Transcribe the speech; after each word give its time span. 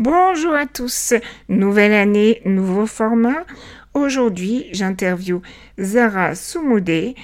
Bonjour 0.00 0.54
à 0.54 0.64
tous, 0.64 1.12
nouvelle 1.50 1.92
année, 1.92 2.40
nouveau 2.46 2.86
format. 2.86 3.44
Aujourd'hui, 3.92 4.64
j'interview 4.72 5.42
Zara 5.78 6.34
Soumoudé 6.34 7.14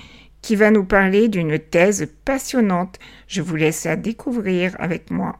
qui 0.43 0.56
va 0.56 0.71
nous 0.71 0.85
parler 0.85 1.29
d'une 1.29 1.59
thèse 1.59 2.07
passionnante. 2.27 2.99
Je 3.29 3.41
vous 3.41 3.57
laisse 3.57 3.85
la 3.85 3.97
découvrir 3.97 4.77
avec 4.79 5.11
moi. 5.11 5.39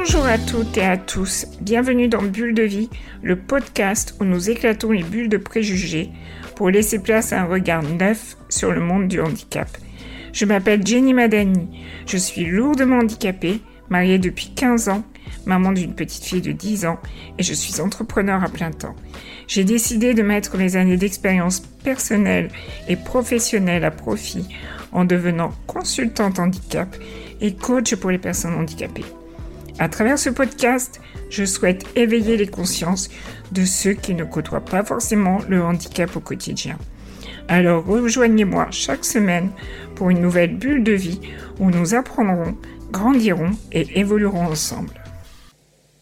Bonjour 0.00 0.26
à 0.26 0.38
toutes 0.38 0.76
et 0.78 0.84
à 0.84 0.96
tous, 0.96 1.46
bienvenue 1.60 2.06
dans 2.06 2.22
Bulle 2.22 2.54
de 2.54 2.62
vie, 2.62 2.88
le 3.20 3.34
podcast 3.34 4.14
où 4.20 4.24
nous 4.24 4.48
éclatons 4.48 4.92
les 4.92 5.02
bulles 5.02 5.28
de 5.28 5.38
préjugés 5.38 6.10
pour 6.54 6.70
laisser 6.70 7.00
place 7.00 7.32
à 7.32 7.42
un 7.42 7.46
regard 7.46 7.82
neuf 7.82 8.36
sur 8.48 8.70
le 8.70 8.80
monde 8.80 9.08
du 9.08 9.20
handicap. 9.20 9.68
Je 10.32 10.44
m'appelle 10.44 10.86
Jenny 10.86 11.14
Madani, 11.14 11.68
je 12.06 12.16
suis 12.16 12.44
lourdement 12.44 12.98
handicapée, 12.98 13.60
mariée 13.88 14.18
depuis 14.18 14.54
15 14.54 14.88
ans, 14.88 15.02
maman 15.46 15.72
d'une 15.72 15.96
petite 15.96 16.24
fille 16.24 16.42
de 16.42 16.52
10 16.52 16.86
ans 16.86 17.00
et 17.36 17.42
je 17.42 17.52
suis 17.52 17.80
entrepreneur 17.80 18.42
à 18.44 18.48
plein 18.48 18.70
temps. 18.70 18.94
J'ai 19.48 19.64
décidé 19.64 20.14
de 20.14 20.22
mettre 20.22 20.56
mes 20.58 20.76
années 20.76 20.96
d'expérience 20.96 21.58
personnelle 21.58 22.50
et 22.86 22.96
professionnelle 22.96 23.84
à 23.84 23.90
profit 23.90 24.46
en 24.92 25.04
devenant 25.04 25.52
consultante 25.66 26.38
handicap 26.38 26.96
et 27.40 27.56
coach 27.56 27.96
pour 27.96 28.10
les 28.10 28.18
personnes 28.18 28.54
handicapées. 28.54 29.04
À 29.80 29.88
travers 29.88 30.18
ce 30.18 30.30
podcast, 30.30 31.00
je 31.30 31.44
souhaite 31.44 31.84
éveiller 31.96 32.36
les 32.36 32.48
consciences 32.48 33.10
de 33.52 33.64
ceux 33.64 33.92
qui 33.92 34.14
ne 34.14 34.24
côtoient 34.24 34.64
pas 34.64 34.84
forcément 34.84 35.38
le 35.48 35.62
handicap 35.62 36.16
au 36.16 36.20
quotidien. 36.20 36.76
Alors 37.46 37.84
rejoignez-moi 37.84 38.68
chaque 38.72 39.04
semaine 39.04 39.50
pour 39.94 40.10
une 40.10 40.20
nouvelle 40.20 40.56
bulle 40.56 40.82
de 40.82 40.92
vie 40.92 41.20
où 41.60 41.70
nous 41.70 41.94
apprendrons, 41.94 42.56
grandirons 42.90 43.52
et 43.70 44.00
évoluerons 44.00 44.46
ensemble. 44.46 45.00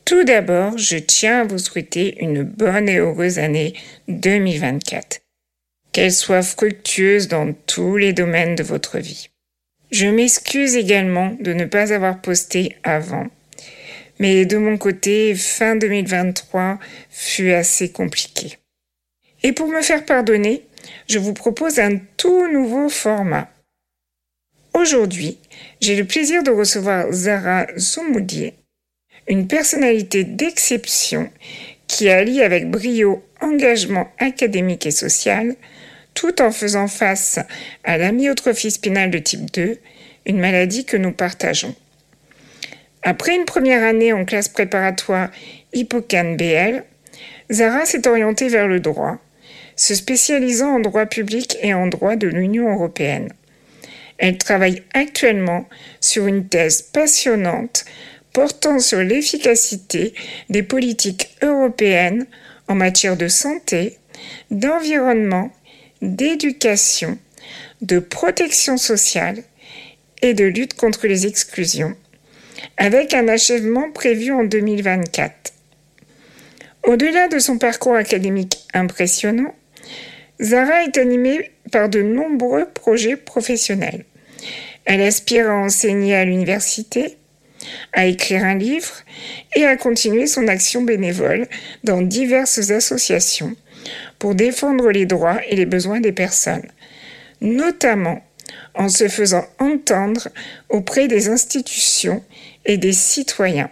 Tout 0.07 0.25
d'abord, 0.25 0.79
je 0.79 0.97
tiens 0.97 1.41
à 1.41 1.45
vous 1.45 1.59
souhaiter 1.59 2.17
une 2.23 2.45
bonne 2.45 2.89
et 2.89 2.99
heureuse 2.99 3.39
année 3.39 3.75
2024. 4.09 5.21
Qu'elle 5.93 6.13
soit 6.13 6.43
fructueuse 6.43 7.29
dans 7.29 7.53
tous 7.67 7.97
les 7.97 8.13
domaines 8.13 8.55
de 8.55 8.63
votre 8.63 8.99
vie. 8.99 9.29
Je 9.91 10.07
m'excuse 10.07 10.77
également 10.77 11.37
de 11.41 11.53
ne 11.53 11.65
pas 11.65 11.93
avoir 11.93 12.21
posté 12.21 12.77
avant 12.83 13.27
mais 14.19 14.47
de 14.47 14.57
mon 14.57 14.79
côté, 14.79 15.35
fin 15.35 15.77
2023 15.77 16.79
fut 17.11 17.53
assez 17.53 17.91
compliqué. 17.91 18.59
Et 19.43 19.53
pour 19.53 19.69
me 19.69 19.83
faire 19.83 20.05
pardonner, 20.05 20.63
je 21.09 21.19
vous 21.19 21.35
propose 21.35 21.79
un 21.79 21.99
tout 22.17 22.51
nouveau 22.51 22.89
format. 22.89 23.51
Aujourd'hui, 24.75 25.39
j'ai 25.81 25.97
le 25.97 26.05
plaisir 26.05 26.43
de 26.43 26.51
recevoir 26.51 27.11
Zara 27.13 27.67
Zoumoudier, 27.79 28.55
une 29.29 29.47
personnalité 29.47 30.25
d'exception 30.25 31.31
qui 31.87 32.09
allie 32.09 32.43
avec 32.43 32.71
brio 32.71 33.25
engagement 33.41 34.11
académique 34.19 34.87
et 34.87 34.91
social, 34.91 35.55
tout 36.15 36.43
en 36.43 36.51
faisant 36.51 36.89
face 36.89 37.39
à 37.85 37.99
l'amyotrophie 37.99 38.71
spinale 38.71 39.11
de 39.11 39.19
type 39.19 39.51
2, 39.53 39.79
une 40.27 40.41
maladie 40.41 40.85
que 40.85 40.97
nous 40.97 41.13
partageons. 41.13 41.75
Après 43.07 43.37
une 43.37 43.45
première 43.45 43.85
année 43.85 44.13
en 44.13 44.25
classe 44.25 44.49
préparatoire 44.49 45.31
Hippocane 45.73 46.37
BL, 46.37 46.83
Zara 47.53 47.87
s'est 47.87 48.09
orientée 48.09 48.49
vers 48.49 48.67
le 48.67 48.81
droit, 48.81 49.19
se 49.77 49.95
spécialisant 49.95 50.75
en 50.75 50.81
droit 50.81 51.07
public 51.07 51.57
et 51.63 51.73
en 51.73 51.87
droit 51.87 52.17
de 52.17 52.27
l'Union 52.27 52.69
européenne. 52.69 53.33
Elle 54.19 54.39
travaille 54.39 54.83
actuellement 54.93 55.69
sur 56.01 56.27
une 56.27 56.49
thèse 56.49 56.83
passionnante 56.83 57.85
portant 58.33 58.81
sur 58.81 58.99
l'efficacité 58.99 60.13
des 60.51 60.65
politiques 60.65 61.37
européennes 61.43 62.27
en 62.67 62.75
matière 62.75 63.17
de 63.17 63.29
santé, 63.29 63.99
d'environnement, 64.51 65.53
d'éducation, 66.03 67.19
de 67.83 68.01
protection 68.01 68.77
sociale 68.77 69.45
et 70.23 70.35
de 70.35 70.45
lutte 70.45 70.75
contre 70.75 71.07
les 71.07 71.29
exclusions 71.29 71.95
avec 72.77 73.15
un 73.15 73.29
achèvement 73.29 73.91
prévu 73.91 74.33
en 74.33 74.45
2024. 74.45 75.53
Au-delà 76.85 77.29
de 77.29 77.39
son 77.39 77.59
parcours 77.59 77.97
académique 77.97 78.59
impressionnant, 78.73 79.55
Zara 80.41 80.85
est 80.85 80.99
animée 80.99 81.51
par 81.73 81.89
de 81.89 82.03
nombreux 82.03 82.67
projets 82.67 83.17
professionnels. 83.17 84.05
Elle 84.85 85.01
aspire 85.01 85.51
à 85.51 85.55
enseigner 85.55 86.15
à 86.15 86.25
l'université, 86.25 87.17
à 87.93 88.07
écrire 88.07 88.45
un 88.45 88.55
livre 88.55 88.93
et 89.57 89.65
à 89.65 89.77
continuer 89.77 90.27
son 90.27 90.47
action 90.47 90.83
bénévole 90.83 91.49
dans 91.83 92.03
diverses 92.03 92.71
associations 92.71 93.57
pour 94.19 94.35
défendre 94.35 94.91
les 94.91 95.07
droits 95.07 95.41
et 95.49 95.57
les 95.57 95.67
besoins 95.67 96.01
des 96.01 96.13
personnes, 96.13 96.69
notamment 97.41 98.23
en 98.77 98.89
se 98.89 99.09
faisant 99.09 99.45
entendre 99.59 100.29
auprès 100.69 101.09
des 101.09 101.29
institutions 101.29 102.23
et 102.65 102.77
des 102.77 102.93
citoyens. 102.93 103.71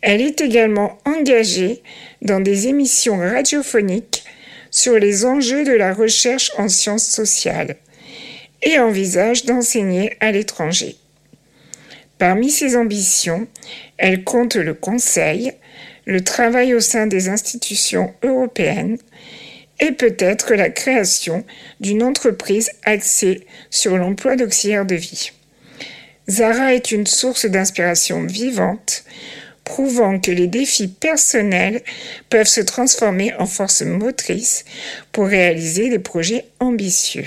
Elle 0.00 0.20
est 0.20 0.40
également 0.40 0.98
engagée 1.04 1.82
dans 2.22 2.40
des 2.40 2.68
émissions 2.68 3.18
radiophoniques 3.18 4.24
sur 4.70 4.98
les 4.98 5.24
enjeux 5.24 5.64
de 5.64 5.72
la 5.72 5.92
recherche 5.92 6.52
en 6.58 6.68
sciences 6.68 7.06
sociales 7.06 7.76
et 8.62 8.78
envisage 8.78 9.44
d'enseigner 9.44 10.16
à 10.20 10.32
l'étranger. 10.32 10.96
Parmi 12.18 12.50
ses 12.50 12.76
ambitions, 12.76 13.46
elle 13.98 14.24
compte 14.24 14.56
le 14.56 14.74
conseil, 14.74 15.52
le 16.06 16.22
travail 16.22 16.74
au 16.74 16.80
sein 16.80 17.06
des 17.06 17.28
institutions 17.28 18.14
européennes 18.22 18.98
et 19.80 19.92
peut-être 19.92 20.54
la 20.54 20.70
création 20.70 21.44
d'une 21.80 22.02
entreprise 22.02 22.70
axée 22.84 23.46
sur 23.70 23.96
l'emploi 23.96 24.36
d'auxiliaires 24.36 24.86
de 24.86 24.94
vie. 24.94 25.32
Zara 26.28 26.74
est 26.74 26.90
une 26.90 27.06
source 27.06 27.46
d'inspiration 27.46 28.24
vivante, 28.24 29.04
prouvant 29.64 30.18
que 30.18 30.30
les 30.30 30.46
défis 30.46 30.88
personnels 30.88 31.82
peuvent 32.30 32.46
se 32.46 32.60
transformer 32.60 33.34
en 33.34 33.46
force 33.46 33.82
motrice 33.82 34.64
pour 35.12 35.26
réaliser 35.26 35.88
des 35.88 35.98
projets 35.98 36.46
ambitieux. 36.60 37.26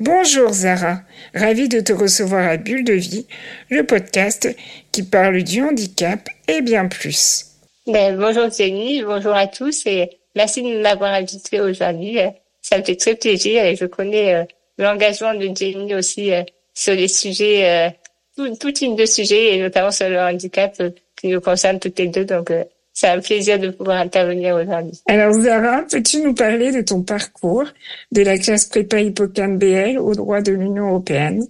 Bonjour 0.00 0.52
Zara, 0.52 1.02
ravie 1.34 1.68
de 1.68 1.80
te 1.80 1.92
recevoir 1.92 2.48
à 2.48 2.56
Bulle 2.56 2.84
de 2.84 2.94
Vie, 2.94 3.26
le 3.70 3.84
podcast 3.84 4.48
qui 4.90 5.04
parle 5.04 5.42
du 5.42 5.62
handicap 5.62 6.28
et 6.48 6.62
bien 6.62 6.86
plus. 6.86 7.46
Ben, 7.86 8.16
bonjour 8.16 8.50
Jenny, 8.50 9.02
bonjour 9.02 9.34
à 9.34 9.46
tous 9.46 9.86
et 9.86 10.10
merci 10.34 10.62
de 10.62 10.80
m'avoir 10.80 11.12
invité 11.14 11.60
aujourd'hui. 11.60 12.18
Ça 12.62 12.78
me 12.78 12.84
fait 12.84 12.96
très 12.96 13.14
plaisir 13.14 13.64
et 13.64 13.76
je 13.76 13.84
connais 13.86 14.34
euh, 14.34 14.44
l'engagement 14.78 15.34
de 15.34 15.54
Jenny 15.54 15.94
aussi 15.94 16.32
euh, 16.32 16.42
sur 16.74 16.94
les 16.94 17.08
sujets, 17.08 17.86
euh, 17.86 17.90
tout, 18.36 18.54
tout, 18.56 18.72
type 18.72 18.96
de 18.96 19.06
sujets, 19.06 19.56
et 19.56 19.62
notamment 19.62 19.92
sur 19.92 20.08
le 20.08 20.18
handicap 20.18 20.74
euh, 20.80 20.90
qui 21.16 21.28
nous 21.28 21.40
concerne 21.40 21.78
toutes 21.78 21.98
les 21.98 22.08
deux. 22.08 22.24
Donc, 22.24 22.50
euh, 22.50 22.64
c'est 22.92 23.08
un 23.08 23.20
plaisir 23.20 23.58
de 23.58 23.70
pouvoir 23.70 23.98
intervenir 23.98 24.56
aujourd'hui. 24.56 25.00
Alors 25.06 25.32
Zara, 25.32 25.82
peux-tu 25.82 26.20
nous 26.20 26.34
parler 26.34 26.70
de 26.70 26.80
ton 26.80 27.02
parcours 27.02 27.64
de 28.12 28.22
la 28.22 28.38
classe 28.38 28.66
prépa 28.66 29.00
hippocampe 29.00 29.58
BL 29.58 29.98
au 29.98 30.14
droit 30.14 30.40
de 30.40 30.52
l'Union 30.52 30.90
européenne 30.90 31.44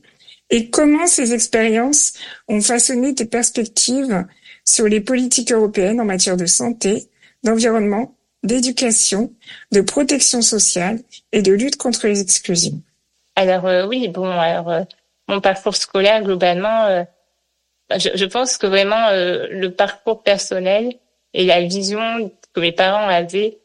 et 0.48 0.70
comment 0.70 1.06
ces 1.06 1.34
expériences 1.34 2.14
ont 2.48 2.62
façonné 2.62 3.14
tes 3.14 3.26
perspectives 3.26 4.24
sur 4.64 4.86
les 4.86 5.00
politiques 5.00 5.52
européennes 5.52 6.00
en 6.00 6.06
matière 6.06 6.38
de 6.38 6.46
santé, 6.46 7.08
d'environnement, 7.42 8.14
d'éducation, 8.44 9.32
de 9.72 9.80
protection 9.80 10.42
sociale 10.42 11.00
et 11.32 11.42
de 11.42 11.52
lutte 11.52 11.76
contre 11.76 12.06
les 12.06 12.20
exclusions. 12.20 12.80
Alors 13.36 13.88
oui, 13.88 14.08
bon, 14.08 14.30
alors 14.30 14.86
mon 15.28 15.40
parcours 15.40 15.76
scolaire 15.76 16.22
globalement, 16.22 16.86
euh, 16.86 17.04
je, 17.96 18.10
je, 18.14 18.24
pense 18.24 18.56
que 18.56 18.66
vraiment 18.66 19.08
euh, 19.08 19.46
le 19.50 19.70
parcours 19.70 20.22
personnel 20.22 20.94
et 21.32 21.44
la 21.44 21.60
vision 21.62 22.30
que 22.52 22.60
mes 22.60 22.72
parents 22.72 23.08
avaient 23.08 23.58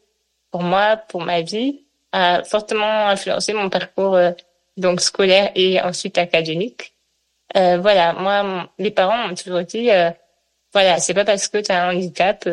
pour 0.50 0.62
moi, 0.62 0.96
pour 0.96 1.22
ma 1.22 1.42
vie, 1.42 1.84
a 2.12 2.42
fortement 2.44 3.08
influencé 3.08 3.52
mon 3.52 3.68
parcours 3.68 4.16
euh, 4.16 4.32
donc 4.76 5.00
scolaire 5.00 5.52
et 5.54 5.80
ensuite 5.80 6.18
académique. 6.18 6.94
voilà, 7.54 8.14
moi, 8.14 8.70
les 8.78 8.90
parents 8.90 9.28
m'ont 9.28 9.34
toujours 9.34 9.62
dit, 9.62 9.90
voilà, 10.72 10.98
c'est 10.98 11.14
pas 11.14 11.24
parce 11.24 11.48
que 11.48 11.58
tu 11.58 11.70
as 11.70 11.84
un 11.84 11.94
handicap 11.94 12.48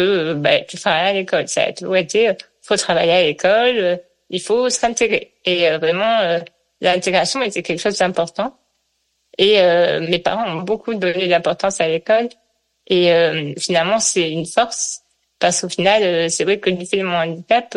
que 0.00 0.34
bah, 0.34 0.60
tu 0.60 0.76
rien 0.84 1.06
à 1.06 1.12
l'école. 1.12 1.48
Ça 1.48 1.64
a 1.64 1.72
toujours 1.72 1.96
été, 1.96 2.32
faut 2.62 2.76
travailler 2.76 3.12
à 3.12 3.22
l'école, 3.22 4.00
il 4.30 4.40
faut 4.40 4.68
s'intégrer. 4.68 5.32
Et 5.44 5.70
vraiment 5.78 6.40
l'intégration 6.80 7.42
était 7.42 7.62
quelque 7.62 7.80
chose 7.80 7.98
d'important. 7.98 8.56
Et 9.38 9.60
euh, 9.60 10.00
mes 10.00 10.18
parents 10.18 10.50
ont 10.50 10.62
beaucoup 10.62 10.94
donné 10.94 11.28
d'importance 11.28 11.80
à 11.80 11.88
l'école. 11.88 12.28
Et 12.86 13.12
euh, 13.12 13.52
finalement, 13.58 13.98
c'est 13.98 14.30
une 14.30 14.46
force. 14.46 15.02
Parce 15.38 15.60
qu'au 15.60 15.68
final, 15.68 16.30
c'est 16.30 16.44
vrai 16.44 16.58
que 16.58 16.70
du 16.70 16.86
fait 16.86 16.98
de 16.98 17.02
mon 17.02 17.16
handicap, 17.16 17.76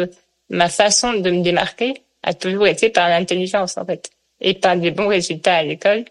ma 0.50 0.69
façon 0.69 1.13
de 1.13 1.30
me 1.30 1.44
démarquer 1.44 2.04
a 2.24 2.33
toujours 2.33 2.68
été 2.68 2.89
par 2.89 3.10
l'intelligence, 3.10 3.77
en 3.77 3.86
fait, 3.86 4.10
et 4.39 4.54
par 4.54 4.77
des 4.77 4.92
bons 4.92 5.07
résultats 5.07 5.57
à 5.57 5.63
l'école. 5.63 6.06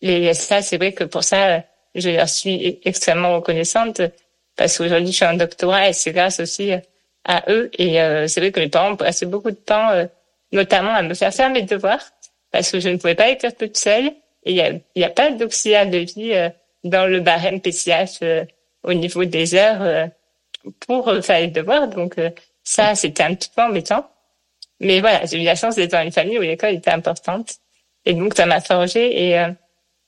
Et 0.00 0.34
ça, 0.34 0.62
c'est 0.62 0.76
vrai 0.76 0.92
que 0.92 1.04
pour 1.04 1.22
ça, 1.22 1.62
je 1.94 2.10
leur 2.10 2.28
suis 2.28 2.80
extrêmement 2.84 3.36
reconnaissante 3.36 4.00
parce 4.56 4.78
qu'aujourd'hui, 4.78 5.08
je 5.08 5.16
suis 5.16 5.24
en 5.24 5.34
doctorat 5.34 5.88
et 5.88 5.92
c'est 5.92 6.12
grâce 6.12 6.40
aussi 6.40 6.72
à 7.24 7.44
eux. 7.50 7.70
Et 7.78 8.00
euh, 8.00 8.28
c'est 8.28 8.40
vrai 8.40 8.52
que 8.52 8.60
mes 8.60 8.68
parents 8.68 8.96
passaient 8.96 9.26
beaucoup 9.26 9.50
de 9.50 9.56
temps, 9.56 9.90
euh, 9.90 10.06
notamment 10.52 10.94
à 10.94 11.02
me 11.02 11.14
faire 11.14 11.32
faire 11.32 11.50
mes 11.50 11.62
devoirs 11.62 12.10
parce 12.50 12.70
que 12.70 12.80
je 12.80 12.88
ne 12.88 12.96
pouvais 12.96 13.14
pas 13.14 13.30
écrire 13.30 13.54
toute 13.56 13.76
seule. 13.76 14.12
Et 14.44 14.52
il 14.52 14.82
n'y 14.96 15.04
a, 15.04 15.06
a 15.06 15.10
pas 15.10 15.30
d'auxiliaire 15.30 15.88
de 15.88 15.98
vie 15.98 16.32
euh, 16.34 16.50
dans 16.84 17.06
le 17.10 17.20
barème 17.20 17.60
PCH 17.60 18.20
au 18.82 18.92
niveau 18.92 19.24
des 19.24 19.54
heures 19.54 20.10
pour 20.86 21.10
faire 21.22 21.40
les 21.40 21.48
devoirs. 21.48 21.88
Donc 21.88 22.16
ça, 22.62 22.94
c'était 22.94 23.22
un 23.22 23.34
petit 23.34 23.50
peu 23.54 23.62
embêtant. 23.62 24.06
Mais 24.80 25.00
voilà, 25.00 25.24
j'ai 25.24 25.40
eu 25.40 25.44
la 25.44 25.54
chance 25.56 25.76
d'être 25.76 25.92
dans 25.92 26.02
une 26.02 26.12
famille 26.12 26.38
où 26.38 26.42
l'école 26.42 26.74
était 26.74 26.90
importante. 26.90 27.54
Et 28.04 28.12
donc, 28.12 28.34
ça 28.34 28.44
m'a 28.44 28.60
forgé. 28.60 29.30
Et 29.30 29.46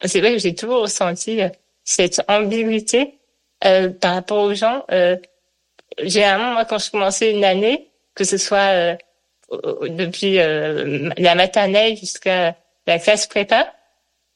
c'est 0.05 0.21
vrai 0.21 0.35
que 0.35 0.39
j'ai 0.39 0.55
toujours 0.55 0.83
ressenti 0.83 1.41
cette 1.83 2.21
ambiguïté 2.29 3.15
euh, 3.65 3.91
par 3.91 4.15
rapport 4.15 4.43
aux 4.43 4.55
gens. 4.55 4.85
Euh, 4.91 5.17
généralement, 6.03 6.53
moi, 6.53 6.65
quand 6.65 6.79
je 6.79 6.91
commençais 6.91 7.33
une 7.33 7.45
année, 7.45 7.91
que 8.15 8.25
ce 8.25 8.39
soit 8.39 8.71
euh, 8.73 8.97
depuis 9.89 10.39
euh, 10.39 11.11
la 11.17 11.35
maternelle 11.35 11.97
jusqu'à 11.97 12.57
la 12.87 12.99
classe 12.99 13.27
prépa, 13.27 13.73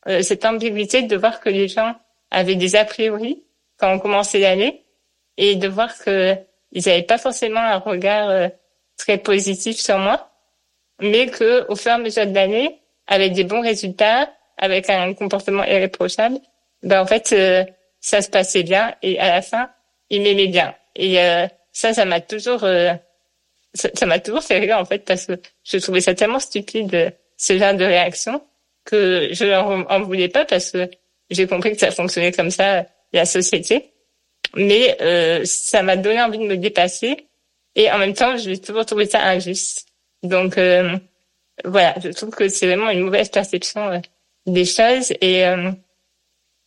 euh, 0.08 0.22
cette 0.22 0.44
ambiguïté 0.44 1.02
de 1.02 1.16
voir 1.16 1.40
que 1.40 1.48
les 1.48 1.68
gens 1.68 1.94
avaient 2.30 2.56
des 2.56 2.76
a 2.76 2.84
priori 2.84 3.42
quand 3.78 3.92
on 3.92 3.98
commençait 3.98 4.38
l'année 4.38 4.84
et 5.36 5.56
de 5.56 5.68
voir 5.68 5.96
que 5.98 6.36
ils 6.72 6.86
n'avaient 6.86 7.02
pas 7.02 7.18
forcément 7.18 7.60
un 7.60 7.78
regard 7.78 8.50
très 8.96 9.18
positif 9.18 9.76
sur 9.78 9.98
moi, 9.98 10.30
mais 11.00 11.26
que 11.26 11.66
au 11.68 11.74
fur 11.74 11.90
et 11.90 11.94
à 11.94 11.98
mesure 11.98 12.26
de 12.26 12.34
l'année, 12.34 12.80
avec 13.06 13.32
des 13.32 13.44
bons 13.44 13.60
résultats, 13.60 14.30
avec 14.56 14.88
un 14.88 15.14
comportement 15.14 15.64
irréprochable, 15.64 16.38
ben 16.82 17.02
en 17.02 17.06
fait 17.06 17.32
euh, 17.32 17.64
ça 18.00 18.22
se 18.22 18.30
passait 18.30 18.62
bien 18.62 18.94
et 19.02 19.18
à 19.18 19.28
la 19.28 19.42
fin 19.42 19.70
il 20.08 20.22
m'aimait 20.22 20.48
bien. 20.48 20.74
Et 20.96 21.20
euh, 21.20 21.46
ça 21.72 21.94
ça 21.94 22.04
m'a 22.04 22.20
toujours 22.20 22.64
euh, 22.64 22.92
ça 23.74 24.06
m'a 24.06 24.18
toujours 24.18 24.42
fait 24.42 24.58
rire 24.58 24.78
en 24.78 24.84
fait 24.84 25.04
parce 25.04 25.26
que 25.26 25.34
je 25.64 25.78
trouvais 25.78 26.00
ça 26.00 26.14
tellement 26.14 26.40
stupide 26.40 27.14
ce 27.36 27.58
genre 27.58 27.74
de 27.74 27.84
réaction 27.84 28.42
que 28.84 29.28
je 29.32 29.44
leur 29.44 29.66
en 29.68 30.00
voulais 30.00 30.28
pas 30.28 30.44
parce 30.44 30.72
que 30.72 30.90
j'ai 31.30 31.46
compris 31.46 31.72
que 31.72 31.78
ça 31.78 31.92
fonctionnait 31.92 32.32
comme 32.32 32.50
ça 32.50 32.86
la 33.12 33.24
société. 33.24 33.92
Mais 34.56 34.96
ça 35.44 35.82
m'a 35.82 35.96
donné 35.96 36.20
envie 36.20 36.38
de 36.38 36.44
me 36.44 36.56
dépasser 36.56 37.28
et 37.76 37.90
en 37.92 37.98
même 37.98 38.14
temps 38.14 38.36
j'ai 38.36 38.58
toujours 38.58 38.84
trouvé 38.84 39.06
ça 39.06 39.22
injuste. 39.22 39.86
Donc 40.24 40.54
voilà 41.64 41.94
je 42.02 42.08
trouve 42.08 42.30
que 42.30 42.48
c'est 42.48 42.66
vraiment 42.66 42.90
une 42.90 43.00
mauvaise 43.00 43.28
perception 43.28 44.02
des 44.46 44.64
choses 44.64 45.12
et 45.20 45.44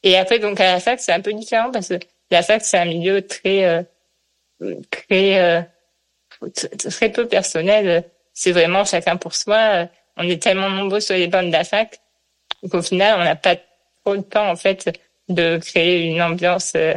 et 0.03 0.17
après, 0.17 0.39
donc 0.39 0.59
à 0.59 0.73
la 0.73 0.79
fac, 0.79 0.99
c'est 0.99 1.13
un 1.13 1.21
peu 1.21 1.33
différent 1.33 1.71
parce 1.71 1.87
que 1.87 1.99
la 2.29 2.43
fac, 2.43 2.63
c'est 2.63 2.77
un 2.77 2.85
milieu 2.85 3.25
très, 3.25 3.63
euh, 3.65 3.83
très, 4.91 5.39
euh, 5.39 5.61
très 6.89 7.09
peu 7.09 7.27
personnel. 7.27 8.03
C'est 8.33 8.51
vraiment 8.51 8.83
chacun 8.83 9.15
pour 9.15 9.33
soi. 9.33 9.87
On 10.17 10.27
est 10.27 10.41
tellement 10.41 10.69
nombreux 10.69 10.99
sur 10.99 11.15
les 11.15 11.27
bancs 11.27 11.45
de 11.45 11.51
la 11.51 11.63
fac 11.63 11.99
qu'au 12.69 12.81
final, 12.81 13.19
on 13.19 13.23
n'a 13.23 13.35
pas 13.35 13.55
trop 14.03 14.17
de 14.17 14.21
temps 14.21 14.49
en 14.49 14.55
fait 14.55 14.91
de 15.29 15.57
créer 15.57 16.03
une 16.07 16.21
ambiance 16.21 16.73
euh, 16.75 16.93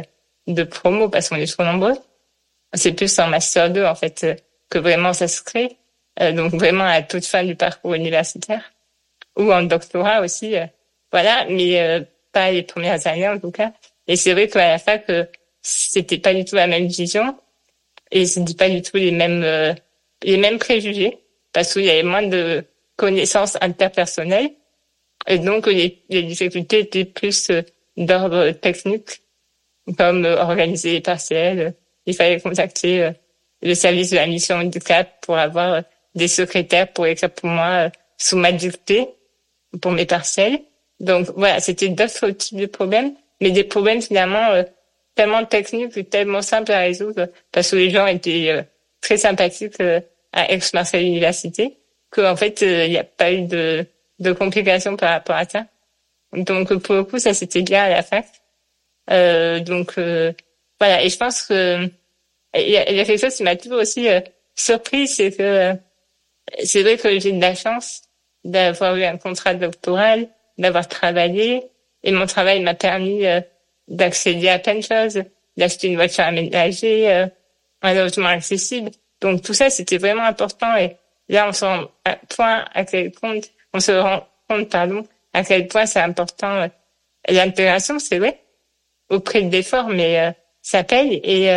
de 0.47 0.63
promo 0.63 1.09
parce 1.09 1.29
qu'on 1.29 1.35
est 1.37 1.51
trop 1.51 1.63
nombreux. 1.63 1.95
C'est 2.73 2.91
plus 2.91 3.17
en 3.19 3.27
master 3.27 3.69
2 3.69 3.85
en 3.85 3.95
fait 3.95 4.43
que 4.69 4.77
vraiment 4.77 5.13
ça 5.13 5.29
se 5.29 5.41
crée. 5.41 5.77
donc 6.33 6.53
vraiment 6.53 6.83
à 6.83 7.01
toute 7.01 7.25
fin 7.25 7.43
du 7.43 7.55
parcours 7.55 7.93
universitaire 7.93 8.73
ou 9.37 9.53
en 9.53 9.63
doctorat 9.63 10.21
aussi. 10.21 10.55
voilà, 11.11 11.45
mais 11.49 12.05
pas 12.37 12.51
les 12.51 12.61
premières 12.61 13.07
années 13.07 13.27
en 13.27 13.39
tout 13.39 13.51
cas. 13.51 13.71
Et 14.07 14.15
c'est 14.15 14.33
vrai 14.33 14.47
qu'à 14.47 14.69
la 14.69 14.77
fac, 14.77 15.09
euh, 15.09 15.25
c'était 15.61 16.19
pas 16.19 16.35
du 16.35 16.45
tout 16.45 16.55
la 16.55 16.67
même 16.67 16.85
vision 16.85 17.35
et 18.11 18.25
c'était 18.27 18.53
pas 18.53 18.69
du 18.69 18.83
tout 18.83 18.97
les 18.97 19.11
mêmes 19.11 19.43
euh, 19.43 19.73
les 20.23 20.37
mêmes 20.37 20.59
préjugés 20.59 21.17
parce 21.51 21.73
qu'il 21.73 21.85
y 21.85 21.89
avait 21.89 22.03
moins 22.03 22.27
de 22.27 22.63
connaissances 22.95 23.57
interpersonnelles 23.59 24.51
et 25.27 25.39
donc 25.39 25.65
les, 25.65 26.03
les 26.09 26.23
difficultés 26.23 26.79
étaient 26.81 27.05
plus 27.05 27.49
euh, 27.49 27.63
d'ordre 27.97 28.51
technique 28.51 29.23
comme 29.97 30.25
organiser 30.25 30.91
les 30.91 31.01
partiels. 31.01 31.73
Il 32.05 32.13
fallait 32.13 32.39
contacter 32.39 33.09
le 33.61 33.73
service 33.73 34.11
de 34.11 34.17
la 34.17 34.27
mission 34.27 34.57
handicap 34.57 35.07
pour 35.21 35.37
avoir 35.37 35.81
des 36.13 36.27
secrétaires 36.27 36.91
pour 36.91 37.07
écrire 37.07 37.31
pour 37.31 37.49
moi 37.49 37.89
sous 38.17 38.35
ma 38.37 38.51
dictée 38.51 39.07
pour 39.81 39.91
mes 39.91 40.05
partiels. 40.05 40.59
Donc 40.99 41.27
voilà, 41.35 41.59
c'était 41.59 41.89
d'autres 41.89 42.29
types 42.31 42.57
de 42.57 42.65
problèmes, 42.65 43.13
mais 43.39 43.51
des 43.51 43.63
problèmes 43.63 44.01
finalement 44.01 44.51
euh, 44.51 44.63
tellement 45.15 45.45
techniques 45.45 45.95
et 45.97 46.03
tellement 46.03 46.41
simples 46.41 46.71
à 46.71 46.79
résoudre 46.79 47.29
parce 47.51 47.71
que 47.71 47.75
les 47.75 47.89
gens 47.89 48.07
étaient 48.07 48.49
euh, 48.49 48.63
très 49.01 49.17
sympathiques 49.17 49.79
euh, 49.79 50.01
à 50.33 50.51
Aix-Marseille 50.51 51.05
Université 51.07 51.77
qu'en 52.09 52.35
fait 52.35 52.61
il 52.61 52.89
n'y 52.89 52.97
a 52.97 53.03
pas 53.03 53.31
eu 53.31 53.41
de, 53.43 53.85
de 54.19 54.31
complications 54.31 54.95
par 54.95 55.11
rapport 55.11 55.35
à 55.35 55.45
ça. 55.45 55.65
Donc 56.33 56.73
pour 56.77 56.95
le 56.95 57.03
coup 57.03 57.19
ça 57.19 57.33
c'était 57.33 57.61
bien 57.61 57.83
à 57.83 57.89
la 57.89 58.03
fac. 58.03 58.25
donc 59.65 59.93
voilà 60.79 61.03
et 61.03 61.09
je 61.09 61.17
pense 61.17 61.43
que 61.43 61.89
il 62.55 62.69
y, 62.69 62.77
a, 62.77 62.91
y 62.91 62.99
a 62.99 63.05
quelque 63.05 63.19
chose 63.21 63.35
qui 63.35 63.43
m'a 63.43 63.55
toujours 63.55 63.79
aussi 63.81 64.07
surpris 64.55 65.07
c'est 65.07 65.31
que 65.31 65.73
c'est 66.63 66.81
vrai 66.81 66.97
que 66.97 67.19
j'ai 67.19 67.31
de 67.31 67.41
la 67.41 67.55
chance 67.55 68.03
d'avoir 68.43 68.95
eu 68.95 69.03
un 69.03 69.17
contrat 69.17 69.53
doctoral 69.53 70.29
d'avoir 70.57 70.87
travaillé 70.87 71.63
et 72.03 72.11
mon 72.11 72.25
travail 72.25 72.61
m'a 72.61 72.73
permis 72.73 73.25
euh, 73.25 73.41
d'accéder 73.87 74.49
à 74.49 74.59
plein 74.59 74.75
de 74.75 74.81
choses, 74.81 75.23
d'acheter 75.55 75.87
une 75.87 75.95
voiture 75.95 76.23
aménagée, 76.23 77.11
euh, 77.11 77.27
un 77.81 77.93
logement 77.93 78.27
accessible. 78.27 78.91
Donc 79.21 79.41
tout 79.41 79.53
ça, 79.53 79.69
c'était 79.69 79.97
vraiment 79.97 80.23
important 80.23 80.75
et 80.77 80.97
là, 81.29 81.47
on 81.47 81.53
se 81.53 81.65
rend 81.65 81.85
point 82.29 82.65
à 82.73 82.85
quel 82.85 83.11
compte, 83.11 83.49
on 83.73 83.79
se 83.79 83.91
rend 83.91 84.27
compte, 84.47 84.69
pardon, 84.69 85.03
à 85.33 85.43
quel 85.43 85.67
point 85.67 85.85
c'est 85.85 85.99
important. 85.99 86.61
Euh, 86.61 86.67
l'intégration, 87.27 87.99
c'est 87.99 88.19
vrai, 88.19 88.41
au 89.09 89.19
prix 89.19 89.45
d'efforts, 89.45 89.89
mais 89.89 90.33
ça 90.61 90.83
paye 90.83 91.19
et 91.23 91.49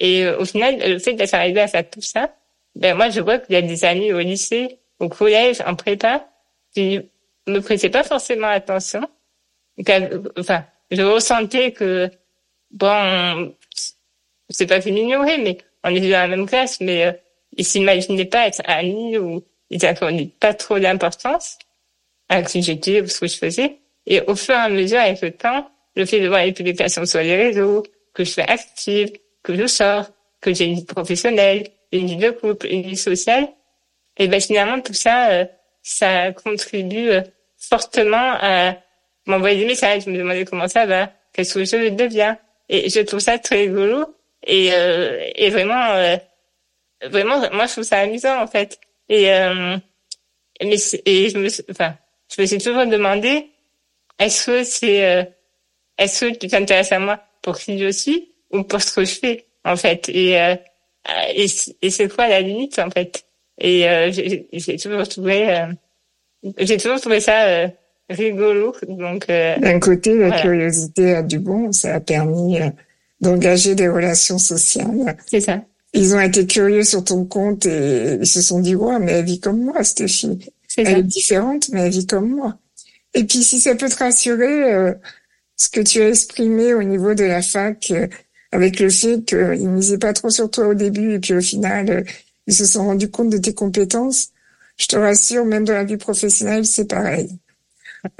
et 0.00 0.26
au 0.26 0.46
final, 0.46 0.78
le 0.78 0.98
fait 0.98 1.12
d'être 1.12 1.34
arrivé 1.34 1.60
à 1.60 1.68
faire 1.68 1.88
tout 1.88 2.00
ça, 2.00 2.34
ben 2.74 2.96
moi, 2.96 3.10
je 3.10 3.20
vois 3.20 3.38
qu'il 3.38 3.54
y 3.54 3.58
a 3.58 3.62
des 3.62 3.84
amis 3.84 4.12
au 4.12 4.18
lycée, 4.18 4.78
au 4.98 5.08
collège, 5.08 5.60
en 5.66 5.74
prépa, 5.74 6.26
qui 6.74 7.00
me 7.46 7.60
prêtait 7.60 7.90
pas 7.90 8.04
forcément 8.04 8.48
attention. 8.48 9.08
Enfin, 10.38 10.64
je 10.90 11.02
ressentais 11.02 11.72
que, 11.72 12.10
bon, 12.70 13.54
c'est 14.48 14.66
pas 14.66 14.80
fait 14.80 14.90
m'ignorer, 14.90 15.38
mais 15.38 15.58
on 15.84 15.94
était 15.94 16.10
dans 16.10 16.18
la 16.18 16.28
même 16.28 16.46
classe, 16.46 16.80
mais 16.80 17.06
euh, 17.06 17.12
ils 17.56 17.64
s'imaginaient 17.64 18.24
pas 18.24 18.46
être 18.46 18.62
amis 18.64 19.16
ou 19.18 19.44
ils 19.70 19.84
accordaient 19.86 20.30
pas 20.38 20.54
trop 20.54 20.78
d'importance 20.78 21.58
à 22.28 22.42
qui 22.42 22.62
j'étais 22.62 23.00
ou 23.00 23.06
ce 23.06 23.20
que 23.20 23.26
je 23.26 23.36
faisais. 23.36 23.78
Et 24.06 24.20
au 24.22 24.34
fur 24.34 24.54
et 24.54 24.58
à 24.58 24.68
mesure, 24.68 24.98
avec 24.98 25.20
le 25.22 25.30
temps, 25.32 25.70
le 25.96 26.04
fait 26.04 26.20
de 26.20 26.28
voir 26.28 26.44
les 26.44 26.52
publications 26.52 27.04
sur 27.06 27.20
les 27.20 27.36
réseaux, 27.36 27.82
que 28.14 28.24
je 28.24 28.30
suis 28.30 28.42
active, 28.42 29.12
que 29.42 29.54
je 29.54 29.66
sors, 29.66 30.06
que 30.40 30.52
j'ai 30.52 30.66
une 30.66 30.74
vie 30.74 30.84
professionnelle, 30.84 31.68
une 31.92 32.06
vie 32.06 32.16
de 32.16 32.30
couple, 32.30 32.66
une 32.66 32.82
vie 32.82 32.96
sociale, 32.96 33.48
et 34.16 34.28
ben 34.28 34.40
finalement 34.40 34.80
tout 34.80 34.94
ça, 34.94 35.30
euh, 35.30 35.44
ça 35.82 36.32
contribue 36.32 37.10
euh, 37.10 37.22
fortement 37.56 38.36
à 38.40 38.76
m'envoyer 39.26 39.60
des 39.60 39.66
messages, 39.66 40.06
me 40.06 40.16
demander 40.18 40.44
comment 40.44 40.68
ça 40.68 40.86
va, 40.86 41.12
qu'est-ce 41.32 41.54
que 41.54 41.64
je 41.64 41.88
deviens. 41.90 42.38
Et 42.68 42.88
je 42.88 43.00
trouve 43.00 43.20
ça 43.20 43.38
très 43.38 43.62
rigolo 43.62 44.14
et, 44.46 44.72
euh, 44.72 45.28
et 45.34 45.50
vraiment, 45.50 45.90
euh, 45.92 46.16
vraiment, 47.04 47.40
moi 47.52 47.66
je 47.66 47.72
trouve 47.72 47.84
ça 47.84 47.98
amusant 47.98 48.40
en 48.42 48.46
fait. 48.46 48.78
Et 49.08 49.32
euh, 49.32 49.76
mais 50.62 50.76
et 51.04 51.28
je 51.30 51.38
me, 51.38 51.48
enfin, 51.70 51.96
je 52.34 52.40
me 52.40 52.46
suis 52.46 52.58
toujours 52.58 52.86
demandé, 52.86 53.50
est-ce 54.18 54.46
que 54.46 54.64
c'est, 54.64 55.04
euh, 55.04 55.24
est-ce 55.98 56.26
que 56.26 56.36
tu 56.36 56.46
t'intéresses 56.48 56.92
à 56.92 56.98
moi 56.98 57.20
pour 57.42 57.58
qui 57.58 57.78
je 57.78 57.90
suis 57.90 58.32
ou 58.50 58.62
pour 58.62 58.80
ce 58.82 58.94
que 58.94 59.04
je 59.04 59.14
fais 59.18 59.46
en 59.64 59.76
fait? 59.76 60.08
Et 60.08 60.40
euh, 60.40 60.54
et, 61.34 61.46
et 61.82 61.90
c'est 61.90 62.08
quoi 62.14 62.28
la 62.28 62.40
limite 62.40 62.78
en 62.78 62.90
fait? 62.90 63.24
Et 63.60 63.88
euh, 63.88 64.10
j'ai 64.12 64.76
toujours 64.76 65.06
trouvé 65.06 65.66
j'ai 66.58 66.76
toujours 66.76 67.00
trouvé 67.00 67.20
ça 67.20 67.44
euh, 67.46 67.68
rigolo. 68.08 68.74
Donc, 68.88 69.26
euh, 69.28 69.58
d'un 69.58 69.78
côté, 69.78 70.16
la 70.16 70.40
curiosité 70.40 71.14
a 71.14 71.22
du 71.22 71.38
bon. 71.38 71.72
Ça 71.72 71.96
a 71.96 72.00
permis 72.00 72.60
euh, 72.60 72.70
d'engager 73.20 73.74
des 73.74 73.88
relations 73.88 74.38
sociales. 74.38 75.16
C'est 75.26 75.40
ça. 75.40 75.62
Ils 75.92 76.14
ont 76.14 76.20
été 76.20 76.46
curieux 76.46 76.84
sur 76.84 77.02
ton 77.02 77.24
compte 77.24 77.66
et 77.66 78.18
ils 78.20 78.26
se 78.26 78.42
sont 78.42 78.60
dit, 78.60 78.76
ouais, 78.76 78.98
mais 79.00 79.12
elle 79.12 79.24
vit 79.24 79.40
comme 79.40 79.60
moi, 79.60 79.82
cette 79.82 80.06
fille. 80.06 80.38
Elle 80.76 80.98
est 80.98 81.02
différente, 81.02 81.68
mais 81.70 81.80
elle 81.80 81.90
vit 81.90 82.06
comme 82.06 82.30
moi. 82.30 82.56
Et 83.14 83.24
puis, 83.24 83.42
si 83.42 83.58
ça 83.58 83.74
peut 83.74 83.88
te 83.88 83.96
rassurer, 83.96 84.92
ce 85.56 85.68
que 85.68 85.80
tu 85.80 86.00
as 86.00 86.08
exprimé 86.08 86.74
au 86.74 86.84
niveau 86.84 87.14
de 87.14 87.24
la 87.24 87.42
fac, 87.42 87.92
avec 88.52 88.80
le 88.80 88.90
fait 88.90 89.24
qu'ils 89.24 89.68
misaient 89.68 89.98
pas 89.98 90.12
trop 90.12 90.30
sur 90.30 90.50
toi 90.50 90.68
au 90.68 90.74
début 90.74 91.14
et 91.14 91.18
puis 91.20 91.34
au 91.34 91.40
final, 91.40 91.90
euh, 91.90 92.02
ils 92.46 92.54
se 92.54 92.64
sont 92.64 92.84
rendus 92.84 93.10
compte 93.10 93.30
de 93.30 93.38
tes 93.38 93.54
compétences. 93.54 94.30
Je 94.76 94.86
te 94.86 94.96
rassure, 94.96 95.44
même 95.44 95.64
dans 95.64 95.74
la 95.74 95.84
vie 95.84 95.96
professionnelle, 95.96 96.64
c'est 96.64 96.86
pareil. 96.86 97.38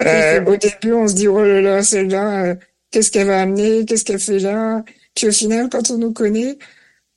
Euh, 0.02 0.44
au 0.44 0.56
début, 0.56 0.92
on 0.92 1.08
se 1.08 1.14
dit, 1.14 1.28
oh 1.28 1.42
là 1.42 1.60
là, 1.60 1.82
celle-là, 1.82 2.44
euh, 2.44 2.54
qu'est-ce 2.90 3.10
qu'elle 3.10 3.26
va 3.26 3.40
amener, 3.40 3.84
qu'est-ce 3.84 4.04
qu'elle 4.04 4.20
fait 4.20 4.38
là? 4.38 4.84
Puis 5.14 5.28
au 5.28 5.32
final, 5.32 5.68
quand 5.70 5.90
on 5.90 5.98
nous 5.98 6.12
connaît, 6.12 6.58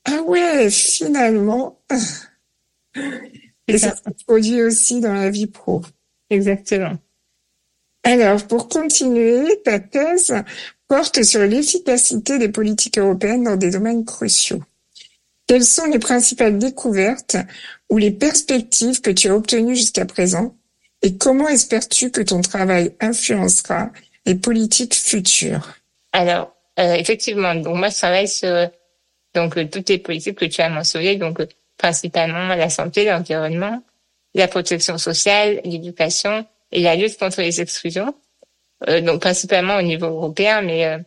ah 0.06 0.22
ouais, 0.24 0.70
finalement. 0.70 1.82
Et 3.68 3.78
ça 3.78 3.96
se 3.96 4.26
produit 4.26 4.62
aussi 4.62 5.00
dans 5.00 5.14
la 5.14 5.30
vie 5.30 5.48
pro. 5.48 5.82
Exactement. 6.30 6.98
Alors, 8.04 8.46
pour 8.48 8.68
continuer, 8.68 9.62
ta 9.64 9.80
thèse 9.80 10.34
porte 10.88 11.24
sur 11.24 11.42
l'efficacité 11.42 12.38
des 12.38 12.50
politiques 12.50 12.98
européennes 12.98 13.46
dans 13.46 13.56
des 13.56 13.72
domaines 13.72 14.04
cruciaux. 14.04 14.62
Quelles 15.48 15.66
sont 15.66 15.86
les 15.86 16.00
principales 16.00 16.58
découvertes 16.58 17.38
ou 17.90 17.98
les 17.98 18.12
perspectives 18.12 19.02
que 19.02 19.12
tu 19.12 19.30
as 19.30 19.36
obtenues 19.36 19.76
jusqu'à 19.76 20.06
présent 20.06 20.56
et 21.02 21.18
comment 21.18 21.50
espères-tu 21.50 22.12
que 22.12 22.22
ton 22.22 22.42
travail 22.42 22.96
influencera 23.02 23.92
les 24.26 24.36
politiques 24.36 24.96
futures? 24.96 25.74
Alors, 26.14 26.56
euh, 26.80 26.94
effectivement, 26.94 27.54
donc 27.56 27.76
moi 27.76 27.90
je 27.90 27.98
travaille 27.98 28.28
sur 28.28 28.70
donc 29.36 29.70
toutes 29.70 29.90
les 29.90 29.98
politiques 29.98 30.38
que 30.38 30.46
tu 30.46 30.62
as 30.62 30.70
mentionnées, 30.70 31.18
donc 31.18 31.42
principalement 31.78 32.56
la 32.56 32.70
santé, 32.70 33.04
l'environnement, 33.04 33.84
la 34.34 34.48
protection 34.48 34.98
sociale, 34.98 35.60
l'éducation 35.66 36.46
et 36.72 36.82
la 36.82 36.96
lutte 36.96 37.18
contre 37.20 37.42
les 37.42 37.60
exclusions. 37.60 38.16
Euh, 38.88 39.02
donc 39.02 39.22
principalement 39.22 39.78
au 39.78 39.82
niveau 39.82 40.08
européen, 40.08 40.62
mais 40.62 40.86
euh, 40.86 40.98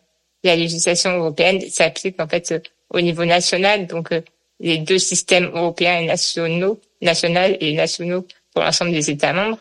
la 0.45 0.57
législation 0.57 1.11
européenne 1.11 1.61
s'applique 1.71 2.21
en 2.21 2.29
fait 2.29 2.55
au 2.91 3.01
niveau 3.01 3.25
national, 3.25 3.87
donc 3.87 4.13
euh, 4.13 4.21
les 4.61 4.79
deux 4.79 4.99
systèmes 4.99 5.51
européens 5.55 6.01
et 6.01 6.07
nationaux, 6.07 6.81
national 7.03 7.57
et 7.61 7.73
nationaux 7.75 8.27
pour 8.53 8.63
l'ensemble 8.63 8.93
des 8.93 9.11
États 9.11 9.33
membres, 9.33 9.59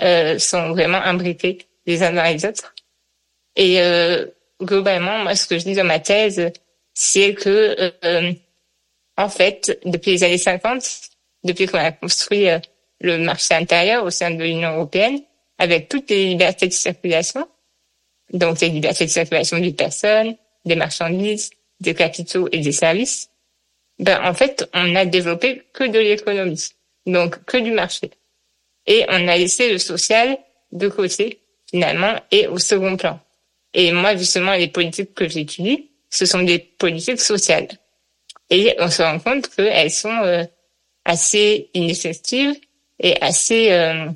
euh, 0.00 0.38
sont 0.38 0.70
vraiment 0.70 0.98
imbriqués 0.98 1.58
les 1.86 2.02
uns 2.02 2.12
dans 2.12 2.22
les 2.24 2.44
autres. 2.44 2.74
Et 3.56 3.80
euh, 3.80 4.26
globalement, 4.62 5.18
moi, 5.18 5.34
ce 5.34 5.46
que 5.46 5.58
je 5.58 5.64
dis 5.64 5.74
dans 5.74 5.84
ma 5.84 5.98
thèse, 5.98 6.52
c'est 6.94 7.34
que, 7.34 7.92
euh, 8.04 8.32
en 9.16 9.28
fait, 9.28 9.78
depuis 9.84 10.12
les 10.12 10.24
années 10.24 10.38
50, 10.38 10.82
depuis 11.44 11.66
qu'on 11.66 11.78
a 11.78 11.92
construit 11.92 12.46
le 13.00 13.18
marché 13.18 13.54
intérieur 13.54 14.04
au 14.04 14.10
sein 14.10 14.30
de 14.30 14.42
l'Union 14.42 14.74
européenne, 14.76 15.20
avec 15.58 15.88
toutes 15.88 16.10
les 16.10 16.26
libertés 16.26 16.68
de 16.68 16.72
circulation, 16.72 17.48
donc 18.32 18.60
les 18.60 18.68
libertés 18.68 19.06
de 19.06 19.10
circulation 19.10 19.58
des 19.58 19.72
personnes, 19.72 20.36
des 20.64 20.76
marchandises, 20.76 21.50
des 21.80 21.94
capitaux 21.94 22.48
et 22.52 22.58
des 22.58 22.72
services, 22.72 23.30
ben 23.98 24.20
en 24.24 24.34
fait, 24.34 24.68
on 24.74 24.94
a 24.94 25.04
développé 25.04 25.62
que 25.72 25.84
de 25.84 25.98
l'économie, 25.98 26.68
donc 27.06 27.44
que 27.44 27.56
du 27.58 27.72
marché 27.72 28.10
et 28.88 29.04
on 29.08 29.28
a 29.28 29.36
laissé 29.36 29.70
le 29.70 29.78
social 29.78 30.38
de 30.72 30.88
côté 30.88 31.40
finalement 31.70 32.14
et 32.32 32.48
au 32.48 32.58
second 32.58 32.96
plan. 32.96 33.20
Et 33.74 33.92
moi 33.92 34.16
justement 34.16 34.54
les 34.54 34.68
politiques 34.68 35.14
que 35.14 35.28
j'étudie, 35.28 35.90
ce 36.10 36.24
sont 36.26 36.42
des 36.42 36.58
politiques 36.58 37.20
sociales. 37.20 37.68
Et 38.50 38.74
on 38.78 38.88
se 38.88 39.02
rend 39.02 39.18
compte 39.18 39.54
qu'elles 39.54 39.90
sont 39.90 40.22
euh, 40.24 40.42
assez 41.04 41.70
ineffectives 41.74 42.58
et 42.98 43.20
assez, 43.20 43.70
euh, 43.72 44.06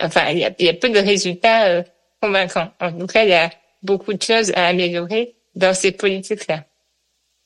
enfin 0.00 0.30
il 0.30 0.38
y 0.38 0.44
a, 0.44 0.54
y 0.58 0.68
a, 0.68 0.74
peu 0.74 0.88
de 0.88 0.98
résultats 0.98 1.66
euh, 1.66 1.82
convaincants. 2.22 2.72
En 2.80 2.90
tout 2.90 3.06
cas, 3.06 3.24
il 3.24 3.28
y 3.28 3.34
a 3.34 3.50
beaucoup 3.82 4.14
de 4.14 4.22
choses 4.22 4.50
à 4.56 4.68
améliorer 4.68 5.34
dans 5.54 5.74
ces 5.74 5.92
politiques-là. 5.92 6.64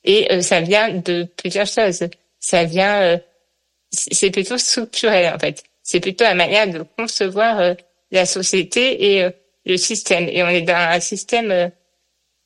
Et 0.04 0.42
ça 0.42 0.60
vient 0.60 0.90
de 0.90 1.24
plusieurs 1.36 1.66
choses. 1.66 2.04
Ça 2.40 2.64
vient, 2.64 3.20
c'est 3.90 4.30
plutôt 4.30 4.58
structurel 4.58 5.34
en 5.34 5.38
fait 5.38 5.64
c'est 5.88 6.00
plutôt 6.00 6.24
la 6.24 6.34
manière 6.34 6.68
de 6.68 6.84
concevoir 6.98 7.58
euh, 7.60 7.74
la 8.10 8.26
société 8.26 9.14
et 9.14 9.24
euh, 9.24 9.30
le 9.64 9.78
système. 9.78 10.28
Et 10.28 10.42
on 10.42 10.48
est 10.48 10.60
dans 10.60 10.76
un 10.76 11.00
système 11.00 11.50
euh, 11.50 11.68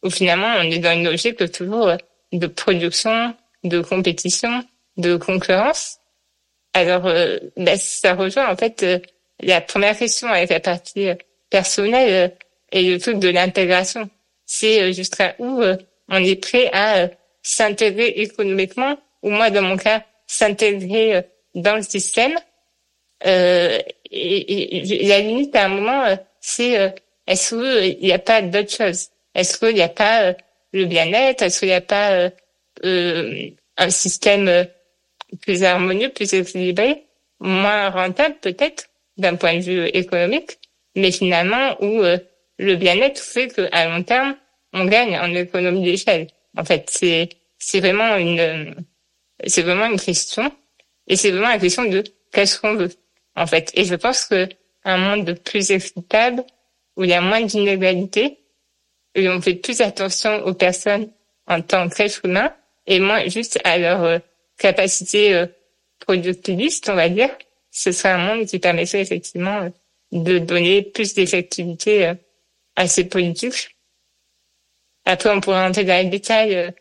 où 0.05 0.11
finalement 0.11 0.55
on 0.59 0.63
est 0.63 0.79
dans 0.79 0.93
une 0.93 1.05
logique 1.05 1.51
toujours 1.51 1.91
de 2.31 2.47
production, 2.47 3.35
de 3.65 3.81
compétition, 3.81 4.65
de 4.97 5.17
concurrence. 5.17 5.99
Alors, 6.73 7.03
ben, 7.03 7.77
ça 7.77 8.15
rejoint 8.15 8.51
en 8.51 8.57
fait 8.57 8.87
la 9.41 9.61
première 9.61 9.99
question 9.99 10.29
avec 10.29 10.49
la 10.49 10.61
partie 10.61 11.09
personnelle 11.51 12.35
et 12.71 12.83
le 12.91 12.99
truc 12.99 13.19
de 13.19 13.29
l'intégration. 13.29 14.09
C'est 14.55 14.93
jusqu'à 14.93 15.35
où 15.39 15.63
on 16.09 16.25
est 16.25 16.37
prêt 16.37 16.69
à 16.73 17.09
s'intégrer 17.43 18.09
économiquement, 18.09 18.99
ou 19.23 19.31
moi 19.31 19.49
dans 19.51 19.63
mon 19.63 19.79
cas, 19.79 20.05
s'intégrer 20.27 21.25
dans 21.55 21.77
le 21.77 21.83
système. 21.83 22.35
Euh, 23.27 23.79
et, 24.11 24.83
la 25.07 25.21
limite 25.21 25.55
à 25.55 25.67
un 25.67 25.69
moment, 25.69 26.05
euh, 26.05 26.17
c'est 26.41 26.79
euh, 26.79 26.89
est-ce 27.27 27.55
qu'il 27.55 28.05
n'y 28.05 28.13
a 28.13 28.19
pas 28.19 28.43
d'autre 28.43 28.71
chose? 28.71 29.09
Est-ce 29.35 29.59
qu'il 29.59 29.75
n'y 29.75 29.83
a 29.83 29.89
pas 29.89 30.35
le 30.73 30.85
bien-être? 30.87 31.43
Est-ce 31.43 31.61
qu'il 31.61 31.69
n'y 31.69 31.75
a 31.75 31.81
pas 31.81 32.31
un 32.85 33.91
système 33.91 34.67
plus 35.41 35.63
harmonieux, 35.63 36.11
plus 36.11 36.35
équilibré, 36.35 37.05
moins 37.41 37.91
rentable 37.91 38.35
peut-être 38.43 38.89
d'un 39.17 39.37
point 39.37 39.55
de 39.55 39.61
vue 39.61 39.87
économique, 39.87 40.59
mais 40.97 41.13
finalement 41.13 41.77
où 41.81 42.03
le 42.59 42.75
bien-être 42.77 43.21
fait 43.21 43.49
qu'à 43.49 43.89
long 43.89 44.03
terme, 44.03 44.37
on 44.73 44.85
gagne 44.87 45.19
en 45.19 45.35
économie 45.35 45.83
d'échelle. 45.83 46.29
En 46.57 46.65
fait, 46.65 46.89
c'est 46.91 47.29
c'est 47.59 47.81
vraiment 47.81 48.17
une 48.17 48.75
c'est 49.47 49.63
vraiment 49.63 49.87
une 49.87 50.01
question 50.01 50.53
et 51.07 51.17
c'est 51.17 51.31
vraiment 51.31 51.49
la 51.49 51.59
question 51.59 51.85
de 51.85 52.05
qu'est-ce 52.33 52.61
qu'on 52.61 52.75
veut 52.75 52.91
en 53.37 53.47
fait. 53.47 53.71
Et 53.75 53.85
je 53.85 53.95
pense 53.95 54.25
que 54.27 54.49
un 54.85 54.99
monde 54.99 55.35
plus 55.45 55.71
équitable, 55.71 56.45
où 56.97 57.05
il 57.05 57.11
y 57.11 57.15
a 57.15 57.21
moins 57.21 57.43
d'inégalités, 57.43 58.39
où 59.17 59.21
on 59.21 59.41
fait 59.41 59.55
plus 59.55 59.81
attention 59.81 60.45
aux 60.45 60.55
personnes 60.55 61.11
en 61.47 61.63
tant 61.63 61.89
qu'êtres 61.89 62.25
humains, 62.25 62.53
et 62.87 62.99
moins 62.99 63.27
juste 63.29 63.61
à 63.65 63.79
leur 63.79 64.03
euh, 64.03 64.19
capacité 64.59 65.35
euh, 65.35 65.47
productiviste, 66.01 66.89
on 66.89 66.95
va 66.95 67.09
dire, 67.09 67.31
ce 67.71 67.93
serait 67.93 68.11
un 68.11 68.19
monde 68.19 68.47
qui 68.47 68.59
permettrait 68.59 69.01
effectivement 69.01 69.63
euh, 69.63 69.71
de 70.11 70.39
donner 70.39 70.83
plus 70.83 71.15
d'effectivité 71.15 72.13
à 72.77 72.87
ces 72.87 73.05
politiques. 73.05 73.77
Après, 75.05 75.31
on 75.31 75.41
pourrait 75.41 75.65
entrer 75.65 75.85
dans 75.85 76.03
les 76.03 76.11
détails. 76.11 76.73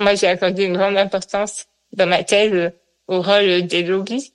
Moi, 0.00 0.14
j'ai 0.14 0.28
accordé 0.28 0.64
une 0.64 0.76
grande 0.76 0.96
importance 0.96 1.66
dans 1.92 2.06
ma 2.06 2.24
thèse 2.24 2.72
au 3.08 3.20
rôle 3.20 3.66
des 3.66 3.82
lobbies 3.82 4.32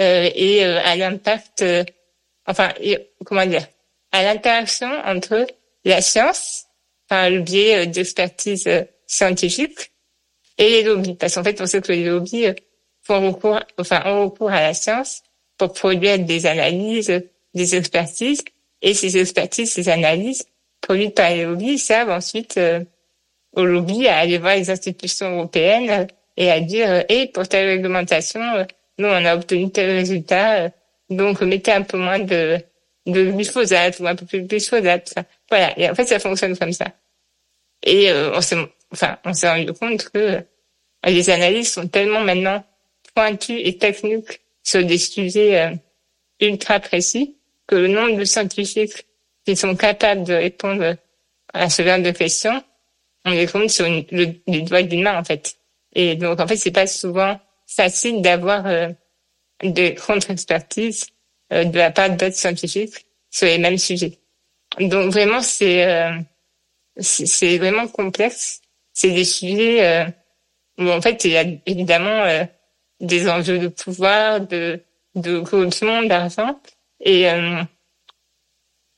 euh, 0.00 0.30
et 0.34 0.64
euh, 0.64 0.80
à 0.84 0.96
l'impact, 0.96 1.62
euh, 1.62 1.84
enfin, 2.46 2.72
comment 3.24 3.46
dire, 3.46 3.66
à 4.10 4.22
l'interaction 4.22 4.88
entre 5.04 5.46
la 5.84 6.00
science, 6.00 6.66
par 7.08 7.28
le 7.28 7.40
biais 7.40 7.86
d'expertise 7.86 8.68
scientifique, 9.06 9.92
et 10.56 10.68
les 10.70 10.82
lobbies. 10.82 11.14
Parce 11.14 11.34
qu'en 11.34 11.44
fait, 11.44 11.60
on 11.60 11.66
sait 11.66 11.82
que 11.82 11.92
les 11.92 12.04
lobbies 12.04 12.46
font 13.02 13.30
recours, 13.30 13.60
enfin, 13.78 14.02
ont 14.06 14.24
recours 14.24 14.50
à 14.50 14.62
la 14.62 14.74
science 14.74 15.22
pour 15.58 15.72
produire 15.72 16.18
des 16.18 16.46
analyses, 16.46 17.22
des 17.54 17.76
expertises, 17.76 18.42
et 18.80 18.94
ces 18.94 19.18
expertises, 19.18 19.72
ces 19.72 19.88
analyses 19.88 20.46
produites 20.82 21.16
par 21.16 21.30
les 21.30 21.44
lobbies 21.44 21.78
servent 21.78 22.10
ensuite 22.10 22.58
euh, 22.58 22.84
aux 23.54 23.64
lobbies 23.64 24.06
à 24.06 24.18
aller 24.18 24.38
voir 24.38 24.56
les 24.56 24.70
institutions 24.70 25.30
européennes 25.30 26.06
et 26.36 26.50
à 26.50 26.60
dire, 26.60 27.04
et 27.08 27.26
pour 27.28 27.48
telle 27.48 27.68
réglementation, 27.68 28.66
nous, 28.98 29.08
on 29.08 29.24
a 29.24 29.34
obtenu 29.34 29.70
tel 29.70 29.90
résultat, 29.90 30.64
euh, 30.64 30.68
donc 31.10 31.40
mettez 31.42 31.72
un 31.72 31.82
peu 31.82 31.98
moins 31.98 32.18
de, 32.18 32.58
de 33.06 33.30
glyphosate 33.30 33.98
ou 34.00 34.06
un 34.06 34.14
peu 34.14 34.26
plus 34.26 34.42
de 34.42 34.46
glyphosate. 34.46 35.14
Voilà. 35.48 35.78
Et 35.78 35.88
en 35.90 35.94
fait, 35.94 36.06
ça 36.06 36.18
fonctionne 36.18 36.56
comme 36.56 36.72
ça. 36.72 36.86
Et 37.82 38.10
euh, 38.10 38.32
on 38.34 38.40
s'est, 38.40 38.56
enfin, 38.92 39.18
on 39.24 39.32
s'est 39.32 39.50
rendu 39.50 39.72
compte 39.72 40.08
que 40.10 40.18
euh, 40.18 40.40
les 41.04 41.30
analyses 41.30 41.72
sont 41.72 41.88
tellement 41.88 42.20
maintenant 42.20 42.64
pointues 43.14 43.60
et 43.60 43.76
techniques 43.76 44.40
sur 44.62 44.84
des 44.84 44.98
sujets 44.98 45.72
ultra 46.40 46.78
précis 46.78 47.36
que 47.66 47.74
le 47.74 47.88
nombre 47.88 48.16
de 48.16 48.24
scientifiques 48.24 49.06
qui 49.44 49.56
sont 49.56 49.74
capables 49.76 50.24
de 50.24 50.34
répondre 50.34 50.96
à 51.52 51.68
ce 51.68 51.82
genre 51.82 51.98
de 52.00 52.10
questions, 52.10 52.62
on 53.24 53.30
les 53.30 53.46
compte 53.46 53.70
sur 53.70 53.86
une, 53.86 54.04
le, 54.10 54.34
les 54.46 54.62
doigts 54.62 54.82
d'une 54.82 55.02
main 55.02 55.18
en 55.18 55.24
fait. 55.24 55.56
Et 55.94 56.16
donc 56.16 56.40
en 56.40 56.46
fait, 56.46 56.56
c'est 56.56 56.70
pas 56.70 56.86
souvent 56.86 57.38
facile 57.66 58.22
d'avoir 58.22 58.66
euh, 58.66 58.88
des 59.62 59.94
contre-expertises 59.94 61.06
euh, 61.52 61.64
de 61.64 61.78
la 61.78 61.90
part 61.90 62.10
d'autres 62.10 62.34
scientifiques 62.34 63.06
sur 63.30 63.46
les 63.46 63.58
mêmes 63.58 63.78
sujets. 63.78 64.18
Donc 64.80 65.12
vraiment, 65.12 65.42
c'est 65.42 65.86
euh, 65.86 66.18
c'est 66.98 67.58
vraiment 67.58 67.88
complexe. 67.88 68.60
C'est 68.92 69.10
des 69.10 69.24
sujets 69.24 69.84
euh, 69.84 70.04
où 70.78 70.90
en 70.90 71.00
fait, 71.00 71.24
il 71.24 71.32
y 71.32 71.36
a 71.36 71.44
évidemment 71.66 72.24
euh, 72.24 72.44
des 73.00 73.28
enjeux 73.28 73.58
de 73.58 73.68
pouvoir, 73.68 74.40
de 74.40 74.80
de 75.14 75.40
corruption, 75.40 76.04
d'argent. 76.04 76.58
Et 77.04 77.26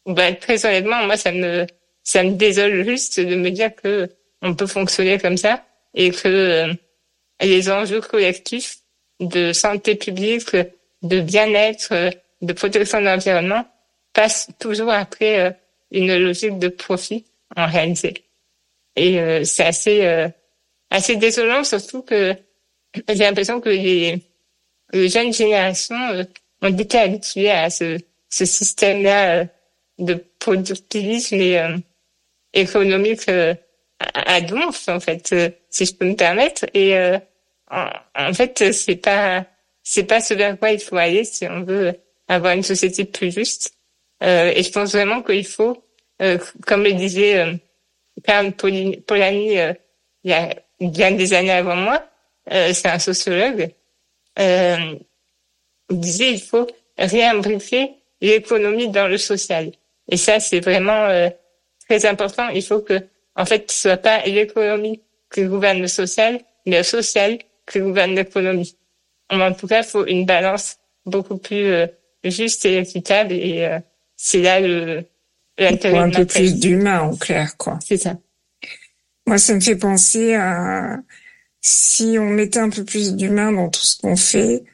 bah, 0.06 0.32
très 0.34 0.64
honnêtement, 0.66 1.04
moi, 1.06 1.16
ça 1.16 1.32
me 1.32 1.66
ça 2.02 2.22
me 2.22 2.32
désole 2.32 2.84
juste 2.84 3.18
de 3.20 3.34
me 3.34 3.50
dire 3.50 3.74
que 3.74 4.08
on 4.42 4.54
peut 4.54 4.66
fonctionner 4.66 5.18
comme 5.18 5.38
ça 5.38 5.64
et 5.94 6.10
que 6.10 6.66
les 7.40 7.70
enjeux 7.70 8.02
collectifs 8.02 8.78
de 9.20 9.52
santé 9.52 9.94
publique, 9.94 10.54
de 11.02 11.20
bien-être, 11.20 12.10
de 12.42 12.52
protection 12.52 13.00
de 13.00 13.06
l'environnement 13.06 13.66
passent 14.12 14.48
toujours 14.58 14.90
après 14.90 15.56
une 15.90 16.14
logique 16.18 16.58
de 16.58 16.68
profit 16.68 17.24
en 17.56 17.66
réalité. 17.66 18.24
Et 18.96 19.44
c'est 19.44 19.64
assez 19.64 20.28
assez 20.94 21.16
désolant, 21.16 21.64
surtout 21.64 22.02
que 22.02 22.36
j'ai 23.08 23.14
l'impression 23.14 23.60
que 23.60 23.68
les, 23.68 24.22
les 24.92 25.08
jeunes 25.08 25.32
générations 25.32 26.00
euh, 26.12 26.24
ont 26.62 26.76
été 26.76 26.98
habituées 26.98 27.50
à 27.50 27.68
ce, 27.68 27.98
ce 28.30 28.44
système-là 28.44 29.40
euh, 29.40 29.44
de 29.98 30.24
productivisme 30.38 31.36
et 31.36 31.58
euh, 31.58 31.76
économique 32.52 33.28
à, 33.28 33.56
à 34.00 34.40
donf, 34.40 34.88
en 34.88 35.00
fait, 35.00 35.34
si 35.70 35.86
je 35.86 35.94
peux 35.94 36.06
me 36.06 36.16
permettre. 36.16 36.66
Et 36.74 36.96
en, 37.70 37.90
en, 38.16 38.32
fait, 38.32 38.72
c'est 38.72 38.96
pas 38.96 39.46
c'est 39.82 40.04
pas 40.04 40.20
ce 40.20 40.34
vers 40.34 40.58
quoi 40.58 40.70
il 40.70 40.80
faut 40.80 40.96
aller 40.96 41.24
si 41.24 41.46
on 41.46 41.62
veut 41.62 41.94
avoir 42.28 42.54
une 42.54 42.62
société 42.62 43.04
plus 43.04 43.32
juste. 43.32 43.74
et 44.20 44.62
je 44.62 44.70
pense 44.70 44.92
vraiment 44.92 45.22
qu'il 45.22 45.46
faut, 45.46 45.84
comme 46.66 46.84
le 46.84 46.92
disait 46.92 47.60
Karl 48.24 48.52
Polanyi 48.52 49.58
il 50.24 50.30
y 50.30 50.32
a 50.32 50.54
bien 50.80 51.12
des 51.12 51.32
années 51.32 51.52
avant 51.52 51.76
moi, 51.76 52.04
euh, 52.50 52.72
c'est 52.72 52.88
un 52.88 52.98
sociologue, 52.98 53.70
euh, 54.38 54.98
disait 55.90 56.32
il 56.32 56.40
faut 56.40 56.66
réimbriquer 56.98 57.92
l'économie 58.20 58.88
dans 58.88 59.06
le 59.06 59.18
social. 59.18 59.72
Et 60.08 60.16
ça, 60.16 60.40
c'est 60.40 60.60
vraiment 60.60 61.06
euh, 61.06 61.28
très 61.88 62.06
important. 62.06 62.48
Il 62.48 62.62
faut 62.62 62.80
que, 62.80 63.06
en 63.36 63.44
fait, 63.44 63.70
ce 63.70 63.88
soit 63.88 63.96
pas 63.96 64.22
l'économie 64.24 65.02
qui 65.32 65.44
gouverne 65.44 65.80
le 65.80 65.88
social, 65.88 66.40
mais 66.66 66.78
le 66.78 66.82
social 66.82 67.38
qui 67.70 67.80
gouverne 67.80 68.14
l'économie. 68.14 68.76
En 69.30 69.52
tout 69.52 69.66
cas, 69.66 69.80
il 69.80 69.86
faut 69.86 70.06
une 70.06 70.26
balance 70.26 70.78
beaucoup 71.06 71.38
plus 71.38 71.66
euh, 71.66 71.86
juste 72.22 72.64
et 72.64 72.78
équitable. 72.78 73.32
Et 73.32 73.64
euh, 73.64 73.78
c'est 74.16 74.42
là 74.42 74.60
le 74.60 75.04
l'intérêt. 75.58 75.98
Un 75.98 76.10
peu 76.10 76.24
plus 76.24 76.58
d'humain, 76.58 77.00
en 77.00 77.16
clair, 77.16 77.56
quoi. 77.56 77.78
C'est 77.84 77.96
ça. 77.96 78.16
Moi, 79.26 79.38
ça 79.38 79.54
me 79.54 79.60
fait 79.60 79.76
penser 79.76 80.34
à 80.34 80.98
si 81.60 82.16
on 82.18 82.28
mettait 82.28 82.58
un 82.58 82.68
peu 82.68 82.84
plus 82.84 83.16
d'humain 83.16 83.52
dans 83.52 83.70
tout 83.70 83.80
ce 83.80 83.98
qu'on 83.98 84.16
fait, 84.16 84.64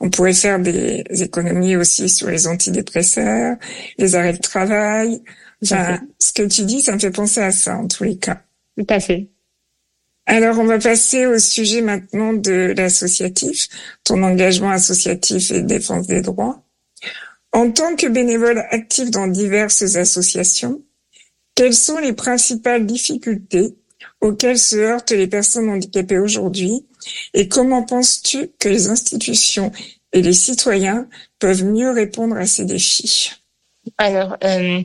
on 0.00 0.10
pourrait 0.10 0.34
faire 0.34 0.58
des 0.58 1.04
économies 1.10 1.76
aussi 1.76 2.08
sur 2.08 2.28
les 2.28 2.46
antidépresseurs, 2.46 3.56
les 3.98 4.14
arrêts 4.14 4.34
de 4.34 4.38
travail. 4.38 5.22
Enfin, 5.62 6.00
ce 6.18 6.32
que 6.32 6.42
tu 6.42 6.64
dis, 6.64 6.82
ça 6.82 6.92
me 6.92 6.98
fait 6.98 7.10
penser 7.10 7.40
à 7.40 7.50
ça 7.50 7.76
en 7.76 7.88
tous 7.88 8.04
les 8.04 8.18
cas. 8.18 8.42
Tout 8.76 8.86
à 8.88 9.00
fait. 9.00 9.28
Alors, 10.26 10.58
on 10.58 10.64
va 10.64 10.78
passer 10.78 11.24
au 11.26 11.38
sujet 11.38 11.80
maintenant 11.80 12.32
de 12.32 12.74
l'associatif, 12.76 13.68
ton 14.02 14.22
engagement 14.22 14.70
associatif 14.70 15.52
et 15.52 15.62
défense 15.62 16.08
des 16.08 16.20
droits. 16.20 16.62
En 17.52 17.70
tant 17.70 17.94
que 17.94 18.08
bénévole 18.08 18.64
actif 18.70 19.10
dans 19.10 19.28
diverses 19.28 19.96
associations, 19.96 20.82
quelles 21.54 21.74
sont 21.74 21.98
les 21.98 22.12
principales 22.12 22.84
difficultés 22.84 23.76
auxquelles 24.20 24.58
se 24.58 24.76
heurtent 24.76 25.12
les 25.12 25.26
personnes 25.26 25.68
handicapées 25.68 26.18
aujourd'hui 26.18 26.86
et 27.34 27.48
comment 27.48 27.84
penses-tu 27.84 28.50
que 28.58 28.68
les 28.68 28.88
institutions 28.88 29.72
et 30.12 30.22
les 30.22 30.32
citoyens 30.32 31.08
peuvent 31.38 31.64
mieux 31.64 31.90
répondre 31.90 32.36
à 32.36 32.46
ces 32.46 32.64
défis? 32.64 33.32
Alors, 33.98 34.36
euh, 34.44 34.82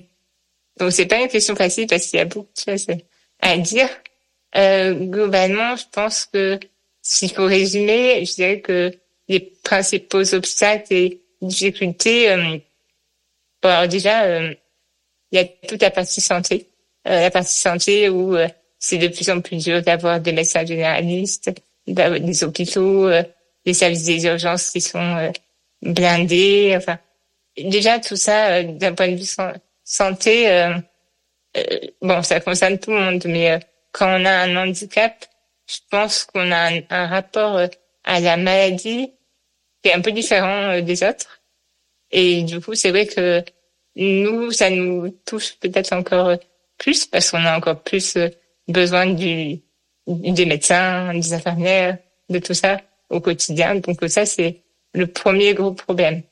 donc 0.80 0.92
c'est 0.92 1.06
pas 1.06 1.22
une 1.22 1.28
question 1.28 1.56
facile 1.56 1.88
parce 1.88 2.08
qu'il 2.08 2.18
y 2.18 2.22
a 2.22 2.26
beaucoup 2.26 2.50
de 2.66 2.72
choses 2.74 2.88
à 3.40 3.58
dire. 3.58 3.90
Euh, 4.56 4.94
globalement, 4.94 5.76
je 5.76 5.86
pense 5.92 6.26
que 6.26 6.60
s'il 7.02 7.32
faut 7.34 7.46
résumer, 7.46 8.26
je 8.26 8.34
dirais 8.34 8.62
que 8.62 8.92
les 9.28 9.40
principaux 9.40 10.34
obstacles 10.34 10.94
et 10.94 11.22
difficultés, 11.42 12.30
euh, 12.30 12.58
bon, 13.62 13.70
alors 13.70 13.88
déjà, 13.88 14.24
euh, 14.26 14.54
il 15.32 15.38
y 15.38 15.40
a 15.40 15.46
toute 15.46 15.82
la 15.82 15.92
partie 15.92 16.22
santé, 16.22 16.70
euh, 17.08 17.22
la 17.22 17.32
partie 17.32 17.56
santé 17.56 18.10
où 18.10 18.36
euh, 18.36 18.48
c'est 18.82 18.98
de 18.98 19.08
plus 19.08 19.30
en 19.30 19.40
plus 19.40 19.64
dur 19.64 19.82
d'avoir 19.84 20.20
des 20.20 20.34
médecins 20.34 20.66
généralistes, 20.66 21.52
des 21.88 22.44
hôpitaux, 22.44 23.08
euh, 23.08 23.24
des 23.64 23.76
services 23.76 24.06
des 24.06 24.26
urgences 24.26 24.72
qui 24.72 24.82
sont 24.82 25.18
euh, 25.18 25.32
blindés. 25.84 26.74
Enfin, 26.76 26.98
déjà 27.58 28.00
tout 28.00 28.16
ça 28.16 28.48
euh, 28.48 28.64
d'un 28.64 28.94
point 28.94 29.10
de 29.10 29.16
vue 29.16 29.30
santé, 29.84 30.72
bon, 32.02 32.24
ça 32.24 32.40
concerne 32.40 32.80
tout 32.80 32.92
le 32.92 33.00
monde, 33.00 33.24
mais 33.28 33.60
quand 33.92 34.08
on 34.20 34.26
a 34.26 34.32
un 34.32 34.56
handicap, 34.56 35.26
je 35.68 35.78
pense 35.92 36.24
qu'on 36.24 36.52
a 36.52 36.72
un, 36.90 37.08
rapport 37.08 37.60
à 38.04 38.20
la 38.20 38.36
maladie 38.36 39.12
qui 39.84 39.90
est 39.90 39.94
un 39.94 40.02
peu 40.02 40.12
différent 40.12 40.80
des 40.82 41.04
autres. 41.04 41.42
Et 42.10 42.44
du 42.44 42.60
coup, 42.62 42.74
c'est 42.74 42.90
vrai 42.90 43.06
que 43.06 43.44
nous, 43.96 44.52
ça 44.52 44.70
nous 44.70 45.10
touche 45.26 45.54
peut-être 45.60 45.94
encore 45.94 46.38
plus 46.78 47.06
parce 47.06 47.32
qu'on 47.32 47.46
a 47.46 47.58
encore 47.58 47.82
plus 47.84 48.18
besoin 48.72 49.08
du, 49.08 49.60
des 50.08 50.46
médecins, 50.46 51.14
des 51.14 51.34
infirmières, 51.34 51.98
de 52.30 52.40
tout 52.40 52.54
ça 52.54 52.82
au 53.10 53.20
quotidien. 53.20 53.76
Donc 53.76 53.98
ça, 54.08 54.26
c'est 54.26 54.62
le 54.94 55.08
premier 55.08 55.54
gros 55.54 55.74
problème. 55.74 56.24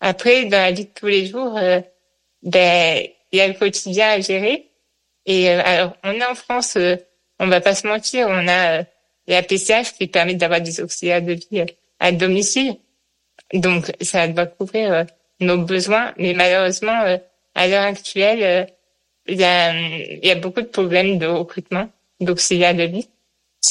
Après, 0.00 0.44
dans 0.46 0.58
la 0.58 0.72
vie 0.72 0.84
de 0.86 0.90
tous 0.94 1.06
les 1.06 1.26
jours, 1.26 1.56
euh, 1.56 1.80
ben 2.42 3.06
il 3.32 3.38
y 3.38 3.40
a 3.40 3.48
le 3.48 3.54
quotidien 3.54 4.10
à 4.10 4.20
gérer. 4.20 4.70
Et 5.26 5.50
euh, 5.50 5.60
alors, 5.64 5.96
on 6.04 6.12
est 6.12 6.24
en 6.24 6.34
France, 6.36 6.76
euh, 6.76 6.96
on 7.40 7.48
va 7.48 7.60
pas 7.60 7.74
se 7.74 7.86
mentir, 7.86 8.28
on 8.28 8.46
a 8.46 8.80
euh, 8.80 8.84
la 9.26 9.42
PCH 9.42 9.92
qui 9.98 10.06
permet 10.06 10.34
d'avoir 10.34 10.60
des 10.60 10.80
auxiliaires 10.80 11.22
de 11.22 11.32
vie 11.32 11.64
à 11.98 12.12
domicile. 12.12 12.76
Donc, 13.52 13.90
ça 14.00 14.28
doit 14.28 14.46
couvrir 14.46 15.06
nos 15.40 15.58
besoins. 15.58 16.14
Mais 16.16 16.32
malheureusement, 16.34 17.18
à 17.54 17.66
l'heure 17.66 17.84
actuelle, 17.84 18.68
il 19.26 19.40
y 19.40 19.44
a, 19.44 19.72
il 19.72 20.26
y 20.26 20.30
a 20.30 20.34
beaucoup 20.34 20.60
de 20.60 20.66
problèmes 20.66 21.18
de 21.18 21.26
recrutement 21.26 21.88
d'auxiliaires 22.20 22.74
de 22.74 22.84
vie. 22.84 23.08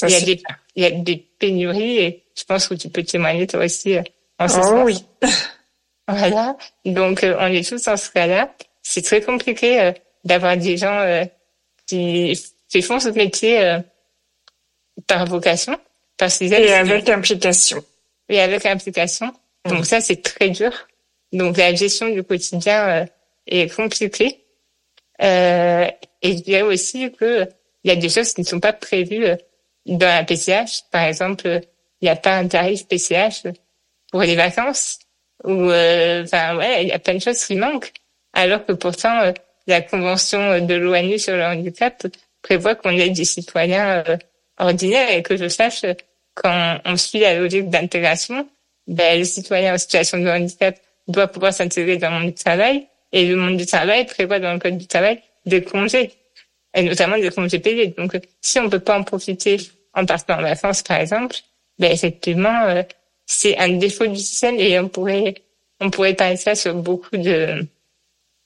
il 0.03 0.09
y 0.09 0.15
a 0.15 0.21
des, 0.21 0.43
il 0.75 0.83
y 0.83 0.85
a 0.85 0.91
des 0.91 1.17
pénuries 1.17 1.97
et 1.97 2.23
je 2.35 2.43
pense 2.43 2.67
que 2.67 2.73
tu 2.73 2.89
peux 2.89 3.03
témoigner 3.03 3.47
toi 3.47 3.63
aussi 3.63 3.95
euh, 3.95 4.01
en 4.39 4.47
ce 4.47 4.57
oh, 4.57 4.83
oui. 4.85 5.05
voilà. 6.07 6.57
Donc, 6.85 7.23
euh, 7.23 7.37
on 7.39 7.47
est 7.47 7.67
tous 7.67 7.83
dans 7.83 7.97
ce 7.97 8.09
cas-là. 8.09 8.53
C'est 8.81 9.03
très 9.03 9.21
compliqué 9.21 9.79
euh, 9.79 9.91
d'avoir 10.23 10.57
des 10.57 10.77
gens 10.77 11.25
qui, 11.85 12.39
qui 12.69 12.81
font 12.81 12.99
ce 12.99 13.09
métier 13.09 13.79
par 15.05 15.25
vocation. 15.25 15.77
Parce 16.17 16.37
qu'ils 16.37 16.53
et 16.53 16.73
avec 16.73 17.09
implication. 17.09 17.83
Et 18.29 18.39
avec 18.39 18.65
implication. 18.65 19.33
Donc 19.65 19.85
ça, 19.85 20.01
c'est 20.01 20.21
très 20.21 20.49
dur. 20.49 20.71
Donc 21.33 21.57
la 21.57 21.73
gestion 21.75 22.09
du 22.09 22.23
quotidien 22.23 23.05
est 23.47 23.75
compliquée. 23.75 24.42
Euh, 25.21 25.87
et 26.21 26.37
je 26.37 26.43
dirais 26.43 26.61
aussi 26.61 27.11
que 27.11 27.47
il 27.83 27.89
y 27.89 27.91
a 27.91 27.95
des 27.95 28.09
choses 28.09 28.33
qui 28.33 28.41
ne 28.41 28.45
sont 28.45 28.59
pas 28.59 28.73
prévues 28.73 29.25
euh, 29.25 29.35
dans 29.85 30.07
la 30.07 30.23
PCH. 30.23 30.83
Par 30.91 31.03
exemple, 31.03 31.61
il 32.01 32.05
n'y 32.05 32.09
a 32.09 32.15
pas 32.15 32.37
un 32.37 32.47
tarif 32.47 32.87
PCH 32.87 33.43
pour 34.11 34.21
les 34.21 34.35
vacances. 34.35 34.99
Ou, 35.43 35.51
euh, 35.51 36.23
enfin, 36.23 36.57
ouais, 36.57 36.83
il 36.83 36.89
y 36.89 36.91
a 36.91 36.99
plein 36.99 37.15
de 37.15 37.21
choses 37.21 37.43
qui 37.45 37.55
manquent. 37.55 37.91
Alors 38.33 38.65
que 38.65 38.71
pourtant, 38.73 39.21
euh, 39.21 39.31
la 39.67 39.81
convention 39.81 40.65
de 40.65 40.73
l'ONU 40.75 41.19
sur 41.19 41.35
le 41.35 41.43
handicap 41.43 42.07
prévoit 42.41 42.75
qu'on 42.75 42.91
ait 42.91 43.09
des 43.09 43.25
citoyens 43.25 44.03
ordinaires 44.57 45.09
et 45.11 45.23
que 45.23 45.37
je 45.37 45.47
sache, 45.47 45.85
quand 46.33 46.79
on 46.85 46.97
suit 46.97 47.19
la 47.19 47.35
logique 47.35 47.69
d'intégration, 47.69 48.47
ben, 48.87 49.19
le 49.19 49.25
citoyen 49.25 49.75
en 49.75 49.77
situation 49.77 50.17
de 50.17 50.29
handicap 50.29 50.77
doit 51.07 51.27
pouvoir 51.27 51.53
s'intégrer 51.53 51.97
dans 51.97 52.09
le 52.09 52.19
monde 52.19 52.27
du 52.27 52.33
travail 52.33 52.87
et 53.13 53.27
le 53.27 53.37
monde 53.37 53.55
du 53.57 53.65
travail 53.65 54.05
prévoit 54.05 54.39
dans 54.39 54.53
le 54.53 54.59
code 54.59 54.77
du 54.77 54.87
travail 54.87 55.21
des 55.45 55.63
congés, 55.63 56.11
et 56.73 56.83
notamment 56.83 57.17
des 57.17 57.29
congés 57.29 57.59
payés. 57.59 57.93
Donc, 57.97 58.19
si 58.41 58.59
on 58.59 58.69
peut 58.69 58.79
pas 58.79 58.99
en 58.99 59.03
profiter 59.03 59.57
en 59.93 60.05
partant 60.05 60.39
en 60.39 60.41
vacances, 60.41 60.81
par 60.81 60.99
exemple, 60.99 61.35
ben 61.79 61.91
effectivement, 61.91 62.63
euh, 62.63 62.83
c'est 63.25 63.57
un 63.57 63.69
défaut 63.77 64.07
du 64.07 64.17
système 64.17 64.55
et 64.57 64.79
on 64.79 64.89
pourrait, 64.89 65.35
on 65.79 65.89
pourrait 65.89 66.15
parler 66.15 66.37
ça 66.37 66.55
sur 66.55 66.73
beaucoup 66.75 67.17
de, 67.17 67.65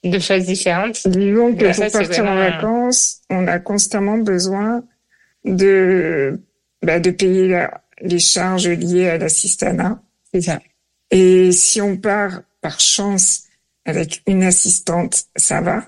de 0.04 0.18
choses 0.18 0.44
différentes. 0.44 1.06
Disons 1.08 1.54
que 1.54 1.74
pour 1.74 1.92
partir 1.92 2.24
en 2.24 2.36
vacances, 2.36 3.20
on 3.30 3.46
a 3.46 3.58
constamment 3.58 4.18
besoin 4.18 4.84
de, 5.44 6.40
bah, 6.82 7.00
de 7.00 7.10
payer 7.10 7.66
les 8.02 8.18
charges 8.18 8.68
liées 8.68 9.08
à 9.08 9.18
l'assistanat. 9.18 10.00
C'est 10.32 10.42
ça. 10.42 10.60
Et 11.10 11.52
si 11.52 11.80
on 11.80 11.96
part 11.96 12.42
par 12.60 12.80
chance 12.80 13.47
avec 13.88 14.22
une 14.26 14.42
assistante, 14.42 15.24
ça 15.34 15.60
va. 15.62 15.82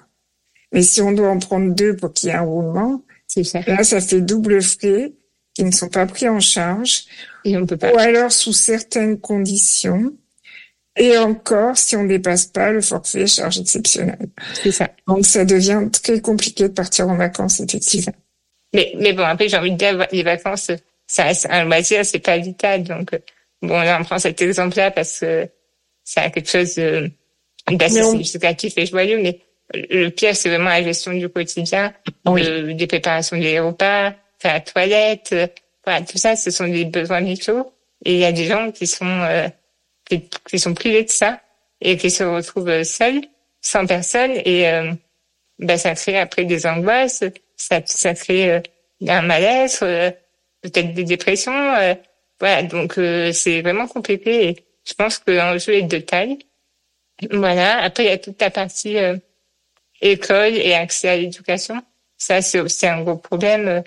Mais 0.72 0.82
si 0.82 1.02
on 1.02 1.12
doit 1.12 1.28
en 1.28 1.38
prendre 1.38 1.74
deux 1.74 1.94
pour 1.96 2.12
qu'il 2.12 2.28
y 2.28 2.32
ait 2.32 2.36
un 2.36 2.42
roulement, 2.42 3.02
là, 3.66 3.84
ça 3.84 4.00
fait 4.00 4.20
double 4.20 4.62
frais 4.62 5.12
qui 5.54 5.64
ne 5.64 5.70
sont 5.70 5.88
pas 5.88 6.06
pris 6.06 6.28
en 6.28 6.40
charge. 6.40 7.04
Et 7.44 7.56
on 7.56 7.66
peut 7.66 7.76
pas. 7.76 7.92
Ou 7.92 7.98
alors 7.98 8.32
sous 8.32 8.52
certaines 8.52 9.20
conditions. 9.20 10.12
Et 10.96 11.16
encore, 11.18 11.76
si 11.76 11.94
on 11.96 12.04
dépasse 12.04 12.46
pas 12.46 12.72
le 12.72 12.80
forfait 12.80 13.26
charge 13.26 13.58
exceptionnelle. 13.58 14.28
C'est 14.54 14.72
ça. 14.72 14.90
Donc, 15.06 15.24
ça 15.24 15.44
devient 15.44 15.88
très 15.92 16.20
compliqué 16.20 16.64
de 16.64 16.74
partir 16.74 17.08
en 17.08 17.16
vacances, 17.16 17.60
effectivement. 17.60 18.14
Mais, 18.72 18.92
mais 18.98 19.12
bon, 19.12 19.22
après, 19.22 19.48
j'ai 19.48 19.56
envie 19.56 19.72
de 19.72 19.76
dire, 19.76 20.06
les 20.10 20.22
vacances, 20.22 20.70
ça 21.06 21.24
reste 21.24 21.46
un 21.50 21.64
loisir, 21.64 22.04
c'est 22.04 22.18
pas 22.18 22.38
vital. 22.38 22.84
Donc, 22.84 23.10
bon, 23.62 23.78
là, 23.80 23.98
on 24.00 24.04
prend 24.04 24.18
cet 24.18 24.40
exemple-là 24.42 24.90
parce 24.90 25.20
que 25.20 25.48
ça 26.04 26.22
a 26.22 26.30
quelque 26.30 26.50
chose 26.50 26.74
d'assez 26.74 27.12
significatif 27.68 28.74
et 28.76 28.86
joyeux, 28.86 29.20
mais 29.22 29.40
le 29.72 30.08
pire, 30.08 30.34
c'est 30.34 30.48
vraiment 30.48 30.70
la 30.70 30.82
gestion 30.82 31.12
du 31.12 31.28
quotidien, 31.28 31.92
des 32.26 32.86
préparations 32.86 33.36
des 33.36 33.60
repas, 33.60 34.14
faire 34.38 34.54
la 34.54 34.60
toilette, 34.60 35.34
voilà, 35.84 36.02
tout 36.02 36.18
ça, 36.18 36.36
ce 36.36 36.50
sont 36.50 36.68
des 36.68 36.84
besoins 36.84 37.20
vitaux. 37.20 37.72
Et 38.04 38.14
il 38.14 38.18
y 38.18 38.24
a 38.24 38.32
des 38.32 38.46
gens 38.46 38.70
qui 38.70 38.86
sont 38.86 39.06
euh, 39.06 39.48
qui, 40.06 40.28
qui, 40.48 40.58
sont 40.58 40.74
privés 40.74 41.04
de 41.04 41.10
ça 41.10 41.40
et 41.80 41.96
qui 41.96 42.10
se 42.10 42.24
retrouvent 42.24 42.82
seuls, 42.82 43.20
sans 43.60 43.86
personne, 43.86 44.32
et 44.44 44.68
euh, 44.68 44.92
ben, 45.58 45.76
ça 45.76 45.94
crée 45.94 46.18
après 46.18 46.44
des 46.44 46.66
angoisses, 46.66 47.24
ça, 47.56 47.80
ça 47.84 48.14
crée 48.14 48.52
euh, 48.52 48.60
un 49.06 49.22
malaise, 49.22 49.80
euh, 49.82 50.10
peut-être 50.62 50.94
des 50.94 51.04
dépressions. 51.04 51.72
voilà, 52.38 52.62
donc 52.62 52.94
c'est 53.32 53.62
vraiment 53.62 53.86
compliqué. 53.86 54.48
Et 54.48 54.56
je 54.84 54.94
pense 54.94 55.18
que 55.18 55.30
l'enjeu 55.30 55.74
est 55.74 55.82
de 55.82 55.98
taille. 55.98 56.38
Voilà. 57.30 57.82
Après, 57.82 58.04
il 58.04 58.06
y 58.06 58.10
a 58.10 58.18
toute 58.18 58.40
la 58.40 58.50
partie 58.50 58.96
école 60.00 60.54
et 60.54 60.74
accès 60.74 61.08
à 61.08 61.16
l'éducation. 61.16 61.82
Ça, 62.16 62.42
c'est 62.42 62.60
aussi 62.60 62.86
un 62.86 63.02
gros 63.02 63.16
problème. 63.16 63.82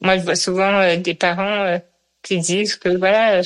Moi, 0.00 0.18
je 0.18 0.22
vois 0.22 0.36
souvent 0.36 0.96
des 0.96 1.14
parents 1.14 1.80
qui 2.22 2.38
disent 2.38 2.76
que 2.76 2.90
voilà, 2.90 3.42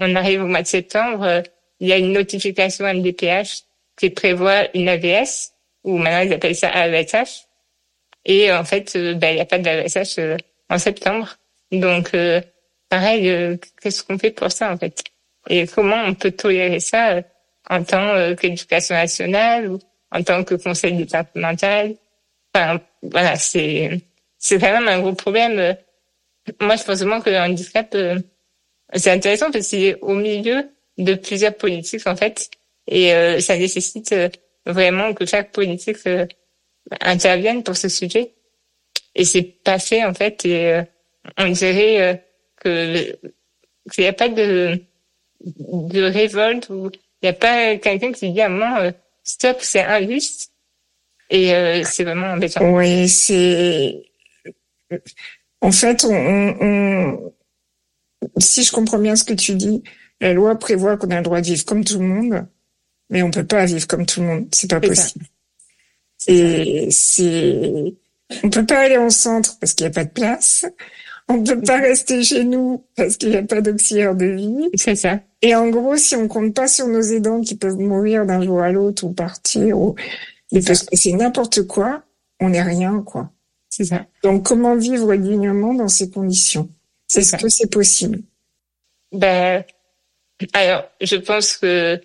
on 0.00 0.14
arrive 0.14 0.42
au 0.42 0.46
mois 0.46 0.62
de 0.62 0.66
septembre, 0.66 1.42
il 1.80 1.88
y 1.88 1.92
a 1.92 1.98
une 1.98 2.12
notification 2.12 2.86
MDPH 2.92 3.64
qui 3.96 4.10
prévoit 4.10 4.68
une 4.76 4.88
AVS, 4.88 5.52
ou 5.84 5.98
maintenant 5.98 6.20
ils 6.22 6.32
appellent 6.32 6.56
ça 6.56 6.70
AVSH. 6.70 7.46
Et 8.24 8.52
en 8.52 8.64
fait, 8.64 8.96
euh, 8.96 9.14
ben, 9.14 9.30
il 9.30 9.34
n'y 9.36 9.40
a 9.40 9.44
pas 9.46 9.58
d'AVSH 9.58 10.18
euh, 10.18 10.36
en 10.70 10.78
septembre. 10.78 11.36
Donc, 11.72 12.14
euh, 12.14 12.40
pareil, 12.88 13.58
qu'est-ce 13.82 14.02
qu'on 14.02 14.18
fait 14.18 14.30
pour 14.30 14.50
ça 14.50 14.72
en 14.72 14.78
fait? 14.78 15.02
Et 15.48 15.66
comment 15.66 16.02
on 16.06 16.14
peut 16.14 16.30
tolérer 16.32 16.80
ça? 16.80 17.22
En 17.70 17.82
tant 17.84 18.34
qu'éducation 18.36 18.94
nationale 18.94 19.70
ou 19.70 19.78
en 20.10 20.22
tant 20.22 20.44
que 20.44 20.54
conseil 20.54 20.94
départemental 20.94 21.94
Enfin, 22.54 22.80
voilà, 23.02 23.36
c'est 23.36 24.00
c'est 24.38 24.58
quand 24.60 24.72
même 24.72 24.88
un 24.88 25.00
gros 25.00 25.14
problème. 25.14 25.76
Moi, 26.60 26.76
je 26.76 26.84
pense 26.84 26.98
vraiment 26.98 27.20
que 27.20 27.30
le 27.30 27.38
handicap, 27.38 27.96
c'est 28.94 29.10
intéressant 29.10 29.50
parce 29.50 29.68
qu'il 29.68 29.82
est 29.84 29.98
au 30.02 30.14
milieu 30.14 30.68
de 30.98 31.14
plusieurs 31.14 31.56
politiques 31.56 32.06
en 32.06 32.16
fait, 32.16 32.50
et 32.86 33.12
euh, 33.14 33.40
ça 33.40 33.56
nécessite 33.58 34.12
euh, 34.12 34.28
vraiment 34.66 35.14
que 35.14 35.26
chaque 35.26 35.52
politique 35.52 35.98
euh, 36.06 36.26
intervienne 37.00 37.62
pour 37.64 37.76
ce 37.76 37.88
sujet. 37.88 38.34
Et 39.14 39.24
c'est 39.24 39.42
pas 39.42 39.78
fait 39.78 40.04
en 40.04 40.14
fait, 40.14 40.44
et 40.44 40.82
on 41.38 41.48
dirait 41.48 42.24
que 42.56 43.16
qu'il 43.92 44.02
n'y 44.04 44.08
a 44.08 44.12
pas 44.12 44.28
de 44.28 44.80
de 45.40 46.02
révolte 46.02 46.68
ou 46.70 46.90
il 47.24 47.30
n'y 47.30 47.30
a 47.30 47.38
pas 47.38 47.76
quelqu'un 47.78 48.12
qui 48.12 48.32
dit 48.32 48.40
à 48.40 48.46
un 48.46 48.48
moment 48.50 48.90
stop, 49.22 49.56
c'est 49.60 49.82
injuste. 49.82 50.50
Et 51.30 51.82
c'est 51.84 52.04
vraiment 52.04 52.32
embêtant. 52.32 52.70
Oui, 52.70 53.08
c'est 53.08 54.04
en 55.60 55.72
fait, 55.72 56.04
on, 56.04 56.56
on, 56.60 57.32
si 58.38 58.64
je 58.64 58.72
comprends 58.72 58.98
bien 58.98 59.16
ce 59.16 59.24
que 59.24 59.32
tu 59.32 59.54
dis, 59.54 59.82
la 60.20 60.34
loi 60.34 60.58
prévoit 60.58 60.96
qu'on 60.96 61.10
a 61.10 61.16
le 61.16 61.22
droit 61.22 61.40
de 61.40 61.46
vivre 61.46 61.64
comme 61.64 61.84
tout 61.84 61.98
le 61.98 62.06
monde, 62.06 62.46
mais 63.08 63.22
on 63.22 63.30
peut 63.30 63.46
pas 63.46 63.64
vivre 63.64 63.86
comme 63.86 64.04
tout 64.04 64.20
le 64.20 64.26
monde. 64.26 64.48
C'est 64.52 64.68
pas 64.68 64.80
possible. 64.80 65.24
Et 66.26 66.88
c'est, 66.90 67.94
on 68.42 68.50
peut 68.50 68.66
pas 68.66 68.80
aller 68.80 68.98
en 68.98 69.10
centre 69.10 69.58
parce 69.58 69.72
qu'il 69.72 69.86
n'y 69.86 69.90
a 69.90 69.94
pas 69.94 70.04
de 70.04 70.10
place. 70.10 70.66
On 71.28 71.42
peut 71.42 71.60
pas 71.60 71.78
rester 71.78 72.22
chez 72.22 72.44
nous 72.44 72.84
parce 72.96 73.16
qu'il 73.16 73.30
n'y 73.30 73.36
a 73.36 73.42
pas 73.42 73.62
d'auxiliaire 73.62 74.14
de 74.14 74.26
vie. 74.26 74.68
C'est 74.74 74.94
ça. 74.94 75.20
Et 75.40 75.54
en 75.54 75.68
gros, 75.68 75.96
si 75.96 76.14
on 76.16 76.28
compte 76.28 76.54
pas 76.54 76.68
sur 76.68 76.86
nos 76.86 77.00
aidants 77.00 77.40
qui 77.40 77.54
peuvent 77.54 77.78
mourir 77.78 78.26
d'un 78.26 78.42
jour 78.42 78.60
à 78.60 78.70
l'autre 78.70 79.04
ou 79.04 79.12
partir 79.12 79.78
ou 79.78 79.94
il 80.50 80.62
peut 80.62 80.74
se 80.74 80.84
passer 80.84 81.12
n'importe 81.12 81.66
quoi, 81.66 82.02
on 82.40 82.50
n'est 82.50 82.62
rien, 82.62 83.02
quoi. 83.02 83.30
C'est 83.70 83.84
ça. 83.84 84.06
Donc, 84.22 84.44
comment 84.44 84.76
vivre 84.76 85.14
dignement 85.16 85.74
dans 85.74 85.88
ces 85.88 86.10
conditions? 86.10 86.68
Est-ce 87.14 87.36
que 87.36 87.48
c'est 87.48 87.70
possible? 87.70 88.20
Ben, 89.12 89.64
alors, 90.52 90.84
je 91.00 91.16
pense 91.16 91.56
que, 91.56 92.00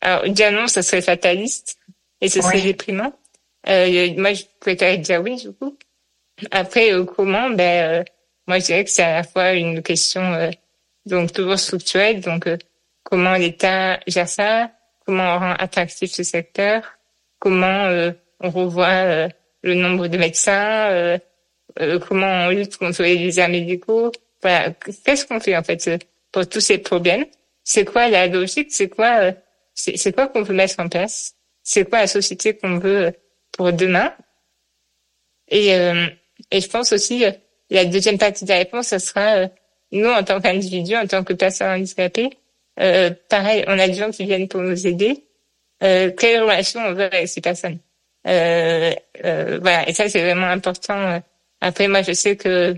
alors, 0.00 0.28
dire 0.28 0.52
non, 0.52 0.66
ça 0.66 0.82
serait 0.82 1.02
fataliste 1.02 1.78
et 2.20 2.28
ce 2.28 2.40
serait 2.40 2.62
déprimant. 2.62 3.12
Euh, 3.68 4.14
moi, 4.16 4.32
je 4.32 4.44
préfère 4.60 4.98
dire 4.98 5.22
oui, 5.22 5.36
du 5.36 5.52
coup. 5.52 5.76
Après, 6.50 6.92
euh, 6.92 7.04
comment, 7.04 7.50
ben, 7.50 8.00
euh, 8.00 8.04
moi, 8.46 8.58
je 8.58 8.66
dirais 8.66 8.84
que 8.84 8.90
c'est 8.90 9.02
à 9.02 9.14
la 9.14 9.22
fois 9.24 9.52
une 9.52 9.82
question, 9.82 10.22
euh, 10.34 10.50
donc, 11.06 11.32
toujours 11.32 11.58
structurelle. 11.58 12.20
Donc, 12.20 12.48
comment 13.02 13.34
l'État 13.34 14.00
gère 14.06 14.28
ça? 14.28 14.70
Comment 15.04 15.36
on 15.36 15.38
rend 15.38 15.52
attractif 15.52 16.12
ce 16.12 16.22
secteur? 16.22 16.82
Comment 17.38 17.88
on 18.40 18.50
revoit 18.50 19.28
le 19.62 19.74
nombre 19.74 20.08
de 20.08 20.18
médecins? 20.18 21.18
comment 22.08 22.46
on 22.46 22.50
lutte 22.50 22.76
contre 22.76 23.02
les 23.04 23.16
déserts 23.18 23.48
médicaux? 23.48 24.10
Voilà. 24.42 24.72
Qu'est-ce 25.04 25.26
qu'on 25.26 25.38
fait, 25.38 25.56
en 25.56 25.62
fait, 25.62 26.04
pour 26.32 26.48
tous 26.48 26.60
ces 26.60 26.78
problèmes? 26.78 27.26
c'est 27.66 27.84
quoi 27.84 28.08
la 28.08 28.28
logique, 28.28 28.68
c'est 28.70 28.88
quoi, 28.88 29.18
euh, 29.18 29.32
c'est 29.74 30.14
quoi 30.14 30.28
qu'on 30.28 30.42
veut 30.42 30.54
mettre 30.54 30.78
en 30.78 30.88
place, 30.88 31.34
c'est 31.64 31.84
quoi 31.84 31.98
la 31.98 32.06
société 32.06 32.56
qu'on 32.56 32.78
veut 32.78 33.06
euh, 33.06 33.10
pour 33.52 33.72
demain? 33.72 34.14
Et, 35.48 35.74
euh, 35.74 36.06
et 36.52 36.60
je 36.60 36.68
pense 36.68 36.92
aussi, 36.92 37.24
la 37.70 37.84
deuxième 37.84 38.18
partie 38.18 38.44
de 38.44 38.50
la 38.50 38.58
réponse, 38.58 38.88
ce 38.88 38.98
sera 38.98 39.48
nous 39.92 40.08
en 40.08 40.22
tant 40.22 40.40
qu'individus, 40.40 40.96
en 40.96 41.06
tant 41.06 41.24
que 41.24 41.32
personnes 41.32 41.80
handicapées. 41.80 42.30
Euh, 42.80 43.10
pareil, 43.28 43.64
on 43.66 43.78
a 43.78 43.86
des 43.86 43.94
gens 43.94 44.10
qui 44.10 44.24
viennent 44.24 44.48
pour 44.48 44.60
nous 44.60 44.86
aider. 44.86 45.24
Euh, 45.82 46.10
quelle 46.12 46.42
relation 46.42 46.80
on 46.80 46.92
veut 46.92 47.04
avec 47.04 47.28
ces 47.28 47.40
personnes? 47.40 47.78
Euh, 48.26 48.92
Voilà, 49.22 49.88
et 49.88 49.94
ça 49.94 50.08
c'est 50.08 50.22
vraiment 50.22 50.46
important. 50.46 51.20
Après, 51.60 51.88
moi, 51.88 52.02
je 52.02 52.12
sais 52.12 52.36
que 52.36 52.76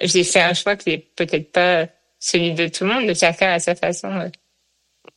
j'ai 0.00 0.24
fait 0.24 0.40
un 0.40 0.54
choix 0.54 0.76
qui 0.76 0.90
est 0.90 0.98
peut-être 1.16 1.52
pas 1.52 1.86
celui 2.18 2.52
de 2.52 2.68
tout 2.68 2.84
le 2.84 2.92
monde, 2.92 3.06
de 3.06 3.14
chacun 3.14 3.52
à 3.52 3.58
sa 3.58 3.74
façon 3.74 4.08
euh, 4.08 4.28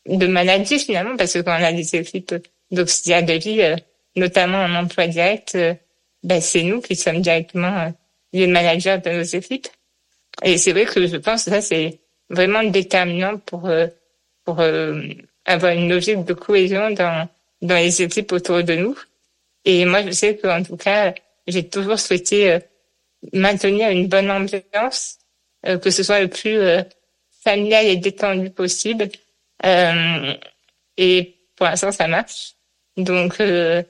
de 0.06 0.28
manager 0.28 0.80
finalement, 0.80 1.18
parce 1.18 1.34
que 1.34 1.40
quand 1.40 1.58
on 1.60 1.64
a 1.64 1.74
des 1.74 1.96
équipes 1.96 2.36
d'auxiliaires 2.72 3.26
de 3.26 3.34
vie, 3.34 3.62
euh, 3.62 3.76
notamment 4.16 4.60
en 4.60 4.76
emploi 4.76 5.08
direct, 5.08 5.56
euh, 5.56 5.74
ben, 6.24 6.42
c'est 6.42 6.64
nous 6.64 6.82
qui 6.82 6.96
sommes 6.96 7.22
directement 7.22 7.92
les 8.34 8.48
managers 8.48 8.98
de 9.04 9.10
nos 9.12 9.24
équipes. 9.24 9.68
Et 10.44 10.58
c'est 10.58 10.72
vrai 10.72 10.86
que 10.86 11.06
je 11.08 11.18
pense 11.18 11.46
que 11.46 11.52
ça, 11.52 11.62
c'est 11.62 12.00
vraiment 12.30 12.64
déterminant 12.64 13.38
pour, 13.38 13.70
pour 14.46 14.62
avoir 15.46 15.72
une 15.74 15.90
logique 15.90 16.24
de 16.24 16.34
cohésion 16.34 16.92
dans, 16.92 17.28
dans 17.62 17.76
les 17.76 18.02
équipes 18.02 18.32
autour 18.32 18.64
de 18.64 18.76
nous. 18.76 18.98
Et 19.66 19.86
moi, 19.86 20.02
je 20.04 20.12
sais 20.12 20.38
qu'en 20.38 20.64
tout 20.64 20.78
cas, 20.78 21.14
j'ai 21.48 21.68
toujours 21.68 22.00
souhaité 22.00 22.60
maintenir 23.34 23.90
une 23.90 24.08
bonne 24.08 24.32
ambiance 24.32 25.20
euh, 25.68 25.78
que 25.78 25.92
ce 25.92 26.02
soit 26.02 26.22
le 26.22 26.28
plus 26.28 26.58
euh, 26.58 26.82
familial 27.44 27.86
et 27.86 27.98
détendu 27.98 28.50
possible. 28.50 29.10
Euh, 29.66 30.34
et 30.98 31.38
pour 31.56 31.68
l'instant, 31.68 31.92
ça 31.92 32.08
marche. 32.08 32.56
Donc, 32.98 33.36
je 33.38 33.84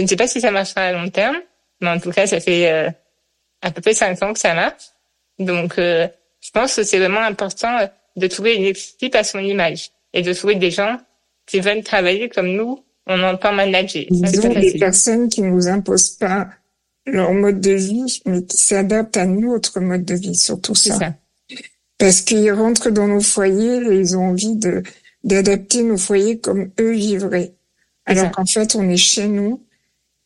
ne 0.00 0.06
sais 0.06 0.16
pas 0.16 0.26
si 0.26 0.40
ça 0.40 0.50
marchera 0.50 0.82
à 0.82 0.92
long 0.92 1.08
terme, 1.08 1.36
mais 1.80 1.90
en 1.90 2.00
tout 2.00 2.10
cas, 2.10 2.26
ça 2.26 2.40
fait 2.40 2.92
à 3.62 3.70
peu 3.70 3.80
près 3.80 3.94
cinq 3.94 4.22
ans 4.22 4.32
que 4.32 4.38
ça 4.38 4.54
marche. 4.54 4.90
Donc, 5.38 5.74
je 5.76 6.50
pense 6.52 6.76
que 6.76 6.82
c'est 6.82 6.98
vraiment 6.98 7.20
important 7.20 7.88
de 8.16 8.26
trouver 8.26 8.56
une 8.56 8.64
équipe 8.64 9.14
à 9.14 9.24
son 9.24 9.38
image 9.38 9.90
et 10.12 10.22
de 10.22 10.32
trouver 10.32 10.56
des 10.56 10.70
gens 10.70 10.98
qui 11.46 11.60
veulent 11.60 11.82
travailler 11.82 12.28
comme 12.28 12.48
nous, 12.48 12.84
on 13.06 13.22
entend 13.22 13.52
manager. 13.52 14.04
Ça, 14.24 14.48
des 14.48 14.78
personnes 14.78 15.28
qui 15.28 15.42
ne 15.42 15.50
nous 15.50 15.68
imposent 15.68 16.10
pas 16.10 16.48
leur 17.06 17.32
mode 17.32 17.60
de 17.60 17.72
vie, 17.72 18.22
mais 18.26 18.44
qui 18.44 18.58
s'adaptent 18.58 19.16
à 19.16 19.26
notre 19.26 19.80
mode 19.80 20.04
de 20.04 20.14
vie, 20.14 20.36
surtout 20.36 20.74
ça. 20.74 20.96
ça. 20.96 21.14
Parce 21.98 22.20
qu'ils 22.20 22.52
rentrent 22.52 22.90
dans 22.90 23.08
nos 23.08 23.20
foyers 23.20 23.82
et 23.90 23.98
ils 23.98 24.16
ont 24.16 24.28
envie 24.28 24.56
de 24.56 24.82
d'adapter 25.22 25.82
nos 25.82 25.98
foyers 25.98 26.38
comme 26.38 26.70
eux 26.80 26.92
vivraient. 26.92 27.52
Alors 28.06 28.30
qu'en 28.30 28.46
fait, 28.46 28.74
on 28.74 28.88
est 28.88 28.96
chez 28.96 29.28
nous 29.28 29.62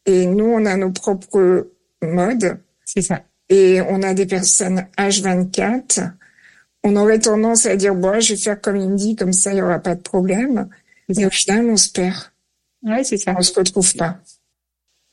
et 0.06 0.26
nous, 0.26 0.44
on 0.44 0.64
a 0.66 0.76
nos 0.76 0.92
propres 0.92 1.70
modes. 2.00 2.58
C'est 2.94 3.02
ça. 3.02 3.22
Et 3.48 3.80
on 3.88 4.02
a 4.02 4.14
des 4.14 4.26
personnes 4.26 4.86
H24. 4.96 6.12
On 6.84 6.96
aurait 6.96 7.18
tendance 7.18 7.66
à 7.66 7.76
dire, 7.76 7.94
bon, 7.94 8.20
je 8.20 8.34
vais 8.34 8.40
faire 8.40 8.60
comme 8.60 8.76
il 8.76 8.88
me 8.88 8.96
dit, 8.96 9.16
comme 9.16 9.32
ça, 9.32 9.52
il 9.52 9.58
y 9.58 9.62
aura 9.62 9.80
pas 9.80 9.96
de 9.96 10.02
problème. 10.02 10.68
Et 11.08 11.26
au 11.26 11.30
final, 11.30 11.68
on 11.68 11.76
se 11.76 11.90
perd. 11.90 12.14
Ouais, 12.82 13.02
c'est 13.02 13.16
ça. 13.16 13.34
On 13.36 13.42
se 13.42 13.52
retrouve 13.54 13.94
pas. 13.96 14.18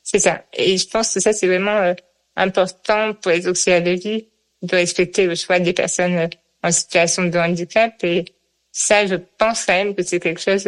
C'est 0.03 0.19
ça. 0.19 0.43
Et 0.53 0.77
je 0.77 0.87
pense 0.87 1.13
que 1.13 1.19
ça, 1.19 1.33
c'est 1.33 1.47
vraiment 1.47 1.77
euh, 1.77 1.93
important 2.35 3.13
pour 3.15 3.31
les 3.31 3.47
auxiliaires 3.47 3.83
de 3.83 3.91
vie 3.91 4.27
de 4.61 4.75
respecter 4.75 5.25
le 5.25 5.33
choix 5.33 5.59
des 5.59 5.73
personnes 5.73 6.17
euh, 6.17 6.27
en 6.63 6.71
situation 6.71 7.23
de 7.23 7.37
handicap. 7.37 7.95
Et 8.03 8.25
ça, 8.71 9.05
je 9.07 9.15
pense 9.15 9.65
quand 9.65 9.73
même 9.73 9.95
que 9.95 10.03
c'est 10.03 10.19
quelque 10.19 10.41
chose 10.41 10.63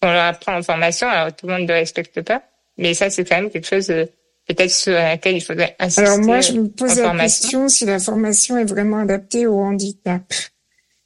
qu'on 0.00 0.10
leur 0.10 0.24
apprend 0.24 0.56
en 0.56 0.62
formation. 0.62 1.08
Alors, 1.08 1.34
tout 1.34 1.46
le 1.46 1.52
monde 1.52 1.62
ne 1.62 1.68
le 1.68 1.74
respecte 1.74 2.22
pas. 2.22 2.42
Mais 2.78 2.94
ça, 2.94 3.10
c'est 3.10 3.28
quand 3.28 3.36
même 3.36 3.50
quelque 3.50 3.68
chose 3.68 3.92
peut-être 4.46 4.70
sur 4.70 4.92
laquelle 4.92 5.36
il 5.36 5.40
faudrait 5.40 5.76
insister. 5.78 6.02
Alors 6.02 6.18
moi, 6.18 6.40
je 6.40 6.52
me 6.52 6.68
pose 6.68 6.98
la 6.98 7.16
question 7.16 7.68
si 7.68 7.84
la 7.84 7.98
formation 7.98 8.56
est 8.56 8.64
vraiment 8.64 8.98
adaptée 8.98 9.46
au 9.46 9.60
handicap. 9.60 10.32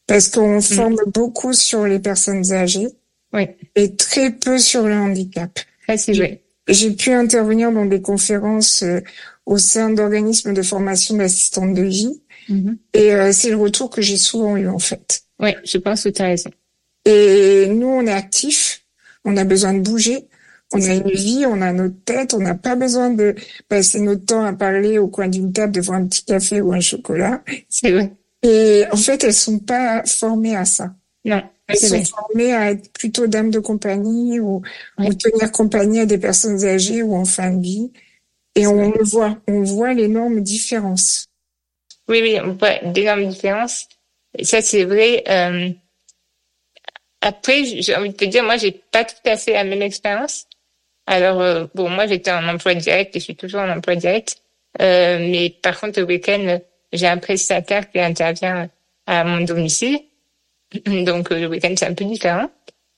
Parce 0.07 0.29
qu'on 0.29 0.59
mm. 0.59 0.63
forme 0.63 0.97
beaucoup 1.07 1.53
sur 1.53 1.87
les 1.87 1.99
personnes 1.99 2.53
âgées 2.53 2.89
oui. 3.33 3.47
et 3.75 3.95
très 3.95 4.31
peu 4.31 4.59
sur 4.59 4.85
le 4.85 4.95
handicap. 4.95 5.59
c'est 5.97 6.13
vrai. 6.13 6.43
J'ai 6.67 6.91
pu 6.91 7.13
intervenir 7.13 7.73
dans 7.73 7.87
des 7.87 8.03
conférences 8.03 8.83
euh, 8.83 9.01
au 9.47 9.57
sein 9.57 9.89
d'organismes 9.91 10.53
de 10.53 10.63
formation 10.63 11.17
d'assistantes 11.17 11.73
de 11.73 11.83
vie. 11.83 12.23
Mm-hmm. 12.51 12.77
Et 12.95 13.15
euh, 13.15 13.33
c'est 13.33 13.51
le 13.51 13.57
retour 13.57 13.89
que 13.89 14.03
j'ai 14.03 14.19
souvent 14.19 14.57
eu 14.57 14.69
en 14.69 14.79
fait. 14.79 15.23
Oui, 15.41 15.55
je 15.65 15.79
pense 15.79 16.05
que 16.05 16.09
tu 16.11 16.21
as 16.21 16.27
raison. 16.27 16.51
Et 17.05 17.67
nous, 17.69 17.87
on 17.87 18.07
est 18.07 18.13
actifs, 18.13 18.85
on 19.25 19.37
a 19.37 19.45
besoin 19.45 19.73
de 19.73 19.81
bouger, 19.81 20.29
on 20.73 20.83
a 20.83 20.95
une 20.95 21.11
vie, 21.11 21.45
on 21.47 21.63
a 21.63 21.73
notre 21.73 22.03
tête, 22.05 22.35
on 22.35 22.41
n'a 22.41 22.55
pas 22.55 22.77
besoin 22.77 23.11
de 23.11 23.35
passer 23.69 24.01
notre 24.01 24.25
temps 24.25 24.45
à 24.45 24.53
parler 24.53 24.99
au 24.99 25.09
coin 25.09 25.29
d'une 25.29 25.53
table 25.53 25.73
devant 25.73 25.95
un 25.95 26.07
petit 26.07 26.25
café 26.25 26.61
ou 26.61 26.73
un 26.73 26.81
chocolat. 26.81 27.43
C'est 27.69 27.91
vrai. 27.91 28.13
Et 28.43 28.85
en 28.93 28.97
fait, 28.97 29.25
elles 29.25 29.35
sont 29.35 29.59
pas 29.59 30.05
formées 30.05 30.57
à 30.57 30.65
ça. 30.65 30.95
Non. 31.25 31.43
Elles 31.69 31.77
sont 31.77 32.05
formées 32.05 32.55
à 32.55 32.71
être 32.71 32.93
plutôt 32.93 33.27
dames 33.27 33.51
de 33.51 33.59
compagnie 33.59 34.41
ou, 34.41 34.63
ou, 34.99 35.15
tenir 35.15 35.53
compagnie 35.53 36.01
à 36.01 36.07
des 36.07 36.19
personnes 36.19 36.65
âgées 36.65 37.03
ou 37.03 37.15
en 37.15 37.25
fin 37.25 37.51
de 37.51 37.63
vie. 37.63 37.93
Et 38.55 38.67
on 38.67 38.91
le 38.91 39.05
voit, 39.05 39.39
on 39.47 39.63
voit 39.63 39.93
l'énorme 39.93 40.41
différence. 40.41 41.27
Oui, 42.09 42.21
oui, 42.23 42.39
on 42.43 42.55
voit 42.55 42.79
d'énormes 42.93 43.29
différences. 43.29 43.87
Et 44.37 44.45
ça, 44.45 44.63
c'est 44.63 44.85
vrai. 44.85 45.23
Euh, 45.29 45.71
après, 47.21 47.65
j'ai 47.65 47.95
envie 47.95 48.11
de 48.11 48.17
te 48.17 48.25
dire, 48.25 48.45
moi, 48.45 48.57
j'ai 48.57 48.73
pas 48.73 49.05
tout 49.05 49.17
à 49.27 49.37
fait 49.37 49.53
la 49.53 49.65
même 49.65 49.83
expérience. 49.83 50.47
Alors, 51.11 51.41
euh, 51.41 51.65
bon, 51.75 51.89
moi, 51.89 52.07
j'étais 52.07 52.31
en 52.31 52.47
emploi 52.47 52.75
direct 52.75 53.17
et 53.17 53.19
je 53.19 53.25
suis 53.25 53.35
toujours 53.35 53.63
en 53.63 53.71
emploi 53.71 53.97
direct. 53.97 54.37
Euh, 54.83 55.19
mais 55.19 55.57
par 55.63 55.81
contre, 55.81 55.99
le 56.01 56.07
week-end, 56.07 56.61
j'ai 56.93 57.07
un 57.07 57.17
prestataire 57.17 57.91
qui 57.91 57.99
intervient 57.99 58.69
à 59.07 59.25
mon 59.25 59.41
domicile. 59.41 60.01
Donc, 60.85 61.33
euh, 61.33 61.41
le 61.41 61.47
week-end, 61.47 61.73
c'est 61.79 61.87
un 61.87 61.95
peu 61.95 62.05
différent. 62.05 62.51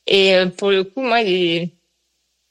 Et 0.08 0.34
euh, 0.34 0.46
pour 0.46 0.72
le 0.72 0.82
coup, 0.82 1.02
moi, 1.02 1.22
les... 1.22 1.70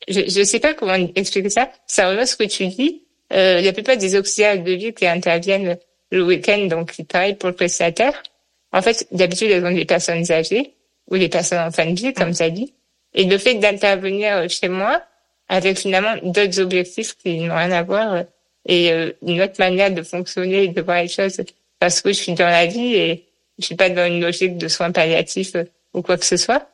je 0.07 0.21
ne 0.39 0.45
sais 0.45 0.61
pas 0.61 0.73
comment 0.73 0.95
expliquer 1.13 1.49
ça. 1.49 1.69
Ça 1.87 2.07
rejoint 2.07 2.25
ce 2.25 2.37
que 2.37 2.45
tu 2.45 2.67
dis. 2.67 3.03
Euh, 3.33 3.59
la 3.59 3.73
plupart 3.73 3.97
des 3.97 4.15
auxiliaires 4.15 4.63
de 4.63 4.71
vie 4.71 4.93
qui 4.93 5.05
interviennent 5.05 5.77
le 6.09 6.23
week-end, 6.23 6.67
donc 6.67 6.93
qui 6.93 7.05
travaillent 7.05 7.35
pour 7.35 7.49
le 7.49 7.55
prestataire, 7.55 8.23
en 8.71 8.81
fait, 8.81 9.07
d'habitude, 9.11 9.51
elles 9.51 9.65
ont 9.65 9.75
des 9.75 9.83
personnes 9.83 10.23
âgées 10.31 10.73
ou 11.11 11.17
des 11.17 11.27
personnes 11.27 11.59
en 11.59 11.71
fin 11.71 11.85
de 11.85 11.99
vie, 11.99 12.13
comme 12.13 12.31
ça 12.31 12.49
dit. 12.49 12.73
Et 13.13 13.25
le 13.25 13.37
fait 13.37 13.55
d'intervenir 13.55 14.49
chez 14.49 14.69
moi, 14.69 15.03
avec 15.49 15.79
finalement 15.79 16.15
d'autres 16.23 16.59
objectifs 16.59 17.15
qui 17.17 17.39
n'ont 17.39 17.55
rien 17.55 17.71
à 17.71 17.83
voir 17.83 18.23
et 18.65 18.91
euh, 18.91 19.11
une 19.25 19.41
autre 19.41 19.55
manière 19.59 19.91
de 19.91 20.03
fonctionner, 20.03 20.67
de 20.67 20.81
voir 20.81 21.01
les 21.01 21.07
choses, 21.07 21.41
parce 21.79 22.01
que 22.01 22.09
je 22.09 22.13
suis 22.13 22.33
dans 22.33 22.45
la 22.45 22.67
vie 22.67 22.95
et 22.95 23.25
je 23.57 23.65
suis 23.65 23.75
pas 23.75 23.89
dans 23.89 24.05
une 24.05 24.21
logique 24.21 24.57
de 24.57 24.67
soins 24.67 24.91
palliatifs 24.91 25.55
euh, 25.55 25.63
ou 25.93 26.01
quoi 26.01 26.17
que 26.17 26.25
ce 26.25 26.37
soit. 26.37 26.69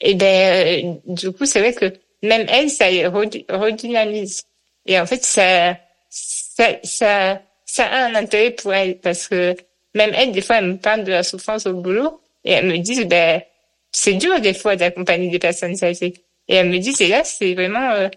Et 0.00 0.14
ben, 0.14 0.26
euh, 0.26 0.94
du 1.06 1.32
coup, 1.32 1.46
c'est 1.46 1.60
vrai 1.60 1.72
que 1.72 1.92
même 2.22 2.46
elle, 2.48 2.70
ça 2.70 2.86
redynamise. 2.86 4.42
Et 4.86 4.98
en 4.98 5.06
fait, 5.06 5.24
ça, 5.24 5.78
ça, 6.10 6.78
ça, 6.82 7.40
ça 7.64 7.86
a 7.86 8.06
un 8.06 8.14
intérêt 8.14 8.50
pour 8.50 8.74
elle 8.74 8.98
parce 8.98 9.28
que 9.28 9.56
même 9.94 10.12
elle, 10.14 10.32
des 10.32 10.42
fois, 10.42 10.58
elle 10.58 10.66
me 10.66 10.76
parle 10.76 11.04
de 11.04 11.12
la 11.12 11.22
souffrance 11.22 11.66
au 11.66 11.74
boulot 11.74 12.20
et 12.44 12.52
elle 12.52 12.66
me 12.66 12.78
dit, 12.78 13.04
ben, 13.04 13.40
c'est 13.92 14.14
dur 14.14 14.40
des 14.40 14.54
fois 14.54 14.76
d'accompagner 14.76 15.30
des 15.30 15.38
personnes 15.38 15.76
âgées. 15.82 16.14
Et 16.48 16.56
elle 16.56 16.68
me 16.68 16.78
dit, 16.78 16.92
c'est 16.92 17.08
là, 17.08 17.24
c'est 17.24 17.54
vraiment 17.54 17.92
euh, 17.92 18.08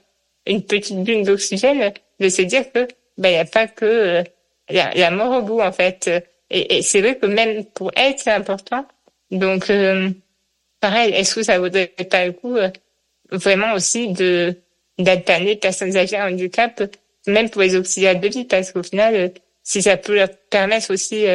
une 0.45 0.63
petite 0.63 1.03
bulle 1.03 1.23
d'oxygène 1.23 1.93
de 2.19 2.29
se 2.29 2.41
dire 2.41 2.71
que 2.71 2.88
ben 3.17 3.29
il 3.29 3.35
y 3.35 3.38
a 3.38 3.45
pas 3.45 3.67
que 3.67 3.85
euh, 3.85 4.23
la, 4.69 5.11
mort 5.11 5.39
au 5.39 5.41
bout 5.41 5.61
en 5.61 5.71
fait. 5.71 6.09
Et, 6.49 6.77
et 6.77 6.81
c'est 6.81 7.01
vrai 7.01 7.17
que 7.17 7.25
même 7.25 7.65
pour 7.65 7.91
elle 7.95 8.15
c'est 8.17 8.31
important. 8.31 8.85
Donc 9.31 9.69
euh, 9.69 10.09
pareil, 10.79 11.13
est-ce 11.13 11.35
que 11.35 11.43
ça 11.43 11.59
vaudrait 11.59 11.88
pas 11.88 12.25
le 12.25 12.33
coup 12.33 12.55
euh, 12.55 12.69
vraiment 13.31 13.73
aussi 13.73 14.09
de 14.13 14.55
d'alterner 14.97 15.57
personnes 15.57 15.97
âgées 15.97 16.17
en 16.17 16.29
handicap, 16.29 16.81
même 17.27 17.49
pour 17.49 17.61
les 17.61 17.75
auxiliaires 17.75 18.17
de 18.17 18.29
vie, 18.29 18.45
parce 18.45 18.71
qu'au 18.71 18.83
final, 18.83 19.33
si 19.61 19.81
ça 19.81 19.97
peut 19.97 20.15
leur 20.15 20.29
permettre 20.49 20.93
aussi 20.93 21.25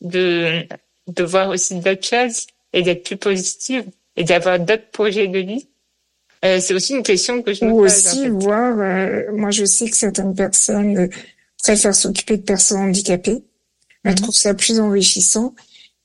de 0.00 0.66
de 1.06 1.22
voir 1.22 1.50
aussi 1.50 1.76
d'autres 1.76 2.06
choses 2.06 2.46
et 2.72 2.82
d'être 2.82 3.04
plus 3.04 3.16
positive 3.16 3.84
et 4.16 4.24
d'avoir 4.24 4.58
d'autres 4.58 4.90
projets 4.90 5.28
de 5.28 5.38
vie, 5.38 5.68
euh, 6.46 6.60
c'est 6.60 6.74
aussi 6.74 6.94
une 6.94 7.02
question 7.02 7.42
que 7.42 7.52
je 7.52 7.64
me 7.64 7.72
Ou 7.72 7.84
aussi 7.84 8.28
voir, 8.28 8.78
euh, 8.78 9.22
moi 9.32 9.50
je 9.50 9.64
sais 9.64 9.88
que 9.88 9.96
certaines 9.96 10.34
personnes 10.34 10.98
euh, 10.98 11.08
préfèrent 11.62 11.94
s'occuper 11.94 12.36
de 12.36 12.42
personnes 12.42 12.80
handicapées, 12.80 13.42
elles 14.04 14.12
mhm. 14.12 14.20
trouvent 14.20 14.36
ça 14.36 14.54
plus 14.54 14.78
enrichissant, 14.78 15.54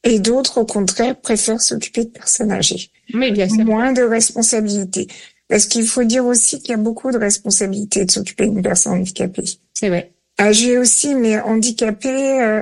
et 0.04 0.20
d'autres 0.20 0.60
au 0.60 0.66
contraire 0.66 1.20
préfèrent 1.20 1.62
s'occuper 1.62 2.06
de 2.06 2.10
personnes 2.10 2.52
âgées. 2.52 2.90
Mais 3.14 3.32
bien 3.32 3.48
sûr. 3.48 3.64
Moins 3.66 3.94
de 3.94 4.02
responsabilités. 4.02 5.08
Parce 5.48 5.66
qu'il 5.66 5.86
faut 5.86 6.04
dire 6.04 6.26
aussi 6.26 6.60
qu'il 6.60 6.72
y 6.72 6.74
a 6.74 6.78
beaucoup 6.78 7.12
de 7.12 7.18
responsabilités 7.18 8.06
de 8.06 8.12
s'occuper 8.12 8.48
d'une 8.48 8.64
personne 8.64 8.94
handicapée. 8.94 9.44
C'est 9.74 9.90
vrai. 9.90 10.14
Âgée 10.40 10.78
aussi, 10.78 11.14
mais 11.14 11.40
handicapée, 11.42 12.62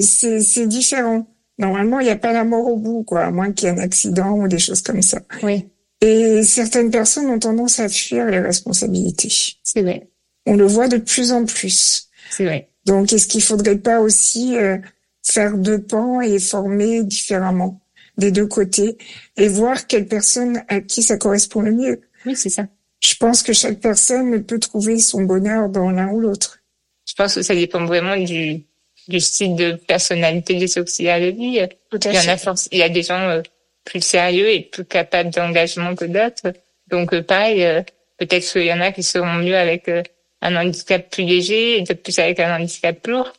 c'est 0.00 0.66
différent. 0.66 1.26
Normalement, 1.58 1.98
il 1.98 2.04
n'y 2.04 2.10
a 2.10 2.16
pas 2.16 2.32
la 2.32 2.44
mort 2.44 2.66
au 2.66 2.76
bout, 2.76 3.04
quoi, 3.04 3.22
à 3.22 3.30
moins 3.30 3.52
qu'il 3.52 3.68
y 3.68 3.72
ait 3.72 3.74
un 3.74 3.78
accident 3.78 4.32
ou 4.32 4.48
des 4.48 4.58
choses 4.58 4.82
comme 4.82 5.00
ça. 5.00 5.20
Oui. 5.42 5.66
Et 6.00 6.42
certaines 6.42 6.90
personnes 6.90 7.26
ont 7.26 7.38
tendance 7.38 7.78
à 7.78 7.88
fuir 7.88 8.26
les 8.26 8.40
responsabilités. 8.40 9.32
C'est 9.62 9.82
vrai. 9.82 10.08
On 10.46 10.56
le 10.56 10.66
voit 10.66 10.88
de 10.88 10.96
plus 10.96 11.32
en 11.32 11.44
plus. 11.44 12.08
C'est 12.30 12.44
vrai. 12.44 12.68
Donc, 12.86 13.12
est-ce 13.12 13.26
qu'il 13.26 13.42
faudrait 13.42 13.78
pas 13.78 14.00
aussi 14.00 14.56
euh, 14.56 14.78
faire 15.22 15.58
deux 15.58 15.82
pans 15.82 16.20
et 16.20 16.38
former 16.38 17.04
différemment 17.04 17.80
des 18.16 18.30
deux 18.30 18.46
côtés 18.46 18.96
et 19.36 19.48
voir 19.48 19.86
quelle 19.86 20.06
personne 20.06 20.62
à 20.68 20.80
qui 20.80 21.02
ça 21.02 21.16
correspond 21.16 21.60
le 21.60 21.72
mieux? 21.72 22.00
Oui, 22.24 22.34
c'est 22.36 22.50
ça. 22.50 22.66
Je 23.00 23.14
pense 23.16 23.42
que 23.42 23.52
chaque 23.52 23.80
personne 23.80 24.42
peut 24.44 24.58
trouver 24.58 24.98
son 24.98 25.22
bonheur 25.22 25.68
dans 25.68 25.90
l'un 25.90 26.08
ou 26.08 26.20
l'autre. 26.20 26.60
Je 27.06 27.14
pense 27.14 27.34
que 27.34 27.42
ça 27.42 27.54
dépend 27.54 27.84
vraiment 27.86 28.16
du, 28.16 28.62
du 29.08 29.20
style 29.20 29.56
de 29.56 29.72
personnalité 29.72 30.54
des 30.56 30.78
auxiliaires 30.78 31.20
de 31.20 31.36
vie. 31.36 31.58
il 31.58 32.14
y 32.14 32.18
en 32.18 32.32
a 32.32 32.54
il 32.72 32.78
y 32.78 32.82
a 32.82 32.88
des 32.88 33.02
gens 33.02 33.28
euh, 33.28 33.42
plus 33.90 34.04
sérieux 34.04 34.48
et 34.48 34.60
plus 34.60 34.84
capable 34.84 35.30
d'engagement 35.30 35.96
que 35.96 36.04
d'autres. 36.04 36.52
Donc 36.86 37.12
euh, 37.12 37.22
pareil, 37.22 37.64
euh, 37.64 37.82
peut-être 38.18 38.48
qu'il 38.48 38.64
y 38.64 38.72
en 38.72 38.80
a 38.80 38.92
qui 38.92 39.02
seront 39.02 39.34
mieux 39.34 39.56
avec 39.56 39.88
euh, 39.88 40.02
un 40.42 40.54
handicap 40.54 41.10
plus 41.10 41.24
léger 41.24 41.78
et 41.78 41.80
d'autres 41.82 42.02
plus 42.02 42.18
avec 42.20 42.38
un 42.38 42.56
handicap 42.56 43.04
lourd. 43.08 43.32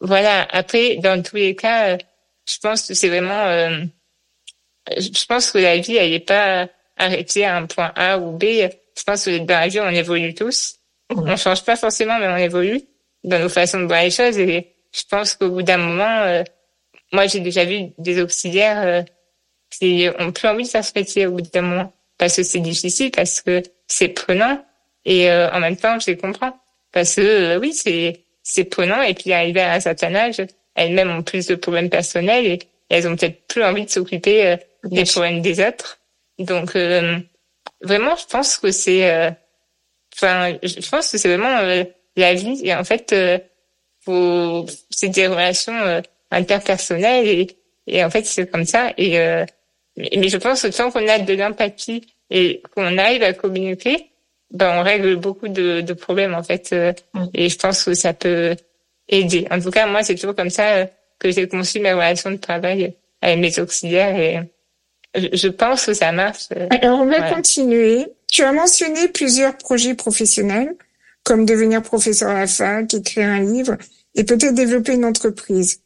Voilà. 0.00 0.46
Après, 0.52 0.96
dans 0.96 1.20
tous 1.20 1.34
les 1.34 1.56
cas, 1.56 1.98
je 2.46 2.58
pense 2.62 2.86
que 2.86 2.94
c'est 2.94 3.08
vraiment, 3.08 3.46
je 4.96 5.24
pense 5.26 5.50
que 5.50 5.58
la 5.58 5.76
vie, 5.78 5.96
elle 5.96 6.12
n'est 6.12 6.20
pas 6.20 6.68
arrêtée 6.96 7.44
à 7.44 7.56
un 7.56 7.66
point 7.66 7.92
A 7.96 8.16
ou 8.18 8.38
B. 8.38 8.44
Je 8.44 9.02
pense 9.04 9.24
que 9.24 9.38
dans 9.38 9.58
la 9.58 9.66
vie, 9.66 9.80
on 9.80 9.88
évolue 9.88 10.34
tous. 10.34 10.76
On 11.10 11.36
change 11.36 11.64
pas 11.64 11.74
forcément, 11.74 12.18
mais 12.20 12.28
on 12.28 12.36
évolue 12.36 12.80
dans 13.24 13.40
nos 13.40 13.48
façons 13.48 13.80
de 13.80 13.86
voir 13.86 14.04
les 14.04 14.12
choses. 14.12 14.38
Et 14.38 14.76
je 14.94 15.02
pense 15.10 15.34
qu'au 15.34 15.50
bout 15.50 15.62
d'un 15.62 15.78
moment, 15.78 16.44
moi, 17.12 17.26
j'ai 17.26 17.40
déjà 17.40 17.64
vu 17.64 17.88
des 17.98 18.22
auxiliaires 18.22 19.04
qui 19.70 20.08
ont 20.18 20.32
plus 20.32 20.48
envie 20.48 20.64
de 20.64 20.68
faire 20.68 20.84
ce 20.84 20.92
métier 20.94 21.26
au 21.26 21.32
bout 21.32 21.42
d'un 21.42 21.62
moment. 21.62 21.92
Parce 22.16 22.36
que 22.36 22.42
c'est 22.42 22.60
difficile, 22.60 23.10
parce 23.10 23.40
que 23.40 23.62
c'est 23.86 24.08
prenant. 24.08 24.64
Et 25.04 25.30
euh, 25.30 25.50
en 25.52 25.60
même 25.60 25.76
temps 25.76 25.98
je 25.98 26.10
les 26.10 26.16
comprends. 26.16 26.58
Parce 26.92 27.14
que 27.14 27.20
euh, 27.20 27.58
oui 27.58 27.72
c'est 27.72 28.24
c'est 28.42 28.64
prenant. 28.64 29.02
Et 29.02 29.14
puis 29.14 29.32
arrivé 29.32 29.60
à 29.60 29.72
un 29.72 29.80
certain 29.80 30.14
âge 30.14 30.42
elles-mêmes 30.74 31.10
ont 31.10 31.22
plus 31.22 31.46
de 31.46 31.56
problèmes 31.56 31.90
personnels 31.90 32.46
et, 32.46 32.58
elles 32.90 33.06
ont 33.06 33.16
peut-être 33.16 33.46
plus 33.48 33.62
envie 33.62 33.84
de 33.84 33.90
s'occuper 33.90 34.46
euh, 34.46 34.56
des 34.84 35.04
problèmes 35.04 35.42
des 35.42 35.60
autres. 35.60 35.98
Donc 36.38 36.74
vraiment 37.82 38.16
je 38.16 38.26
pense 38.30 38.56
que 38.56 38.70
c'est 38.70 39.36
enfin 40.14 40.56
je 40.62 40.88
pense 40.88 41.10
que 41.10 41.18
c'est 41.18 41.28
vraiment 41.28 41.84
la 42.16 42.34
vie. 42.34 42.60
Et 42.64 42.74
en 42.74 42.84
fait 42.84 43.14
c'est 44.90 45.08
des 45.08 45.26
relations 45.26 46.02
interpersonnelles 46.30 47.26
et 47.26 47.46
et 47.86 48.04
en 48.04 48.10
fait 48.10 48.24
c'est 48.24 48.50
comme 48.50 48.64
ça. 48.64 48.92
Et 48.96 49.18
mais 49.98 50.28
je 50.28 50.36
pense 50.36 50.62
que 50.62 50.68
tant 50.68 50.90
qu'on 50.90 51.06
a 51.08 51.18
de 51.18 51.34
l'empathie 51.34 52.02
et 52.30 52.62
qu'on 52.74 52.98
arrive 52.98 53.22
à 53.22 53.32
communiquer, 53.32 54.10
ben 54.50 54.78
on 54.78 54.82
règle 54.82 55.16
beaucoup 55.16 55.48
de, 55.48 55.80
de 55.80 55.92
problèmes 55.92 56.34
en 56.34 56.42
fait. 56.42 56.70
Euh, 56.72 56.92
mm. 57.14 57.26
Et 57.34 57.48
je 57.48 57.58
pense 57.58 57.84
que 57.84 57.94
ça 57.94 58.14
peut 58.14 58.56
aider. 59.08 59.46
En 59.50 59.60
tout 59.60 59.70
cas, 59.70 59.86
moi, 59.86 60.02
c'est 60.02 60.14
toujours 60.14 60.34
comme 60.34 60.50
ça 60.50 60.68
euh, 60.76 60.86
que 61.18 61.30
j'ai 61.30 61.48
conçu 61.48 61.80
mes 61.80 61.92
relations 61.92 62.30
de 62.30 62.36
travail 62.36 62.94
avec 63.20 63.38
mes 63.38 63.58
auxiliaires 63.58 64.16
et 64.16 64.40
je 65.14 65.48
pense 65.48 65.86
que 65.86 65.94
ça 65.94 66.12
marche. 66.12 66.48
Euh, 66.56 66.68
Alors, 66.70 67.00
on 67.00 67.06
va 67.06 67.22
continuer. 67.32 68.06
Tu 68.30 68.42
as 68.42 68.52
mentionné 68.52 69.08
plusieurs 69.08 69.56
projets 69.56 69.94
professionnels, 69.94 70.74
comme 71.24 71.46
devenir 71.46 71.82
professeur 71.82 72.30
à 72.30 72.40
la 72.40 72.46
fac, 72.46 72.92
écrire 72.92 73.28
un 73.28 73.40
livre 73.40 73.76
et 74.14 74.24
peut-être 74.24 74.54
développer 74.54 74.92
une 74.92 75.04
entreprise. 75.04 75.80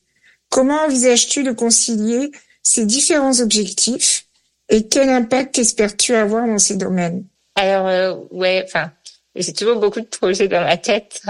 Comment 0.48 0.83
envisages-tu 0.85 1.44
de 1.44 1.53
concilier 1.53 2.31
ces 2.62 2.87
différents 2.87 3.40
objectifs 3.40 4.27
et 4.68 4.88
quel 4.88 5.09
impact 5.11 5.59
espères-tu 5.59 6.14
avoir 6.14 6.46
dans 6.46 6.59
ces 6.59 6.77
domaines? 6.77 7.25
Alors, 7.55 7.87
euh, 7.87 8.14
ouais, 8.31 8.62
enfin, 8.64 8.92
j'ai 9.35 9.53
toujours 9.53 9.79
beaucoup 9.79 10.01
de 10.01 10.07
projets 10.07 10.48
dans 10.48 10.62
ma 10.62 10.77
tête. 10.77 11.22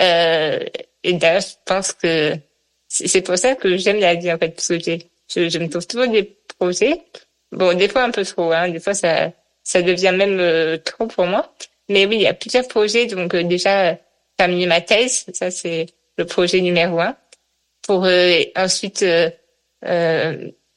Euh, 0.00 0.58
et 1.02 1.12
d'ailleurs, 1.14 1.42
je 1.42 1.54
pense 1.64 1.92
que 1.92 2.34
c'est 2.88 3.22
pour 3.22 3.38
ça 3.38 3.54
que 3.54 3.76
j'aime 3.76 4.00
la 4.00 4.14
vie, 4.14 4.32
en 4.32 4.38
fait, 4.38 4.50
parce 4.50 4.68
que 4.68 4.78
je, 4.80 5.48
je 5.48 5.58
me 5.58 5.68
trouve 5.68 5.86
toujours 5.86 6.08
des 6.08 6.36
projets. 6.58 7.02
Bon, 7.50 7.76
des 7.76 7.88
fois 7.88 8.02
un 8.02 8.10
peu 8.10 8.24
trop, 8.24 8.52
hein. 8.52 8.68
Des 8.68 8.80
fois, 8.80 8.94
ça, 8.94 9.32
ça 9.62 9.82
devient 9.82 10.14
même 10.14 10.38
euh, 10.40 10.76
trop 10.78 11.06
pour 11.06 11.26
moi. 11.26 11.54
Mais 11.88 12.06
oui, 12.06 12.16
il 12.16 12.22
y 12.22 12.26
a 12.26 12.34
plusieurs 12.34 12.68
projets. 12.68 13.06
Donc, 13.06 13.34
euh, 13.34 13.42
déjà, 13.42 13.98
terminer 14.36 14.66
ma 14.66 14.80
thèse. 14.80 15.26
Ça, 15.32 15.50
c'est 15.50 15.86
le 16.18 16.26
projet 16.26 16.60
numéro 16.60 17.00
un. 17.00 17.16
Pour 17.82 18.04
euh, 18.04 18.42
ensuite 18.56 19.04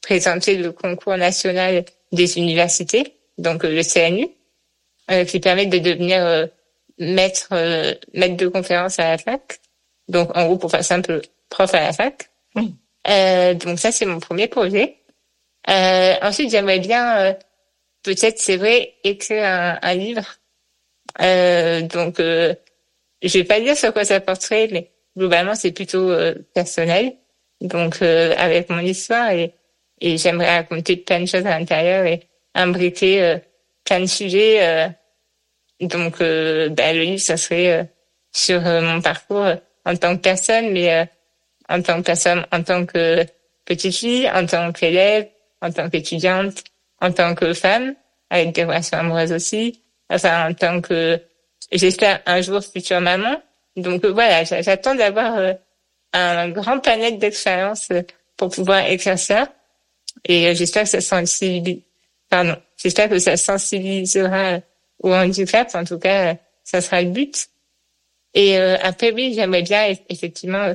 présenter 0.05 0.55
le 0.55 0.71
concours 0.71 1.17
national 1.17 1.83
des 2.11 2.37
universités, 2.37 3.17
donc 3.37 3.63
le 3.63 3.81
CNU, 3.83 4.27
qui 5.27 5.39
permet 5.39 5.65
de 5.65 5.79
devenir 5.79 6.47
maître, 6.99 7.49
maître 8.13 8.37
de 8.37 8.47
conférence 8.47 8.99
à 8.99 9.11
la 9.11 9.17
fac. 9.17 9.59
Donc, 10.07 10.35
en 10.37 10.45
gros, 10.45 10.57
pour 10.57 10.71
faire 10.71 10.83
simple, 10.83 11.21
prof 11.49 11.73
à 11.73 11.81
la 11.81 11.93
fac. 11.93 12.29
Euh, 13.07 13.53
donc 13.53 13.79
ça, 13.79 13.91
c'est 13.91 14.05
mon 14.05 14.19
premier 14.19 14.47
projet. 14.47 14.97
Euh, 15.69 16.13
ensuite, 16.21 16.51
j'aimerais 16.51 16.79
bien, 16.79 17.17
euh, 17.19 17.33
peut-être, 18.03 18.39
c'est 18.39 18.57
vrai, 18.57 18.95
écrire 19.03 19.43
un, 19.43 19.79
un 19.81 19.93
livre. 19.93 20.39
Euh, 21.21 21.81
donc, 21.81 22.19
euh, 22.19 22.53
je 23.21 23.37
vais 23.37 23.43
pas 23.43 23.59
dire 23.59 23.77
sur 23.77 23.93
quoi 23.93 24.05
ça 24.05 24.19
porterait, 24.19 24.67
mais 24.71 24.91
globalement, 25.17 25.55
c'est 25.55 25.71
plutôt 25.71 26.09
euh, 26.09 26.35
personnel. 26.53 27.13
Donc, 27.61 28.01
avec 28.01 28.69
mon 28.69 28.79
histoire 28.79 29.31
et, 29.31 29.53
et 30.01 30.17
j'aimerais 30.17 30.57
raconter 30.57 30.97
plein 30.97 31.21
de 31.21 31.25
choses 31.25 31.45
à 31.45 31.57
l'intérieur 31.57 32.05
et 32.05 32.27
imbriquer 32.53 33.37
plein 33.83 34.01
de 34.01 34.05
sujets. 34.05 34.89
donc, 35.79 36.19
ben, 36.19 36.95
le 36.95 37.01
livre, 37.01 37.21
ça 37.21 37.37
serait 37.37 37.89
sur 38.31 38.61
mon 38.61 39.01
parcours 39.01 39.47
en 39.85 39.95
tant 39.95 40.15
que 40.15 40.21
personne, 40.21 40.71
mais 40.71 41.07
en 41.69 41.81
tant 41.81 41.97
que 41.97 42.05
personne, 42.05 42.45
en 42.51 42.63
tant 42.63 42.85
que 42.85 43.25
petite 43.65 43.95
fille, 43.95 44.29
en 44.29 44.45
tant 44.45 44.71
qu'élève, 44.71 45.27
en 45.61 45.71
tant 45.71 45.89
qu'étudiante, 45.89 46.63
en 47.01 47.11
tant 47.11 47.35
que 47.35 47.53
femme, 47.53 47.95
avec 48.29 48.53
des 48.53 48.63
relations 48.63 48.97
amoureuses 48.97 49.31
aussi, 49.31 49.81
enfin 50.09 50.49
en 50.49 50.53
tant 50.53 50.81
que, 50.81 51.19
j'espère 51.71 52.21
un 52.25 52.41
jour 52.41 52.61
future 52.63 53.01
maman. 53.01 53.41
Donc 53.75 54.03
euh, 54.05 54.11
voilà, 54.11 54.43
j'attends 54.43 54.95
d'avoir 54.95 55.35
euh, 55.37 55.53
un 56.13 56.49
grand 56.49 56.79
panel 56.79 57.17
d'expériences 57.17 57.89
euh, 57.91 58.01
pour 58.37 58.49
pouvoir 58.49 58.89
écrire 58.89 59.19
ça. 59.19 59.49
Et 60.25 60.55
j'espère 60.55 60.83
que 60.83 60.89
ça 60.89 61.01
sensibilisera, 61.01 61.81
pardon, 62.29 62.55
j'espère 62.77 63.09
que 63.09 63.19
ça 63.19 63.37
sensibilisera 63.37 64.59
au 64.99 65.13
handicap. 65.13 65.69
En 65.75 65.83
tout 65.83 65.99
cas, 65.99 66.35
ça 66.63 66.81
sera 66.81 67.01
le 67.01 67.09
but. 67.09 67.47
Et 68.33 68.57
après, 68.57 69.13
oui, 69.13 69.33
j'aimerais 69.33 69.61
bien 69.61 69.95
effectivement 70.09 70.73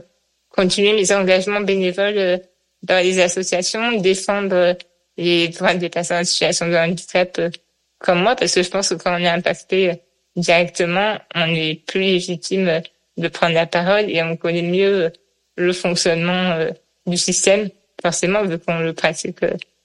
continuer 0.50 0.94
mes 0.94 1.12
engagements 1.12 1.60
bénévoles 1.60 2.40
dans 2.82 3.02
les 3.02 3.20
associations, 3.20 4.00
défendre 4.00 4.76
les 5.16 5.48
droits 5.48 5.74
des 5.74 5.88
personnes 5.88 6.18
en 6.18 6.24
situation 6.24 6.68
de 6.68 6.76
handicap 6.76 7.38
euh, 7.38 7.50
comme 7.98 8.22
moi, 8.22 8.34
parce 8.34 8.54
que 8.54 8.62
je 8.62 8.70
pense 8.70 8.88
que 8.88 8.94
quand 8.94 9.14
on 9.14 9.18
est 9.18 9.28
impacté 9.28 9.90
euh, 9.90 9.94
directement, 10.36 11.18
on 11.34 11.54
est 11.54 11.84
plus 11.86 12.00
légitime 12.00 12.80
de 13.18 13.28
prendre 13.28 13.54
la 13.54 13.66
parole 13.66 14.08
et 14.08 14.22
on 14.22 14.36
connaît 14.36 14.62
mieux 14.62 15.04
euh, 15.04 15.10
le 15.56 15.72
fonctionnement 15.74 16.58
du 17.06 17.18
système, 17.18 17.68
forcément, 18.02 18.42
vu 18.44 18.58
qu'on 18.58 18.78
le 18.78 18.92
pratique 18.92 19.38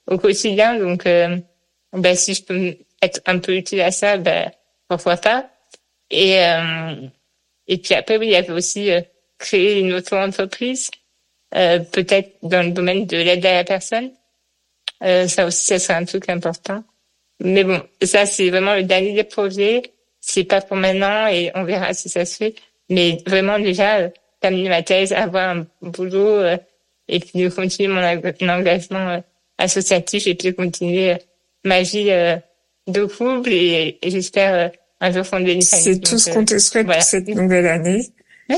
au 0.06 0.18
quotidien. 0.18 0.78
Donc, 0.78 1.04
ben, 1.04 2.14
si 2.14 2.34
je 2.34 2.42
peux 2.42 2.76
être 3.02 3.20
un 3.26 3.38
peu 3.38 3.56
utile 3.56 3.80
à 3.80 3.90
ça, 3.90 4.16
ben, 4.16 4.50
pourquoi 4.88 5.16
pas. 5.16 5.48
Et, 6.10 6.36
et 7.66 7.78
puis 7.78 7.94
après, 7.94 8.16
oui, 8.18 8.26
il 8.28 8.32
y 8.32 8.36
avait 8.36 8.52
aussi 8.52 8.90
créer 9.38 9.80
une 9.80 9.92
auto-entreprise 9.92 10.90
euh, 11.54 11.78
peut-être 11.78 12.36
dans 12.42 12.64
le 12.64 12.72
domaine 12.72 13.06
de 13.06 13.16
l'aide 13.16 13.44
à 13.46 13.54
la 13.54 13.64
personne. 13.64 14.10
Euh, 15.02 15.28
ça 15.28 15.46
aussi, 15.46 15.66
ça 15.66 15.78
serait 15.78 15.94
un 15.94 16.04
truc 16.04 16.28
important. 16.28 16.82
Mais 17.40 17.64
bon, 17.64 17.82
ça, 18.02 18.26
c'est 18.26 18.50
vraiment 18.50 18.74
le 18.74 18.82
dernier 18.82 19.12
des 19.12 19.24
projets. 19.24 19.82
C'est 20.20 20.44
pas 20.44 20.60
pour 20.60 20.76
maintenant 20.76 21.26
et 21.28 21.52
on 21.54 21.64
verra 21.64 21.94
si 21.94 22.08
ça 22.08 22.24
se 22.24 22.36
fait. 22.36 22.54
Mais 22.88 23.18
vraiment, 23.26 23.58
déjà, 23.58 23.98
euh, 23.98 24.08
terminer 24.40 24.68
ma 24.68 24.82
thèse, 24.82 25.12
avoir 25.12 25.56
un 25.56 25.66
boulot 25.82 26.26
euh, 26.26 26.56
et 27.08 27.20
puis 27.20 27.48
continuer 27.50 27.92
mon, 27.92 28.48
engagement 28.50 29.08
euh, 29.08 29.20
associatif 29.58 30.26
et 30.26 30.34
puis 30.34 30.54
continuer 30.54 31.16
ma 31.64 31.82
vie 31.82 32.10
de 32.86 33.04
couple 33.04 33.50
et, 33.52 33.98
j'espère 34.04 34.70
un 35.00 35.12
jour 35.12 35.26
fonder 35.26 35.52
une 35.52 35.62
famille. 35.62 35.84
C'est 35.84 36.00
tout 36.00 36.18
ce 36.18 36.30
qu'on 36.30 36.44
te 36.44 36.58
souhaite 36.58 36.86
pour 36.86 37.02
cette 37.02 37.28
nouvelle 37.28 37.66
année. 37.66 38.06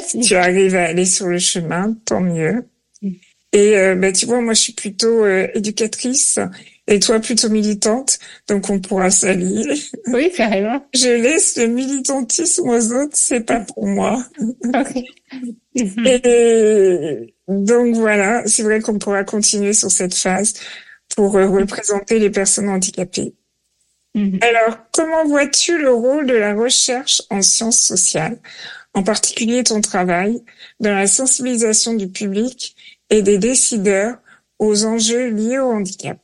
Si 0.07 0.21
tu 0.21 0.35
arrives 0.35 0.77
à 0.77 0.85
aller 0.85 1.07
sur 1.07 1.27
le 1.27 1.39
chemin, 1.39 1.97
tant 2.05 2.21
mieux. 2.21 2.69
Et 3.53 3.77
euh, 3.77 3.95
bah, 3.95 4.13
tu 4.13 4.27
vois, 4.27 4.41
moi, 4.41 4.53
je 4.53 4.61
suis 4.61 4.73
plutôt 4.73 5.25
euh, 5.25 5.49
éducatrice 5.55 6.39
et 6.89 6.99
toi 7.01 7.21
plutôt 7.21 7.51
militante, 7.51 8.19
donc 8.49 8.71
on 8.71 8.81
pourra 8.81 9.11
s'allier. 9.11 9.65
Oui, 10.07 10.33
carrément. 10.35 10.83
Je 10.95 11.09
laisse 11.09 11.59
le 11.59 11.67
militantisme 11.67 12.67
aux 12.69 12.93
autres, 12.93 13.15
c'est 13.15 13.41
pas 13.41 13.61
pour 13.61 13.87
moi. 13.87 14.25
et 15.75 17.35
donc 17.47 17.95
voilà, 17.95 18.43
c'est 18.47 18.63
vrai 18.63 18.81
qu'on 18.81 18.99
pourra 18.99 19.23
continuer 19.25 19.75
sur 19.75 19.91
cette 19.91 20.15
phase 20.15 20.55
pour 21.15 21.37
euh, 21.37 21.47
représenter 21.47 22.19
les 22.19 22.31
personnes 22.31 22.71
handicapées. 22.71 23.35
Mhm. 24.15 24.39
Alors, 24.41 24.79
comment 24.93 25.27
vois-tu 25.27 25.79
le 25.79 25.93
rôle 25.93 26.27
de 26.27 26.35
la 26.35 26.55
recherche 26.55 27.21
en 27.29 27.43
sciences 27.43 27.81
sociales, 27.81 28.39
en 28.95 29.03
particulier 29.03 29.63
ton 29.63 29.83
travail, 29.83 30.43
dans 30.81 30.95
la 30.95 31.07
sensibilisation 31.07 31.93
du 31.93 32.09
public 32.09 32.75
et 33.11 33.21
des 33.21 33.37
décideurs 33.37 34.17
aux 34.59 34.87
enjeux 34.87 35.29
liés 35.29 35.59
au 35.59 35.71
handicap? 35.71 36.19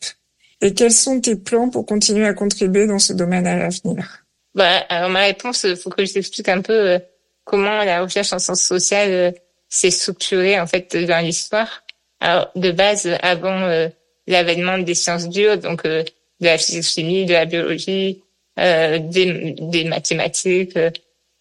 Et 0.65 0.73
quels 0.73 0.93
sont 0.93 1.21
tes 1.21 1.37
plans 1.37 1.69
pour 1.69 1.85
continuer 1.85 2.27
à 2.27 2.33
contribuer 2.33 2.87
dans 2.87 2.99
ce 2.99 3.13
domaine 3.13 3.47
à 3.47 3.57
l'avenir? 3.57 4.25
Bah, 4.55 4.79
Alors 4.89 5.11
ma 5.11 5.21
réponse, 5.21 5.65
il 5.65 5.77
faut 5.77 5.91
que 5.91 6.05
je 6.05 6.15
t'explique 6.15 6.49
un 6.49 6.63
peu 6.63 6.73
euh, 6.73 6.99
comment 7.45 7.85
la 7.85 8.03
recherche 8.03 8.33
en 8.33 8.39
sciences 8.39 8.63
sociales 8.63 9.11
euh, 9.11 9.31
s'est 9.69 9.91
structurée 9.91 10.59
en 10.59 10.67
fait 10.67 10.97
dans 10.97 11.23
l'histoire. 11.23 11.85
Alors 12.19 12.51
de 12.57 12.71
base, 12.73 13.07
avant 13.21 13.61
euh, 13.61 13.89
l'avènement 14.27 14.79
des 14.79 14.95
sciences 14.95 15.29
dures, 15.29 15.59
donc 15.59 15.85
de 15.85 16.05
la 16.41 16.57
physique-chimie, 16.57 17.27
de 17.27 17.35
la 17.35 17.45
biologie, 17.45 18.23
des, 18.57 19.57
des, 19.59 19.85
mathématiques, 19.85 20.79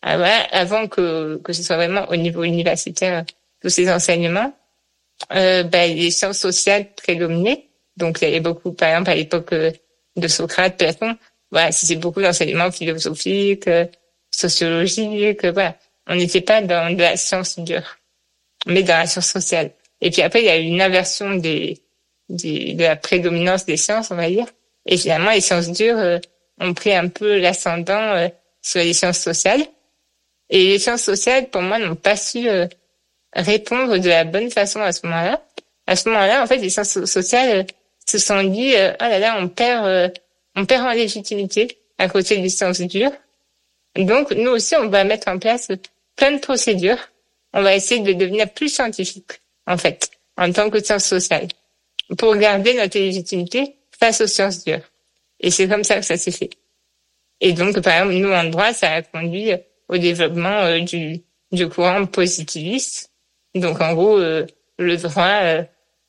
avant 0.01 0.87
que, 0.87 1.37
que 1.37 1.53
ce 1.53 1.63
soit 1.63 1.77
vraiment 1.77 2.05
au 2.09 2.15
niveau 2.17 2.43
universitaire 2.43 3.23
tous 3.61 3.69
ces 3.69 3.89
enseignements, 3.89 4.53
euh, 5.33 5.63
ben, 5.63 5.95
les 5.95 6.11
sciences 6.11 6.39
sociales 6.39 6.87
prédominaient. 6.95 7.67
Donc, 7.97 8.19
il 8.21 8.25
y 8.25 8.31
avait 8.31 8.39
beaucoup, 8.39 8.73
par 8.73 8.89
exemple, 8.89 9.11
à 9.11 9.15
l'époque 9.15 9.53
euh, 9.53 9.71
de 10.15 10.27
Socrate, 10.27 10.77
Platon, 10.77 11.17
voilà, 11.51 11.71
c'était 11.71 11.95
beaucoup 11.95 12.21
d'enseignements 12.21 12.71
philosophiques, 12.71 13.67
euh, 13.67 13.85
sociologiques, 14.31 15.45
voilà. 15.45 15.77
On 16.07 16.15
n'était 16.15 16.41
pas 16.41 16.61
dans 16.61 16.93
de 16.93 16.99
la 17.01 17.15
science 17.15 17.59
dure, 17.59 17.97
mais 18.65 18.83
dans 18.83 18.97
la 18.97 19.05
science 19.05 19.27
sociale. 19.27 19.71
Et 20.01 20.11
puis 20.11 20.21
après, 20.21 20.41
il 20.41 20.45
y 20.45 20.49
a 20.49 20.57
eu 20.57 20.63
une 20.63 20.81
inversion 20.81 21.35
des, 21.35 21.81
des, 22.27 22.73
de 22.73 22.83
la 22.83 22.95
prédominance 22.95 23.65
des 23.65 23.77
sciences, 23.77 24.11
on 24.11 24.15
va 24.15 24.29
dire. 24.29 24.47
Et 24.85 24.97
finalement, 24.97 25.31
les 25.31 25.41
sciences 25.41 25.69
dures 25.69 25.97
euh, 25.97 26.17
ont 26.59 26.73
pris 26.73 26.93
un 26.93 27.07
peu 27.07 27.39
l'ascendant 27.39 28.01
euh, 28.15 28.27
sur 28.61 28.81
les 28.81 28.93
sciences 28.93 29.19
sociales. 29.19 29.63
Et 30.49 30.71
les 30.71 30.79
sciences 30.79 31.03
sociales, 31.03 31.49
pour 31.49 31.61
moi, 31.61 31.79
n'ont 31.79 31.95
pas 31.95 32.17
su 32.17 32.47
répondre 33.35 33.97
de 33.97 34.09
la 34.09 34.23
bonne 34.23 34.51
façon 34.51 34.81
à 34.81 34.91
ce 34.91 35.05
moment-là. 35.05 35.41
À 35.87 35.95
ce 35.95 36.09
moment-là, 36.09 36.43
en 36.43 36.47
fait, 36.47 36.57
les 36.57 36.69
sciences 36.69 37.05
sociales 37.05 37.59
euh, 37.59 37.63
se 38.05 38.17
sont 38.17 38.43
dit, 38.43 38.75
euh, 38.75 38.93
oh 38.99 39.03
là 39.03 39.19
là, 39.19 39.37
on 39.39 39.47
perd, 39.47 39.85
euh, 39.85 40.09
on 40.55 40.65
perd 40.65 40.85
en 40.85 40.91
légitimité 40.91 41.79
à 41.97 42.09
côté 42.09 42.37
des 42.37 42.49
sciences 42.49 42.81
dures. 42.81 43.11
Donc, 43.95 44.31
nous 44.31 44.51
aussi, 44.51 44.75
on 44.75 44.89
va 44.89 45.03
mettre 45.03 45.27
en 45.27 45.39
place 45.39 45.69
plein 46.15 46.31
de 46.31 46.39
procédures. 46.39 46.97
On 47.53 47.61
va 47.61 47.75
essayer 47.75 48.01
de 48.01 48.13
devenir 48.13 48.51
plus 48.51 48.69
scientifique, 48.69 49.41
en 49.67 49.77
fait, 49.77 50.09
en 50.37 50.51
tant 50.51 50.69
que 50.69 50.83
sciences 50.83 51.05
sociales, 51.05 51.47
pour 52.17 52.35
garder 52.35 52.73
notre 52.73 52.97
légitimité 52.97 53.75
face 53.99 54.21
aux 54.21 54.27
sciences 54.27 54.63
dures. 54.63 54.89
Et 55.39 55.51
c'est 55.51 55.67
comme 55.67 55.83
ça 55.83 55.97
que 55.97 56.05
ça 56.05 56.17
s'est 56.17 56.31
fait. 56.31 56.49
Et 57.41 57.53
donc, 57.53 57.79
par 57.81 57.93
exemple, 57.93 58.15
nous, 58.15 58.31
en 58.31 58.45
droit, 58.45 58.73
ça 58.73 58.91
a 58.91 59.01
conduit 59.03 59.51
au 59.87 59.97
développement 59.97 60.79
du, 60.79 61.21
du 61.51 61.69
courant 61.69 62.05
positiviste, 62.07 63.11
donc 63.55 63.79
en 63.81 63.93
gros, 63.93 64.17
euh, 64.17 64.45
le 64.79 64.97
droit 64.97 65.41
euh, 65.43 65.63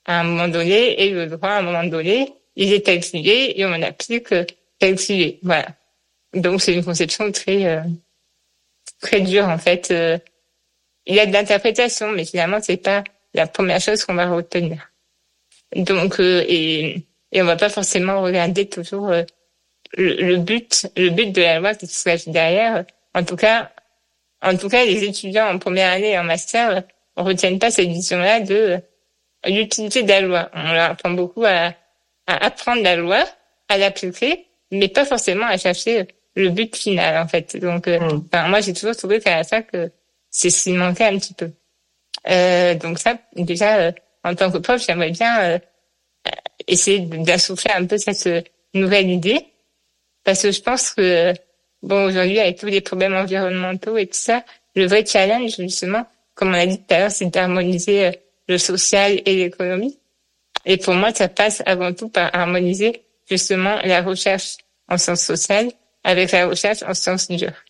à 0.04 0.20
un 0.20 0.24
moment 0.24 0.48
donné 0.48 1.02
et 1.02 1.10
le 1.10 1.26
droit 1.26 1.50
à 1.50 1.58
un 1.58 1.62
moment 1.62 1.84
donné, 1.84 2.32
il 2.56 2.72
est 2.72 2.82
calculé 2.82 3.54
et 3.56 3.64
on 3.64 3.72
applique 3.82 4.32
euh, 4.32 4.44
calculé. 4.78 5.38
Voilà. 5.42 5.66
Donc 6.34 6.60
c'est 6.60 6.74
une 6.74 6.84
conception 6.84 7.30
très 7.32 7.66
euh, 7.66 7.80
très 9.00 9.20
dure 9.20 9.48
en 9.48 9.58
fait. 9.58 9.92
il 11.06 11.14
y 11.14 11.20
a 11.20 11.26
de 11.26 11.32
l'interprétation, 11.32 12.12
mais 12.12 12.24
finalement 12.24 12.58
c'est 12.60 12.76
pas 12.76 13.04
la 13.34 13.46
première 13.46 13.80
chose 13.80 14.04
qu'on 14.04 14.14
va 14.14 14.28
retenir. 14.28 14.90
Donc 15.76 16.20
et 16.20 17.04
et 17.32 17.42
on 17.42 17.44
va 17.46 17.56
pas 17.56 17.68
forcément 17.68 18.22
regarder 18.22 18.68
toujours 18.68 19.08
le, 19.08 19.24
le, 19.96 20.36
but 20.36 20.86
le 20.96 21.10
but 21.10 21.32
de 21.32 21.42
la 21.42 21.58
loi 21.58 21.74
qui 21.74 21.86
se 21.86 22.04
cache 22.04 22.28
derrière. 22.28 22.84
En 23.14 23.24
tout 23.24 23.36
cas, 23.36 23.70
en 24.44 24.56
tout 24.56 24.68
cas, 24.68 24.84
les 24.84 25.04
étudiants 25.04 25.48
en 25.48 25.58
première 25.58 25.92
année 25.92 26.12
et 26.12 26.18
en 26.18 26.24
master 26.24 26.82
ne 27.16 27.22
retiennent 27.22 27.58
pas 27.58 27.70
cette 27.70 27.88
vision-là 27.88 28.40
de 28.40 28.78
l'utilité 29.46 30.02
de 30.02 30.08
la 30.08 30.20
loi. 30.20 30.50
On 30.54 30.72
leur 30.72 30.90
apprend 30.90 31.10
beaucoup 31.10 31.44
à, 31.44 31.74
à 32.26 32.46
apprendre 32.46 32.82
la 32.82 32.96
loi, 32.96 33.24
à 33.68 33.78
l'appliquer, 33.78 34.46
mais 34.70 34.88
pas 34.88 35.04
forcément 35.04 35.46
à 35.46 35.56
chercher 35.56 36.06
le 36.36 36.50
but 36.50 36.74
final, 36.74 37.22
en 37.22 37.28
fait. 37.28 37.56
Donc, 37.56 37.88
euh, 37.88 37.98
mm. 37.98 38.48
moi, 38.48 38.60
j'ai 38.60 38.72
toujours 38.72 38.96
trouvé 38.96 39.20
qu'à 39.20 39.36
la 39.36 39.44
fac, 39.44 39.68
c'est 40.30 40.50
ce 40.50 40.64
qui 40.64 40.72
manquait 40.72 41.04
un 41.04 41.18
petit 41.18 41.34
peu. 41.34 41.50
Euh, 42.28 42.74
donc 42.74 42.98
ça, 42.98 43.18
déjà, 43.36 43.78
euh, 43.78 43.92
en 44.22 44.34
tant 44.34 44.50
que 44.50 44.58
prof, 44.58 44.82
j'aimerais 44.84 45.10
bien 45.10 45.40
euh, 45.42 45.58
essayer 46.66 47.00
d'assouffler 47.00 47.72
un 47.72 47.86
peu 47.86 47.98
cette 47.98 48.50
nouvelle 48.72 49.10
idée, 49.10 49.46
parce 50.24 50.42
que 50.42 50.50
je 50.50 50.60
pense 50.62 50.90
que, 50.90 51.32
bon, 51.82 52.06
aujourd'hui, 52.06 52.38
avec 52.40 52.58
tous 52.58 52.66
les 52.66 52.80
problèmes 52.80 53.14
environnementaux 53.14 53.96
et 53.96 54.06
tout 54.06 54.18
ça, 54.18 54.44
le 54.74 54.86
vrai 54.86 55.04
challenge, 55.04 55.56
justement, 55.58 56.06
comme 56.34 56.48
on 56.48 56.54
a 56.54 56.66
dit 56.66 56.78
tout 56.78 56.94
à 56.94 57.00
l'heure, 57.00 57.10
c'est 57.10 57.26
d'harmoniser 57.26 58.10
le 58.48 58.58
social 58.58 59.20
et 59.24 59.36
l'économie. 59.36 59.98
Et 60.64 60.76
pour 60.76 60.94
moi, 60.94 61.12
ça 61.12 61.28
passe 61.28 61.62
avant 61.66 61.92
tout 61.92 62.08
par 62.08 62.34
harmoniser 62.34 63.02
justement 63.28 63.76
la 63.84 64.02
recherche 64.02 64.56
en 64.88 64.98
sciences 64.98 65.22
sociales 65.22 65.70
avec 66.02 66.32
la 66.32 66.46
recherche 66.46 66.82
en 66.82 66.94
sciences 66.94 67.28
dures. 67.28 67.64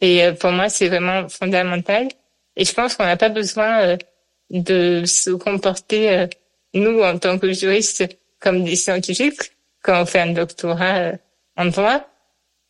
Et 0.00 0.30
pour 0.40 0.50
moi, 0.50 0.68
c'est 0.68 0.88
vraiment 0.88 1.28
fondamental. 1.28 2.08
Et 2.56 2.64
je 2.64 2.72
pense 2.72 2.96
qu'on 2.96 3.04
n'a 3.04 3.16
pas 3.16 3.28
besoin 3.28 3.82
euh, 3.82 3.96
de 4.50 5.04
se 5.06 5.30
comporter, 5.30 6.10
euh, 6.10 6.26
nous, 6.74 7.00
en 7.02 7.18
tant 7.18 7.38
que 7.38 7.52
juristes, 7.52 8.04
comme 8.38 8.64
des 8.64 8.76
scientifiques, 8.76 9.52
quand 9.82 10.02
on 10.02 10.06
fait 10.06 10.20
un 10.20 10.32
doctorat 10.32 10.96
euh, 10.98 11.16
en 11.56 11.66
droit. 11.66 12.08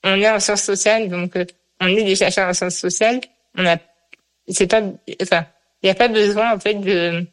On 0.05 0.21
est 0.21 0.31
en 0.31 0.41
sciences 0.41 0.63
sociales, 0.63 1.09
donc 1.09 1.33
on 1.81 1.87
est 1.87 2.05
des 2.05 2.17
chercheurs 2.17 2.49
en 2.49 2.53
sciences 2.53 2.77
sociales. 2.77 3.21
On 3.57 3.65
a, 3.67 3.77
c'est 4.49 4.67
pas, 4.67 4.83
enfin, 5.21 5.47
il 5.83 5.87
n'y 5.87 5.91
a 5.91 5.95
pas 5.95 6.09
besoin 6.09 6.55
en 6.55 6.61
fait 6.61 6.75
de 6.75 7.27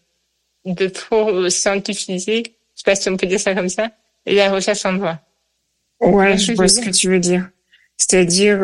de 0.65 0.87
trop 0.87 1.49
scientifiser, 1.49 2.43
je 2.75 2.81
sais 2.81 2.83
pas 2.83 2.95
si 2.95 3.09
on 3.09 3.17
peut 3.17 3.27
dire 3.27 3.39
ça 3.39 3.55
comme 3.55 3.69
ça, 3.69 3.91
et 4.25 4.35
la 4.35 4.51
recherche 4.51 4.85
en 4.85 4.93
droit. 4.93 5.17
Ouais, 6.01 6.37
je 6.37 6.53
vois 6.53 6.67
ce 6.67 6.81
que 6.81 6.89
tu 6.89 7.09
veux 7.09 7.19
dire. 7.19 7.49
C'est-à-dire, 7.97 8.59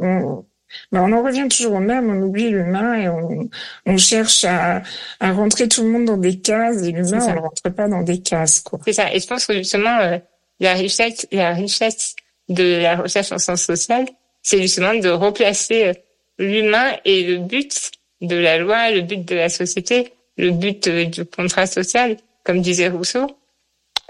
on, 0.00 0.44
ben, 0.90 1.02
on 1.02 1.12
en 1.12 1.22
revient 1.22 1.48
toujours 1.48 1.74
au 1.74 1.80
même, 1.80 2.10
on 2.10 2.22
oublie 2.22 2.50
l'humain 2.50 2.94
et 2.94 3.08
on, 3.08 3.48
on 3.86 3.96
cherche 3.96 4.44
à, 4.44 4.82
à, 5.20 5.32
rentrer 5.32 5.68
tout 5.68 5.82
le 5.82 5.90
monde 5.90 6.04
dans 6.06 6.16
des 6.16 6.38
cases 6.38 6.82
et 6.82 6.92
l'humain, 6.92 7.20
on 7.28 7.34
ne 7.34 7.38
rentre 7.40 7.70
pas 7.70 7.88
dans 7.88 8.02
des 8.02 8.20
cases. 8.20 8.60
Quoi. 8.60 8.78
C'est 8.84 8.92
ça. 8.92 9.12
Et 9.12 9.20
je 9.20 9.26
pense 9.26 9.46
que 9.46 9.54
justement, 9.54 9.98
euh, 10.00 10.18
la 10.60 10.74
richesse, 10.74 11.26
la 11.30 11.52
richesse 11.52 12.14
de 12.48 12.80
la 12.80 12.96
recherche 12.96 13.32
en 13.32 13.38
sciences 13.38 13.64
sociales, 13.64 14.06
c'est 14.42 14.60
justement 14.60 14.94
de 14.94 15.08
replacer 15.08 15.84
euh, 15.84 15.92
l'humain 16.38 16.92
et 17.04 17.24
le 17.24 17.38
but 17.38 17.90
de 18.22 18.36
la 18.36 18.58
loi, 18.58 18.90
le 18.90 19.02
but 19.02 19.24
de 19.24 19.34
la 19.34 19.48
société, 19.48 20.14
le 20.38 20.50
but 20.50 20.86
euh, 20.86 21.04
du 21.04 21.24
contrat 21.24 21.66
social, 21.66 22.16
comme 22.44 22.62
disait 22.62 22.88
Rousseau, 22.88 23.26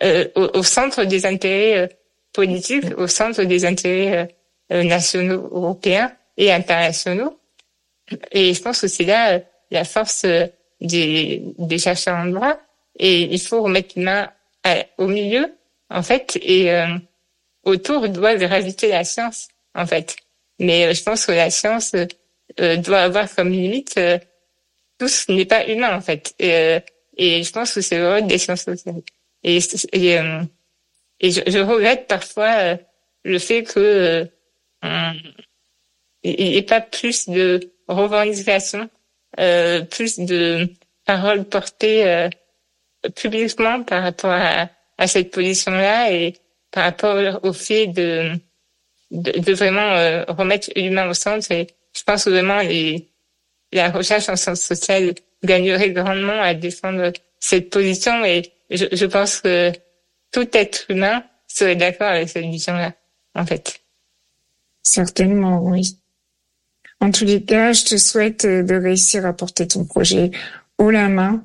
euh, 0.02 0.28
au, 0.36 0.58
au, 0.58 0.62
centre 0.62 1.04
des 1.04 1.26
intérêts 1.26 1.88
politiques, 2.32 2.96
au 2.96 3.06
centre 3.08 3.42
des 3.42 3.64
intérêts 3.64 4.28
nationaux 4.70 5.48
européens 5.52 6.12
et 6.36 6.50
internationaux. 6.50 7.38
Et 8.30 8.54
je 8.54 8.62
pense 8.62 8.80
que 8.80 8.88
c'est 8.88 9.04
là 9.04 9.40
la 9.70 9.84
force 9.84 10.24
des, 10.80 11.42
des 11.58 11.78
chercheurs 11.78 12.16
en 12.16 12.26
droit. 12.26 12.58
Et 12.98 13.22
il 13.22 13.40
faut 13.40 13.62
remettre 13.62 13.94
l'humain 13.96 14.30
au 14.98 15.06
milieu, 15.06 15.54
en 15.90 16.02
fait, 16.02 16.38
et 16.40 16.70
euh, 16.70 16.86
autour 17.64 18.08
doit 18.08 18.36
graviter 18.36 18.88
la 18.88 19.04
science, 19.04 19.48
en 19.74 19.86
fait. 19.86 20.16
Mais 20.58 20.86
euh, 20.86 20.94
je 20.94 21.02
pense 21.02 21.26
que 21.26 21.32
la 21.32 21.50
science 21.50 21.94
euh, 22.60 22.76
doit 22.76 23.00
avoir 23.00 23.32
comme 23.34 23.50
limite 23.50 23.94
euh, 23.98 24.18
tout 24.98 25.08
ce 25.08 25.30
n'est 25.32 25.46
pas 25.46 25.66
humain, 25.66 25.96
en 25.96 26.00
fait. 26.00 26.34
Et, 26.38 26.78
et 27.16 27.42
je 27.42 27.52
pense 27.52 27.74
que 27.74 27.80
c'est 27.80 27.98
le 27.98 28.08
rôle 28.08 28.26
des 28.26 28.38
sciences 28.38 28.62
sociales. 28.62 29.02
Et, 29.42 29.58
et, 29.92 30.18
et 31.20 31.30
je, 31.30 31.58
regrette 31.58 32.06
parfois 32.06 32.78
le 33.24 33.38
fait 33.38 33.64
que 33.64 34.28
et, 36.22 36.62
pas 36.62 36.80
plus 36.80 37.28
de 37.28 37.72
revendications, 37.88 38.88
euh, 39.40 39.82
plus 39.82 40.18
de 40.18 40.68
paroles 41.04 41.44
portées 41.44 42.06
euh, 42.06 42.28
publiquement 43.16 43.82
par 43.82 44.02
rapport 44.02 44.30
à, 44.30 44.68
à 44.98 45.06
cette 45.06 45.30
position-là 45.30 46.12
et 46.12 46.34
par 46.70 46.84
rapport 46.84 47.44
au 47.44 47.52
fait 47.52 47.88
de, 47.88 48.32
de, 49.10 49.52
vraiment 49.52 49.92
euh, 49.92 50.24
remettre 50.28 50.70
l'humain 50.76 51.08
au 51.08 51.14
centre. 51.14 51.50
Et 51.50 51.66
je 51.96 52.02
pense 52.04 52.24
que 52.24 52.30
vraiment 52.30 52.60
les, 52.60 53.08
la 53.72 53.90
recherche 53.90 54.28
en 54.28 54.36
sciences 54.36 54.62
sociales 54.62 55.14
gagnerait 55.44 55.90
grandement 55.90 56.40
à 56.40 56.54
défendre 56.54 57.12
cette 57.40 57.70
position 57.70 58.24
et 58.24 58.52
je, 58.70 58.86
je 58.92 59.06
pense 59.06 59.40
que 59.40 59.72
tout 60.30 60.48
être 60.52 60.86
humain 60.88 61.24
serait 61.46 61.76
d'accord 61.76 62.08
avec 62.08 62.28
cette 62.28 62.44
vision-là, 62.44 62.94
en 63.34 63.44
fait. 63.44 63.82
Certainement, 64.82 65.62
oui. 65.62 65.98
En 67.00 67.10
tous 67.10 67.24
les 67.24 67.42
cas, 67.42 67.72
je 67.72 67.84
te 67.84 67.96
souhaite 67.96 68.44
euh, 68.44 68.62
de 68.62 68.74
réussir 68.74 69.26
à 69.26 69.32
porter 69.32 69.66
ton 69.66 69.84
projet 69.84 70.30
haut 70.78 70.90
la 70.90 71.08
main, 71.08 71.44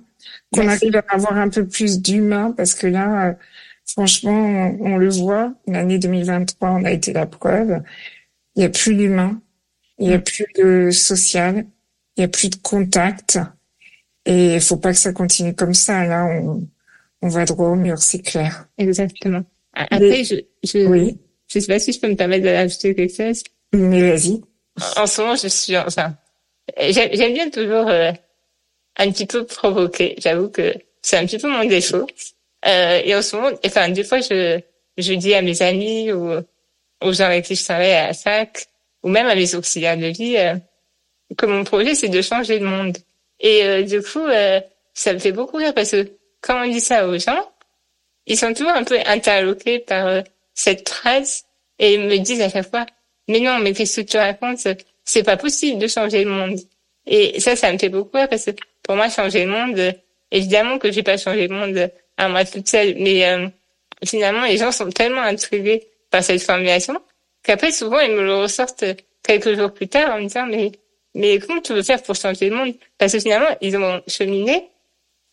qu'on 0.54 0.68
arrive 0.68 0.96
à 0.96 1.04
avoir 1.10 1.38
un 1.38 1.50
peu 1.50 1.68
plus 1.68 2.02
d'humain, 2.02 2.54
parce 2.56 2.74
que 2.74 2.88
là, 2.88 3.30
euh, 3.30 3.34
franchement, 3.86 4.76
on, 4.80 4.98
le 4.98 5.10
voit, 5.10 5.54
l'année 5.68 6.00
2023, 6.00 6.70
on 6.70 6.86
a 6.86 6.92
été 6.92 7.12
la 7.14 7.26
preuve. 7.26 7.82
Il 8.56 8.60
n'y 8.60 8.66
a 8.66 8.70
plus 8.70 8.96
d'humain, 8.96 9.42
il 10.00 10.10
n'y 10.10 10.14
a 10.14 10.20
plus 10.20 10.46
de 10.56 10.92
social, 10.92 11.66
il 12.16 12.22
n'y 12.22 12.26
a 12.26 12.28
plus 12.28 12.50
de 12.50 12.56
contact. 12.56 13.40
Et 14.26 14.56
il 14.56 14.62
faut 14.62 14.78
pas 14.78 14.92
que 14.92 14.98
ça 14.98 15.14
continue 15.14 15.56
comme 15.56 15.74
ça. 15.74 16.06
Là, 16.06 16.26
on, 16.26 16.68
on 17.22 17.28
va 17.28 17.46
droit 17.46 17.70
au 17.70 17.76
mur, 17.76 17.98
c'est 18.00 18.22
clair. 18.22 18.68
Exactement. 18.78 19.44
Après, 19.74 20.24
je, 20.24 20.36
je, 20.64 20.86
oui. 20.86 21.18
je 21.48 21.60
sais 21.60 21.68
pas 21.68 21.80
si 21.80 21.94
je 21.94 22.00
peux 22.00 22.10
me 22.10 22.16
permettre 22.16 22.44
d'ajouter 22.44 22.94
quelque 22.96 23.16
chose. 23.16 23.44
Mais 23.74 24.02
vas-y 24.12 24.42
en 24.96 25.08
ce 25.08 25.22
moment, 25.22 25.36
je 25.36 25.48
suis, 25.48 25.78
enfin, 25.78 26.16
j'aime 26.78 27.34
bien 27.34 27.50
toujours 27.50 27.88
euh, 27.88 28.12
un 28.98 29.12
petit 29.12 29.26
peu 29.26 29.46
provoquer. 29.46 30.16
J'avoue 30.20 30.50
que 30.50 30.74
c'est 31.02 31.18
un 31.18 31.26
petit 31.26 31.38
peu 31.38 31.50
mon 31.50 31.66
défaut. 31.66 32.08
Euh, 32.66 33.02
et 33.04 33.16
en 33.16 33.22
ce 33.22 33.36
moment, 33.36 33.50
enfin, 33.66 33.90
des 33.90 34.04
fois, 34.04 34.20
je, 34.22 34.60
je 34.98 35.14
dis 35.14 35.34
à 35.34 35.42
mes 35.42 35.62
amis 35.62 36.12
ou 36.12 36.32
aux 37.02 37.14
gens 37.14 37.26
avec 37.26 37.46
qui 37.46 37.56
je 37.56 37.64
travaille 37.64 37.92
à 37.92 38.08
la 38.08 38.14
fac, 38.14 38.68
ou 39.04 39.10
même 39.10 39.28
à 39.28 39.36
mes 39.36 39.56
auxiliaires 39.56 39.98
de 39.98 40.08
vie, 40.08 40.38
euh, 40.38 40.56
que 41.38 41.46
mon 41.46 41.64
projet, 41.64 41.96
c'est 41.96 42.10
de 42.10 42.22
changer 42.22 42.60
le 42.60 42.66
monde. 42.66 42.98
Et 43.40 43.64
euh, 43.64 43.84
du 43.84 44.02
coup, 44.02 44.26
euh, 44.26 44.60
ça 44.94 45.14
me 45.14 45.20
fait 45.20 45.32
beaucoup 45.32 45.58
rire 45.58 45.74
parce 45.74 45.92
que 45.92 46.10
quand 46.42 46.66
on 46.66 46.70
dit 46.70 46.82
ça 46.82 47.08
aux 47.08 47.18
gens, 47.18 47.52
ils 48.26 48.38
sont 48.38 48.54
toujours 48.54 48.74
un 48.74 48.84
peu 48.84 49.00
interloqués 49.06 49.80
par 49.80 50.24
cette 50.54 50.90
phrase 50.90 51.44
et 51.80 51.94
ils 51.94 52.02
me 52.02 52.18
disent 52.18 52.42
à 52.42 52.50
chaque 52.50 52.70
fois, 52.70 52.86
mais 53.28 53.40
non, 53.40 53.60
mais 53.60 53.74
qu'est-ce 53.74 54.02
que 54.02 54.06
tu 54.06 54.18
racontes? 54.18 54.68
C'est 55.04 55.24
pas 55.24 55.38
possible 55.38 55.80
de 55.80 55.88
changer 55.88 56.24
le 56.24 56.32
monde. 56.32 56.60
Et 57.06 57.40
ça, 57.40 57.56
ça 57.56 57.72
me 57.72 57.78
fait 57.78 57.90
beaucoup 57.90 58.18
rire 58.18 58.28
parce 58.28 58.46
que 58.46 58.52
pour 58.84 58.96
moi, 58.96 59.10
changer 59.10 59.46
le 59.46 59.52
monde, 59.52 59.94
évidemment 60.32 60.78
que 60.78 60.92
j'ai 60.92 61.04
pas 61.04 61.18
changé 61.18 61.48
le 61.48 61.56
monde 61.56 61.92
à 62.18 62.30
moi 62.30 62.46
toute 62.46 62.68
seule, 62.68 62.96
mais 62.98 63.26
euh, 63.26 63.48
finalement, 64.06 64.46
les 64.46 64.58
gens 64.58 64.72
sont 64.72 64.90
tellement 64.90 65.22
intrigués 65.22 65.88
par 66.10 66.24
cette 66.24 66.42
formulation 66.42 67.00
qu'après, 67.48 67.72
souvent, 67.72 68.00
ils 68.00 68.12
me 68.12 68.24
le 68.24 68.36
ressortent 68.36 68.86
quelques 69.24 69.56
jours 69.56 69.74
plus 69.74 69.88
tard 69.88 70.14
en 70.14 70.18
me 70.20 70.24
disant, 70.24 70.46
mais, 70.46 70.72
mais 71.16 71.40
comment 71.40 71.62
tu 71.62 71.74
veux 71.74 71.84
faire 71.84 72.02
pour 72.04 72.16
changer 72.16 72.50
le 72.50 72.56
monde? 72.56 72.74
Parce 72.98 73.14
que 73.14 73.20
finalement, 73.20 73.56
ils 73.62 73.76
ont 73.78 74.02
cheminé 74.08 74.70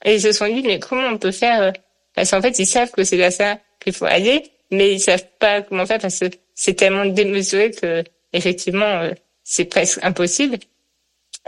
et 0.05 0.15
ils 0.15 0.21
se 0.21 0.33
sont 0.33 0.47
dit, 0.47 0.62
mais 0.62 0.79
comment 0.79 1.09
on 1.09 1.19
peut 1.19 1.33
faire? 1.33 1.73
Parce 2.15 2.31
qu'en 2.31 2.41
fait, 2.41 2.59
ils 2.59 2.67
savent 2.67 2.91
que 2.91 3.05
c'est 3.05 3.17
là 3.17 3.31
ça 3.31 3.59
qu'il 3.81 3.93
faut 3.93 4.07
aller, 4.07 4.45
mais 4.71 4.93
ils 4.93 5.01
savent 5.01 5.27
pas 5.39 5.62
comment 5.62 5.87
faire 5.87 5.99
parce 5.99 6.19
que 6.19 6.27
c'est 6.55 6.75
tellement 6.75 7.07
démesuré 7.07 7.71
que 7.71 8.05
effectivement 8.33 8.85
euh, 8.85 9.12
c'est 9.43 9.65
presque 9.65 9.99
impossible. 10.03 10.59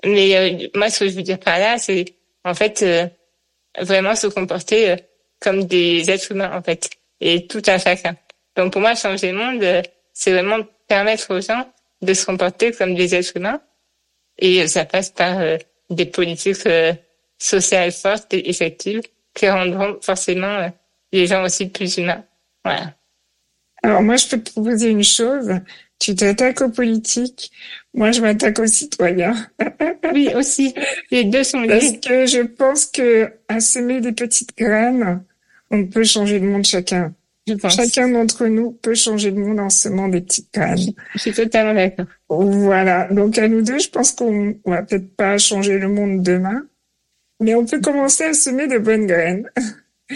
Mais 0.05 0.37
euh, 0.37 0.69
moi, 0.75 0.91
ce 0.91 1.01
que 1.01 1.09
je 1.09 1.15
veux 1.15 1.23
dire 1.23 1.39
par 1.39 1.59
là, 1.59 1.79
c'est 1.79 2.05
en 2.45 2.55
fait 2.55 2.83
euh, 2.83 3.07
vraiment 3.81 4.15
se 4.15 4.27
comporter 4.27 4.97
comme 5.41 5.65
des 5.65 6.11
êtres 6.11 6.33
humains 6.33 6.57
en 6.57 6.63
fait, 6.63 6.91
et 7.21 7.47
tout 7.47 7.63
à 7.67 7.79
chacun. 7.79 8.17
Donc 8.57 8.73
pour 8.73 8.81
moi, 8.81 8.95
changer 8.95 9.33
le 9.33 9.39
monde, 9.39 9.83
c'est 10.19 10.33
vraiment 10.33 10.65
permettre 10.89 11.37
aux 11.37 11.41
gens 11.43 11.71
de 12.01 12.15
se 12.15 12.25
comporter 12.25 12.73
comme 12.73 12.95
des 12.95 13.15
êtres 13.15 13.37
humains, 13.37 13.61
et 14.39 14.67
ça 14.67 14.87
passe 14.87 15.11
par 15.11 15.39
des 15.91 16.07
politiques 16.07 16.67
sociales 17.39 17.93
fortes 17.93 18.33
et 18.33 18.49
effectives 18.49 19.03
qui 19.35 19.47
rendront 19.49 19.99
forcément 20.01 20.71
les 21.13 21.27
gens 21.27 21.45
aussi 21.45 21.67
plus 21.69 21.99
humains. 21.99 22.25
Voilà. 22.65 22.95
Alors 23.83 24.03
moi, 24.03 24.17
je 24.17 24.27
peux 24.27 24.41
te 24.41 24.51
proposer 24.53 24.89
une 24.89 25.05
chose. 25.05 25.53
Tu 25.99 26.15
t'attaques 26.15 26.63
aux 26.63 26.71
politiques. 26.71 27.53
Moi, 27.93 28.11
je 28.11 28.23
m'attaque 28.23 28.59
aux 28.59 28.67
citoyens. 28.67 29.35
oui, 30.15 30.31
aussi. 30.35 30.75
Les 31.11 31.25
deux 31.25 31.45
sont 31.45 31.61
liés. 31.61 31.69
Parce 31.69 31.93
que 31.99 32.27
je 32.27 32.41
pense 32.41 32.87
que 32.87 33.31
à 33.49 33.61
semer 33.61 34.01
des 34.01 34.13
petites 34.13 34.57
graines, 34.57 35.23
on 35.71 35.85
peut 35.87 36.05
changer 36.05 36.39
le 36.39 36.49
monde 36.49 36.65
chacun. 36.65 37.15
Chacun 37.69 38.09
d'entre 38.09 38.47
nous 38.47 38.73
peut 38.73 38.95
changer 38.95 39.31
le 39.31 39.41
monde 39.41 39.61
en 39.61 39.71
semant 39.71 40.09
des 40.09 40.21
petites 40.21 40.53
graines. 40.53 40.93
Je 41.15 41.19
suis 41.19 41.33
totalement 41.33 41.75
d'accord. 41.75 42.07
Voilà. 42.29 43.09
Donc, 43.13 43.39
à 43.39 43.47
nous 43.47 43.63
deux, 43.63 43.79
je 43.79 43.89
pense 43.89 44.13
qu'on 44.13 44.57
va 44.65 44.83
peut-être 44.83 45.15
pas 45.17 45.39
changer 45.39 45.79
le 45.79 45.89
monde 45.89 46.23
demain, 46.23 46.67
mais 47.41 47.55
on 47.55 47.65
peut 47.65 47.81
commencer 47.81 48.25
à 48.25 48.33
semer 48.33 48.67
de 48.67 48.79
bonnes 48.79 49.07
graines. 49.07 49.49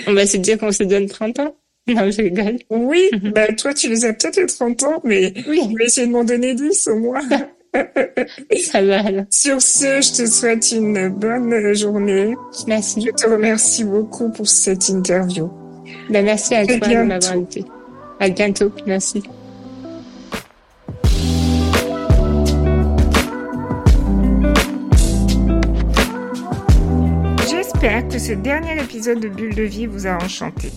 On 0.06 0.14
va 0.14 0.26
se 0.26 0.36
dire 0.38 0.58
qu'on 0.58 0.72
se 0.72 0.82
donne 0.82 1.06
30 1.06 1.38
ans. 1.40 1.56
Non, 1.86 2.10
je 2.10 2.22
rigole. 2.22 2.58
Oui, 2.70 3.10
bah, 3.34 3.52
toi, 3.52 3.74
tu 3.74 3.88
les 3.88 4.04
as 4.04 4.12
peut-être 4.12 4.36
les 4.36 4.46
30 4.46 4.82
ans, 4.84 5.00
mais 5.04 5.32
oui. 5.48 5.60
je 5.70 5.76
vais 5.76 5.84
essayer 5.84 6.06
de 6.06 6.12
m'en 6.12 6.24
donner 6.24 6.54
10 6.54 6.88
au 6.88 6.98
moins. 6.98 7.20
Ça 8.70 8.82
va 8.82 9.06
alors. 9.06 9.24
Sur 9.30 9.62
ce, 9.62 10.00
je 10.00 10.22
te 10.22 10.26
souhaite 10.26 10.72
une 10.72 11.08
bonne 11.08 11.74
journée. 11.74 12.34
Merci. 12.66 13.00
Je 13.00 13.10
te 13.12 13.28
remercie 13.28 13.84
beaucoup 13.84 14.30
pour 14.30 14.48
cette 14.48 14.88
interview. 14.88 15.50
Ben, 16.08 16.24
merci 16.24 16.54
à 16.54 16.66
toi 16.66 16.76
de 16.76 17.02
m'avoir 17.02 17.32
invité. 17.32 17.64
À 18.18 18.28
bientôt. 18.28 18.72
Merci. 18.86 19.22
J'espère 27.48 28.08
que 28.08 28.18
ce 28.18 28.32
dernier 28.32 28.82
épisode 28.82 29.20
de 29.20 29.28
Bulle 29.28 29.54
de 29.54 29.62
vie 29.62 29.86
vous 29.86 30.06
a 30.06 30.16
enchanté. 30.22 30.70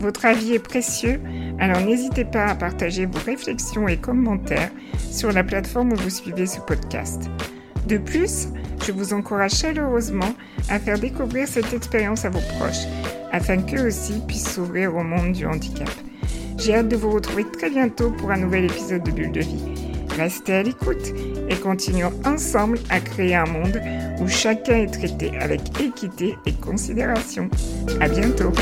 Votre 0.00 0.26
avis 0.26 0.54
est 0.54 0.58
précieux, 0.58 1.20
alors 1.60 1.80
n'hésitez 1.80 2.24
pas 2.24 2.46
à 2.46 2.54
partager 2.56 3.06
vos 3.06 3.20
réflexions 3.24 3.86
et 3.86 3.96
commentaires 3.96 4.70
sur 5.10 5.30
la 5.30 5.44
plateforme 5.44 5.92
où 5.92 5.96
vous 5.96 6.10
suivez 6.10 6.46
ce 6.46 6.58
podcast. 6.60 7.30
De 7.86 7.98
plus, 7.98 8.48
je 8.86 8.92
vous 8.92 9.12
encourage 9.12 9.52
chaleureusement 9.52 10.34
à 10.68 10.78
faire 10.78 10.98
découvrir 10.98 11.48
cette 11.48 11.72
expérience 11.72 12.24
à 12.24 12.30
vos 12.30 12.40
proches, 12.58 12.86
afin 13.32 13.58
qu'eux 13.58 13.86
aussi 13.86 14.14
puissent 14.26 14.54
s'ouvrir 14.54 14.94
au 14.94 15.02
monde 15.02 15.32
du 15.32 15.46
handicap. 15.46 15.90
J'ai 16.58 16.74
hâte 16.74 16.88
de 16.88 16.96
vous 16.96 17.10
retrouver 17.10 17.44
très 17.44 17.70
bientôt 17.70 18.10
pour 18.10 18.30
un 18.30 18.38
nouvel 18.38 18.64
épisode 18.64 19.02
de 19.02 19.10
Bulle 19.10 19.32
de 19.32 19.40
vie. 19.40 19.64
Restez 20.16 20.54
à 20.54 20.62
l'écoute 20.62 21.12
et 21.48 21.56
continuons 21.56 22.12
ensemble 22.24 22.78
à 22.90 23.00
créer 23.00 23.34
un 23.34 23.46
monde 23.46 23.80
où 24.20 24.28
chacun 24.28 24.76
est 24.76 24.92
traité 24.92 25.32
avec 25.38 25.60
équité 25.80 26.36
et 26.46 26.52
considération. 26.52 27.48
À 28.00 28.08
bientôt! 28.08 28.52